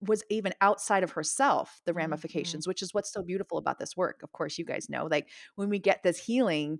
was 0.00 0.24
even 0.30 0.52
outside 0.60 1.04
of 1.04 1.12
herself, 1.12 1.80
the 1.86 1.94
Mhm. 1.94 1.94
ramifications, 1.94 2.66
which 2.66 2.82
is 2.82 2.92
what's 2.94 3.12
so 3.12 3.22
beautiful 3.22 3.58
about 3.58 3.78
this 3.78 3.96
work. 3.96 4.20
Of 4.22 4.32
course, 4.32 4.58
you 4.58 4.64
guys 4.64 4.88
know, 4.90 5.06
like 5.10 5.28
when 5.56 5.68
we 5.68 5.78
get 5.78 6.02
this 6.02 6.18
healing, 6.18 6.78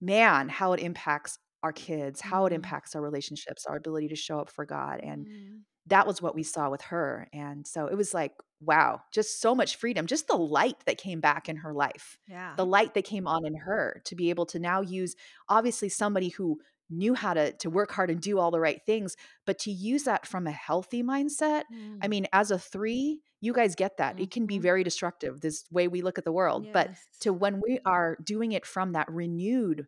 man, 0.00 0.48
how 0.48 0.72
it 0.74 0.80
impacts 0.80 1.38
our 1.62 1.72
kids, 1.72 2.20
how 2.20 2.46
it 2.46 2.52
impacts 2.52 2.94
our 2.96 3.02
relationships, 3.02 3.66
our 3.66 3.76
ability 3.76 4.08
to 4.08 4.16
show 4.16 4.40
up 4.40 4.50
for 4.50 4.64
God. 4.66 5.00
And 5.00 5.26
Mm. 5.26 5.64
That 5.86 6.06
was 6.06 6.22
what 6.22 6.34
we 6.34 6.42
saw 6.42 6.70
with 6.70 6.82
her. 6.82 7.28
And 7.32 7.66
so 7.66 7.86
it 7.86 7.96
was 7.96 8.14
like, 8.14 8.34
wow, 8.60 9.00
just 9.12 9.40
so 9.40 9.54
much 9.54 9.76
freedom, 9.76 10.06
just 10.06 10.28
the 10.28 10.36
light 10.36 10.76
that 10.86 10.98
came 10.98 11.20
back 11.20 11.48
in 11.48 11.56
her 11.56 11.72
life, 11.72 12.18
Yeah. 12.26 12.56
the 12.56 12.66
light 12.66 12.94
that 12.94 13.04
came 13.04 13.26
on 13.26 13.44
in 13.46 13.54
her 13.56 14.00
to 14.04 14.14
be 14.14 14.30
able 14.30 14.46
to 14.46 14.58
now 14.58 14.80
use 14.80 15.16
obviously 15.48 15.88
somebody 15.88 16.28
who 16.28 16.60
knew 16.90 17.14
how 17.14 17.32
to 17.34 17.52
to 17.54 17.70
work 17.70 17.90
hard 17.92 18.10
and 18.10 18.20
do 18.20 18.38
all 18.38 18.50
the 18.50 18.60
right 18.60 18.82
things 18.84 19.16
but 19.46 19.58
to 19.58 19.70
use 19.70 20.04
that 20.04 20.26
from 20.26 20.46
a 20.46 20.50
healthy 20.52 21.02
mindset 21.02 21.62
i 22.02 22.06
Mm. 22.06 22.08
mean 22.08 22.26
as 22.34 22.50
a 22.50 22.58
3 22.58 23.22
you 23.40 23.52
guys 23.54 23.74
get 23.74 23.96
that 23.96 24.14
it 24.18 24.30
can 24.30 24.44
be 24.46 24.58
Mhm. 24.58 24.62
very 24.62 24.84
destructive 24.84 25.40
this 25.40 25.64
way 25.70 25.88
we 25.88 26.02
look 26.02 26.18
at 26.18 26.24
the 26.24 26.32
world 26.32 26.68
but 26.72 26.90
to 27.20 27.32
when 27.32 27.60
we 27.66 27.78
are 27.86 28.18
doing 28.24 28.52
it 28.52 28.66
from 28.66 28.92
that 28.92 29.10
renewed 29.10 29.86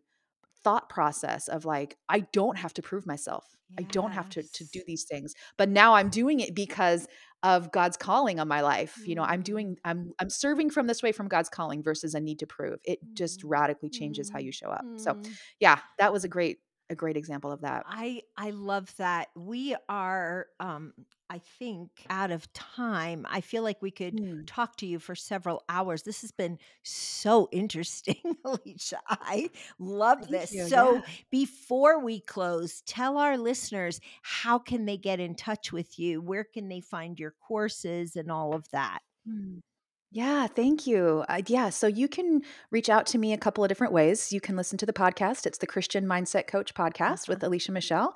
thought 0.65 0.89
process 0.89 1.47
of 1.47 1.63
like 1.65 1.95
i 2.09 2.19
don't 2.39 2.57
have 2.57 2.73
to 2.73 2.81
prove 2.81 3.05
myself 3.13 3.45
i 3.79 3.83
don't 3.97 4.13
have 4.19 4.29
to 4.35 4.41
to 4.57 4.65
do 4.73 4.81
these 4.87 5.03
things 5.11 5.33
but 5.57 5.69
now 5.69 5.93
i'm 5.97 6.09
doing 6.09 6.39
it 6.41 6.55
because 6.55 7.07
of 7.43 7.71
god's 7.71 7.97
calling 7.97 8.39
on 8.39 8.47
my 8.47 8.61
life 8.61 8.95
you 9.05 9.15
know 9.15 9.21
i'm 9.23 9.41
Mm. 9.41 9.51
doing 9.51 9.77
i'm 9.85 10.11
i'm 10.19 10.29
serving 10.29 10.69
from 10.71 10.87
this 10.87 11.03
way 11.03 11.11
from 11.11 11.27
god's 11.27 11.49
calling 11.49 11.83
versus 11.83 12.15
a 12.15 12.19
need 12.19 12.39
to 12.39 12.47
prove 12.47 12.79
it 12.83 12.99
just 13.21 13.41
Mm. 13.41 13.49
radically 13.57 13.89
changes 13.89 14.29
how 14.33 14.39
Mm. 14.39 14.45
you 14.45 14.51
show 14.51 14.69
up 14.79 14.85
so 14.95 15.13
Mm. 15.13 15.31
yeah 15.59 15.79
that 15.99 16.11
was 16.11 16.23
a 16.23 16.29
great 16.37 16.57
a 16.89 16.95
great 16.95 17.17
example 17.17 17.51
of 17.51 17.61
that 17.61 17.85
I 17.85 18.21
I 18.37 18.51
love 18.51 18.95
that. 18.97 19.29
We 19.35 19.75
are 19.89 20.47
um 20.59 20.93
I 21.29 21.39
think 21.59 21.89
out 22.09 22.31
of 22.31 22.51
time. 22.53 23.25
I 23.29 23.41
feel 23.41 23.63
like 23.63 23.81
we 23.81 23.91
could 23.91 24.19
Hmm. 24.19 24.45
talk 24.47 24.75
to 24.77 24.85
you 24.87 24.99
for 24.99 25.15
several 25.15 25.63
hours. 25.69 26.03
This 26.03 26.21
has 26.21 26.31
been 26.31 26.57
so 26.83 27.47
interesting, 27.53 28.17
Alicia. 28.45 28.99
I 29.09 29.49
love 29.79 30.29
thank 30.29 30.31
this. 30.31 30.51
you 30.51 30.65
So, 30.67 31.01
yeah 31.01 31.01
before 31.31 31.99
we 32.03 32.19
close, 32.21 32.81
tell 32.81 33.17
our 33.17 33.37
listeners 33.37 33.99
how 34.21 34.59
can 34.59 34.85
they 34.85 34.97
get 34.97 35.19
in 35.19 35.35
touch 35.35 35.71
with 35.71 35.99
you? 35.99 36.21
Where 36.21 36.43
can 36.43 36.67
they 36.69 36.81
find 36.81 37.19
your 37.19 37.33
courses 37.47 38.15
and 38.15 38.31
all 38.31 38.53
of 38.55 38.69
that? 38.71 38.99
Hmm. 39.25 39.59
Yeah, 40.15 40.47
thank 40.47 40.87
you. 40.87 41.25
Uh, 41.27 41.41
yeah, 41.45 41.69
so 41.69 41.87
you 41.87 42.07
can 42.07 42.41
reach 42.71 42.87
out 42.89 43.05
to 43.07 43.17
me 43.17 43.33
a 43.33 43.37
couple 43.37 43.65
of 43.65 43.67
different 43.67 43.91
ways. 43.91 44.31
You 44.31 44.39
can 44.39 44.55
listen 44.55 44.77
to 44.77 44.85
the 44.85 44.93
podcast. 44.93 45.45
It's 45.45 45.57
the 45.57 45.67
Christian 45.67 46.05
Mindset 46.05 46.47
Coach 46.47 46.73
podcast 46.73 47.27
with 47.27 47.43
Alicia 47.43 47.73
Michelle. 47.73 48.15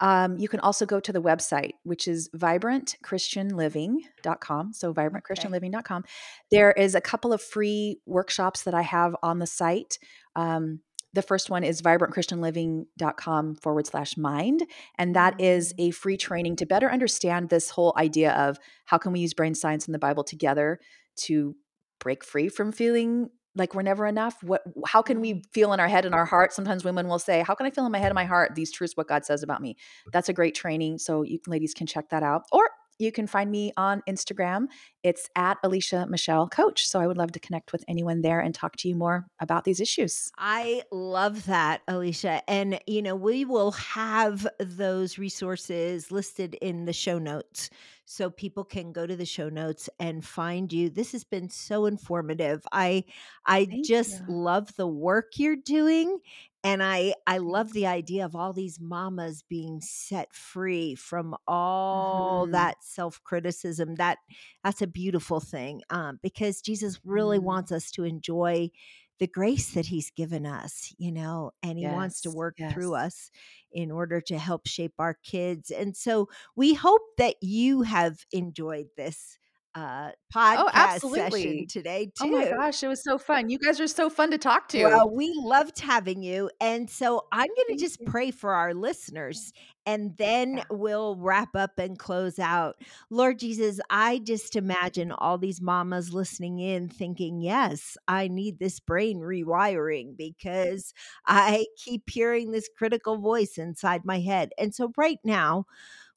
Um, 0.00 0.38
you 0.38 0.48
can 0.48 0.58
also 0.58 0.86
go 0.86 0.98
to 0.98 1.12
the 1.12 1.22
website, 1.22 1.74
which 1.84 2.08
is 2.08 2.28
vibrantchristianliving.com. 2.30 4.72
So, 4.72 4.92
vibrantchristianliving.com. 4.92 6.04
There 6.50 6.72
is 6.72 6.96
a 6.96 7.00
couple 7.00 7.32
of 7.32 7.40
free 7.40 8.00
workshops 8.06 8.64
that 8.64 8.74
I 8.74 8.82
have 8.82 9.14
on 9.22 9.38
the 9.38 9.46
site. 9.46 10.00
Um, 10.34 10.80
the 11.12 11.22
first 11.22 11.48
one 11.48 11.62
is 11.62 11.80
vibrantchristianliving.com 11.80 13.54
forward 13.54 13.86
slash 13.86 14.16
mind. 14.16 14.64
And 14.98 15.14
that 15.14 15.40
is 15.40 15.72
Mm. 15.74 15.88
a 15.88 15.92
free 15.92 16.16
training 16.16 16.56
to 16.56 16.66
better 16.66 16.90
understand 16.90 17.50
this 17.50 17.70
whole 17.70 17.94
idea 17.96 18.32
of 18.32 18.58
how 18.86 18.98
can 18.98 19.12
we 19.12 19.20
use 19.20 19.32
brain 19.32 19.54
science 19.54 19.86
and 19.86 19.94
the 19.94 20.00
Bible 20.00 20.24
together 20.24 20.80
to 21.16 21.54
break 21.98 22.24
free 22.24 22.48
from 22.48 22.72
feeling 22.72 23.30
like 23.56 23.74
we're 23.74 23.82
never 23.82 24.06
enough? 24.06 24.42
What 24.42 24.62
how 24.86 25.02
can 25.02 25.20
we 25.20 25.42
feel 25.52 25.72
in 25.72 25.80
our 25.80 25.88
head 25.88 26.04
and 26.04 26.14
our 26.14 26.26
heart? 26.26 26.52
Sometimes 26.52 26.84
women 26.84 27.08
will 27.08 27.18
say 27.18 27.42
how 27.42 27.54
can 27.54 27.66
i 27.66 27.70
feel 27.70 27.86
in 27.86 27.92
my 27.92 27.98
head 27.98 28.10
and 28.10 28.14
my 28.14 28.24
heart 28.24 28.54
these 28.54 28.70
truths 28.70 28.96
what 28.96 29.08
god 29.08 29.24
says 29.24 29.42
about 29.42 29.62
me? 29.62 29.76
That's 30.12 30.28
a 30.28 30.32
great 30.32 30.54
training 30.54 30.98
so 30.98 31.22
you 31.22 31.40
ladies 31.46 31.74
can 31.74 31.86
check 31.86 32.10
that 32.10 32.22
out 32.22 32.42
or 32.52 32.68
you 32.98 33.12
can 33.12 33.26
find 33.26 33.50
me 33.50 33.72
on 33.76 34.02
instagram. 34.08 34.66
It's 35.02 35.28
at 35.36 35.58
alicia 35.62 36.06
michelle 36.08 36.48
coach 36.48 36.86
so 36.86 37.00
i 37.00 37.06
would 37.06 37.18
love 37.18 37.32
to 37.32 37.40
connect 37.40 37.72
with 37.72 37.84
anyone 37.88 38.20
there 38.20 38.40
and 38.40 38.54
talk 38.54 38.76
to 38.76 38.88
you 38.88 38.94
more 38.94 39.26
about 39.40 39.64
these 39.64 39.80
issues. 39.80 40.30
I 40.38 40.82
love 40.92 41.46
that, 41.46 41.82
Alicia. 41.88 42.42
And, 42.48 42.80
you 42.86 43.02
know, 43.02 43.14
we 43.14 43.44
will 43.44 43.72
have 43.72 44.46
those 44.60 45.18
resources 45.18 46.10
listed 46.10 46.54
in 46.60 46.84
the 46.84 46.92
show 46.92 47.18
notes 47.18 47.70
so 48.06 48.30
people 48.30 48.64
can 48.64 48.92
go 48.92 49.06
to 49.06 49.16
the 49.16 49.26
show 49.26 49.48
notes 49.50 49.90
and 50.00 50.24
find 50.24 50.72
you. 50.72 50.88
This 50.90 51.12
has 51.12 51.24
been 51.24 51.50
so 51.50 51.86
informative. 51.86 52.62
I 52.72 53.04
I 53.46 53.66
thank 53.70 53.82
just 53.82 54.22
you 54.22 54.26
love 54.28 54.76
the 54.76 54.86
work 54.88 55.32
you're 55.38 55.56
doing 55.56 56.18
and 56.64 56.82
I 56.82 57.14
I 57.26 57.38
love 57.38 57.72
the 57.72 57.86
idea 57.86 58.24
of 58.24 58.34
all 58.36 58.52
these 58.52 58.80
mamas 58.80 59.42
being 59.42 59.80
set 59.80 60.32
free 60.34 60.94
from 60.94 61.36
all 61.46 62.48
Mhm. 62.48 62.52
that 62.52 62.82
self-criticism. 62.82 63.96
That 63.96 64.18
that's 64.64 64.82
a 64.82 64.86
beautiful 64.86 65.40
thing. 65.40 65.82
Um 65.90 66.18
because 66.22 66.60
Jesus 66.62 67.00
really 67.04 67.38
Mm. 67.38 67.40
wants 67.40 67.72
us 67.72 67.90
to 67.92 68.04
enjoy 68.04 68.70
the 69.18 69.26
grace 69.26 69.72
that 69.74 69.86
he's 69.86 70.10
given 70.10 70.46
us, 70.46 70.94
you 70.98 71.12
know, 71.12 71.52
and 71.62 71.78
he 71.78 71.86
wants 71.86 72.20
to 72.22 72.28
yes 72.28 72.36
work 72.36 72.56
through 72.70 72.94
us 72.94 73.30
in 73.72 73.90
order 73.90 74.20
to 74.20 74.38
help 74.38 74.66
shape 74.66 74.94
our 74.98 75.14
kids. 75.22 75.70
And 75.70 75.96
so 75.96 76.28
we 76.54 76.74
hope 76.74 77.02
that 77.18 77.36
you 77.42 77.82
have 77.82 78.24
enjoyed 78.32 78.88
this 78.96 79.38
uh, 79.76 80.10
Oh, 80.34 80.38
podcast 80.38 81.00
session 81.00 81.10
absolutely. 81.14 81.66
today 81.66 82.10
Oh 82.20 82.26
my 82.26 82.50
gosh, 82.50 82.82
it 82.82 82.88
was 82.88 83.02
so 83.02 83.16
fun. 83.16 83.48
You 83.48 83.58
guys 83.58 83.80
are 83.80 83.86
so 83.86 84.10
fun 84.10 84.30
to 84.32 84.38
talk 84.38 84.68
to. 84.70 84.84
Well, 84.84 85.14
we 85.14 85.32
loved 85.36 85.78
having 85.78 86.22
you. 86.22 86.50
And 86.60 86.90
so 86.90 87.26
I'm 87.32 87.46
going 87.46 87.78
to 87.78 87.82
just 87.82 88.04
pray 88.04 88.30
for 88.32 88.52
our 88.52 88.74
listeners 88.74 89.52
and 89.86 90.16
then 90.16 90.62
we'll 90.68 91.16
wrap 91.16 91.54
up 91.54 91.78
and 91.78 91.98
close 91.98 92.38
out. 92.40 92.76
Lord 93.08 93.38
Jesus, 93.38 93.78
I 93.88 94.18
just 94.18 94.56
imagine 94.56 95.12
all 95.12 95.38
these 95.38 95.62
mamas 95.62 96.12
listening 96.12 96.58
in 96.58 96.88
thinking, 96.88 97.40
yes, 97.40 97.96
I 98.08 98.26
need 98.28 98.58
this 98.58 98.80
brain 98.80 99.20
rewiring 99.20 100.16
because 100.16 100.92
I 101.24 101.66
keep 101.76 102.10
hearing 102.10 102.50
this 102.50 102.68
critical 102.76 103.18
voice 103.18 103.58
inside 103.58 104.04
my 104.04 104.18
head. 104.18 104.50
And 104.58 104.74
so 104.74 104.92
right 104.96 105.20
now, 105.24 105.66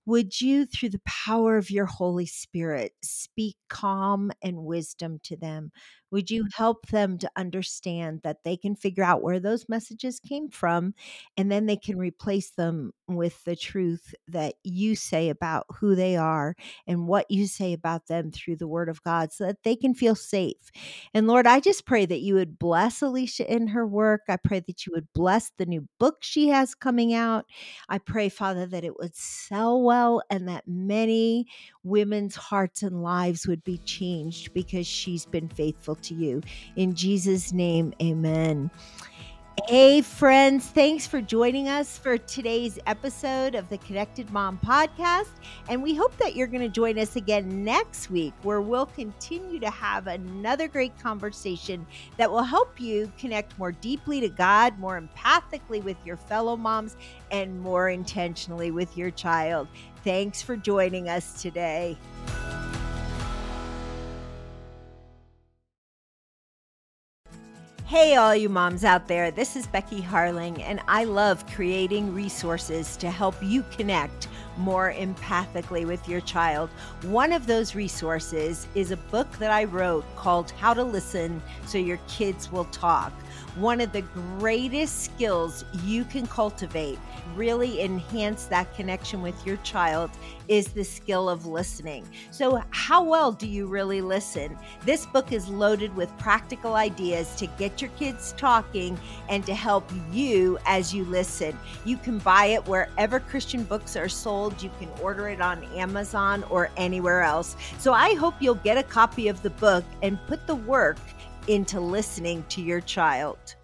would 0.06 0.42
you, 0.42 0.66
through 0.66 0.90
the 0.90 1.02
power 1.06 1.58
of 1.58 1.70
your 1.72 1.86
Holy 1.86 2.26
Spirit, 2.26 2.94
speak 3.04 3.58
calm 3.70 4.32
and 4.42 4.64
wisdom 4.64 5.20
to 5.24 5.38
them? 5.38 5.72
Would 6.12 6.32
you 6.32 6.48
help 6.56 6.88
them 6.88 7.18
to 7.20 7.32
understand 7.36 8.22
that 8.24 8.44
they 8.44 8.58
can 8.58 8.76
figure 8.76 9.04
out 9.04 9.22
where 9.22 9.40
those 9.40 9.70
messages 9.70 10.20
came 10.20 10.50
from 10.50 10.94
and 11.38 11.52
then 11.52 11.66
they 11.66 11.78
can 11.78 11.98
replace 11.98 12.52
them 12.52 12.92
with 13.08 13.44
the 13.44 13.56
truth 13.56 14.14
that 14.28 14.56
you 14.64 14.96
say 14.96 15.30
about 15.30 15.66
who 15.80 15.96
they 15.96 16.16
are 16.16 16.56
and 16.88 17.08
what 17.08 17.26
you 17.30 17.48
say 17.48 17.74
about 17.74 18.08
them 18.08 18.32
through 18.32 18.56
the 18.56 18.68
Word 18.68 18.90
of 18.90 19.04
God 19.04 19.32
so 19.32 19.46
that 19.46 19.64
they 19.64 19.76
can 19.76 19.94
feel 19.94 20.16
safe? 20.16 20.72
And 21.14 21.28
Lord, 21.28 21.48
I 21.48 21.60
just 21.60 21.86
pray 21.86 22.06
that 22.06 22.22
you 22.22 22.36
would 22.36 22.60
bless 22.60 23.02
Alicia 23.02 23.52
in 23.52 23.68
her 23.68 23.86
work. 23.86 24.22
I 24.30 24.38
pray 24.38 24.62
that 24.66 24.86
you 24.86 24.92
would 24.94 25.08
bless 25.14 25.52
the 25.58 25.66
new 25.66 25.88
book 26.00 26.18
she 26.22 26.50
has 26.50 26.76
coming 26.76 27.14
out. 27.14 27.46
I 27.88 27.98
pray, 27.98 28.30
Father, 28.30 28.66
that 28.68 28.84
it 28.84 28.98
would 28.98 29.16
sell 29.16 29.82
well 29.82 30.22
and 30.30 30.48
that 30.48 30.64
many 30.68 31.48
women's 31.90 32.36
hearts 32.36 32.84
and 32.84 33.02
lives 33.02 33.48
would 33.48 33.64
be 33.64 33.80
changed 33.80 34.54
because 34.54 34.88
she's 34.88 35.26
been 35.26 35.50
faithful 35.50 35.96
to 35.96 36.14
you. 36.14 36.42
In 36.76 36.96
Jesus' 36.96 37.52
name, 37.52 37.94
amen. 38.02 38.72
Hey, 39.68 40.02
friends, 40.02 40.68
thanks 40.68 41.06
for 41.08 41.22
joining 41.22 41.68
us 41.68 41.98
for 41.98 42.18
today's 42.18 42.80
episode 42.86 43.56
of 43.56 43.68
the 43.70 43.78
Connected 43.80 44.32
Mom 44.32 44.60
podcast. 44.64 45.32
And 45.70 45.84
we 45.84 45.96
hope 45.96 46.16
that 46.18 46.36
you're 46.36 46.48
going 46.48 46.62
to 46.62 46.70
join 46.70 46.98
us 46.98 47.16
again 47.16 47.64
next 47.64 48.10
week, 48.10 48.34
where 48.44 48.62
we'll 48.62 48.86
continue 48.86 49.60
to 49.60 49.70
have 49.70 50.08
another 50.08 50.68
great 50.68 50.98
conversation 51.00 51.86
that 52.18 52.32
will 52.32 52.44
help 52.44 52.80
you 52.80 53.12
connect 53.18 53.58
more 53.58 53.72
deeply 53.72 54.22
to 54.22 54.30
God, 54.30 54.78
more 54.80 55.02
empathically 55.02 55.84
with 55.84 55.98
your 56.06 56.18
fellow 56.18 56.56
moms, 56.56 56.96
and 57.32 57.60
more 57.60 57.90
intentionally 57.90 58.72
with 58.72 58.98
your 58.98 59.12
child. 59.12 59.68
Thanks 60.04 60.42
for 60.42 60.56
joining 60.56 61.10
us 61.10 61.42
today. 61.42 61.98
Hey, 67.90 68.18
all 68.18 68.36
you 68.36 68.50
moms 68.50 68.84
out 68.84 69.08
there, 69.08 69.32
this 69.32 69.56
is 69.56 69.66
Becky 69.66 70.00
Harling, 70.00 70.62
and 70.62 70.80
I 70.88 71.06
love 71.06 71.44
creating 71.48 72.14
resources 72.14 72.96
to 72.98 73.10
help 73.10 73.34
you 73.42 73.64
connect 73.76 74.28
more 74.58 74.94
empathically 74.94 75.88
with 75.88 76.08
your 76.08 76.22
child. 76.22 76.70
One 77.02 77.34
of 77.34 77.48
those 77.48 77.74
resources 77.74 78.68
is 78.76 78.92
a 78.92 78.98
book 78.98 79.28
that 79.40 79.50
I 79.50 79.64
wrote 79.64 80.06
called 80.16 80.52
How 80.52 80.76
to 80.76 80.84
Listen 80.84 81.42
So 81.66 81.80
Your 81.80 81.98
Kids 82.08 82.52
Will 82.52 82.66
Talk. 82.66 83.12
One 83.60 83.82
of 83.82 83.92
the 83.92 84.04
greatest 84.40 85.04
skills 85.04 85.66
you 85.84 86.06
can 86.06 86.26
cultivate, 86.28 86.98
really 87.36 87.82
enhance 87.82 88.46
that 88.46 88.74
connection 88.74 89.22
with 89.22 89.46
your 89.46 89.58
child, 89.58 90.12
is 90.48 90.70
the 90.70 90.86
skill 90.86 91.30
of 91.30 91.46
listening. 91.46 92.08
So, 92.32 92.64
how 92.70 93.04
well 93.04 93.34
do 93.34 93.46
you 93.46 93.68
really 93.68 94.00
listen? 94.00 94.58
This 94.86 95.06
book 95.06 95.34
is 95.34 95.50
loaded 95.50 95.94
with 95.98 96.18
practical 96.18 96.76
ideas 96.76 97.36
to 97.36 97.48
get 97.48 97.82
your 97.82 97.92
kids 97.92 98.34
talking 98.38 98.98
and 99.28 99.46
to 99.46 99.54
help 99.54 99.92
you 100.10 100.58
as 100.66 100.94
you 100.94 101.04
listen. 101.04 101.60
You 101.84 101.98
can 101.98 102.20
buy 102.20 102.46
it 102.46 102.66
wherever 102.66 103.20
Christian 103.20 103.64
books 103.66 103.98
are 103.98 104.10
sold. 104.10 104.64
You 104.64 104.72
can 104.80 104.88
order 105.02 105.28
it 105.28 105.42
on 105.42 105.66
Amazon 105.76 106.46
or 106.50 106.72
anywhere 106.78 107.24
else. 107.24 107.58
So, 107.78 107.92
I 107.92 108.14
hope 108.14 108.36
you'll 108.40 108.56
get 108.56 108.78
a 108.78 108.84
copy 108.84 109.28
of 109.28 109.42
the 109.42 109.50
book 109.50 109.84
and 110.02 110.18
put 110.28 110.48
the 110.48 110.56
work 110.56 110.98
into 111.50 111.80
listening 111.80 112.46
to 112.50 112.62
your 112.62 112.80
child. 112.80 113.56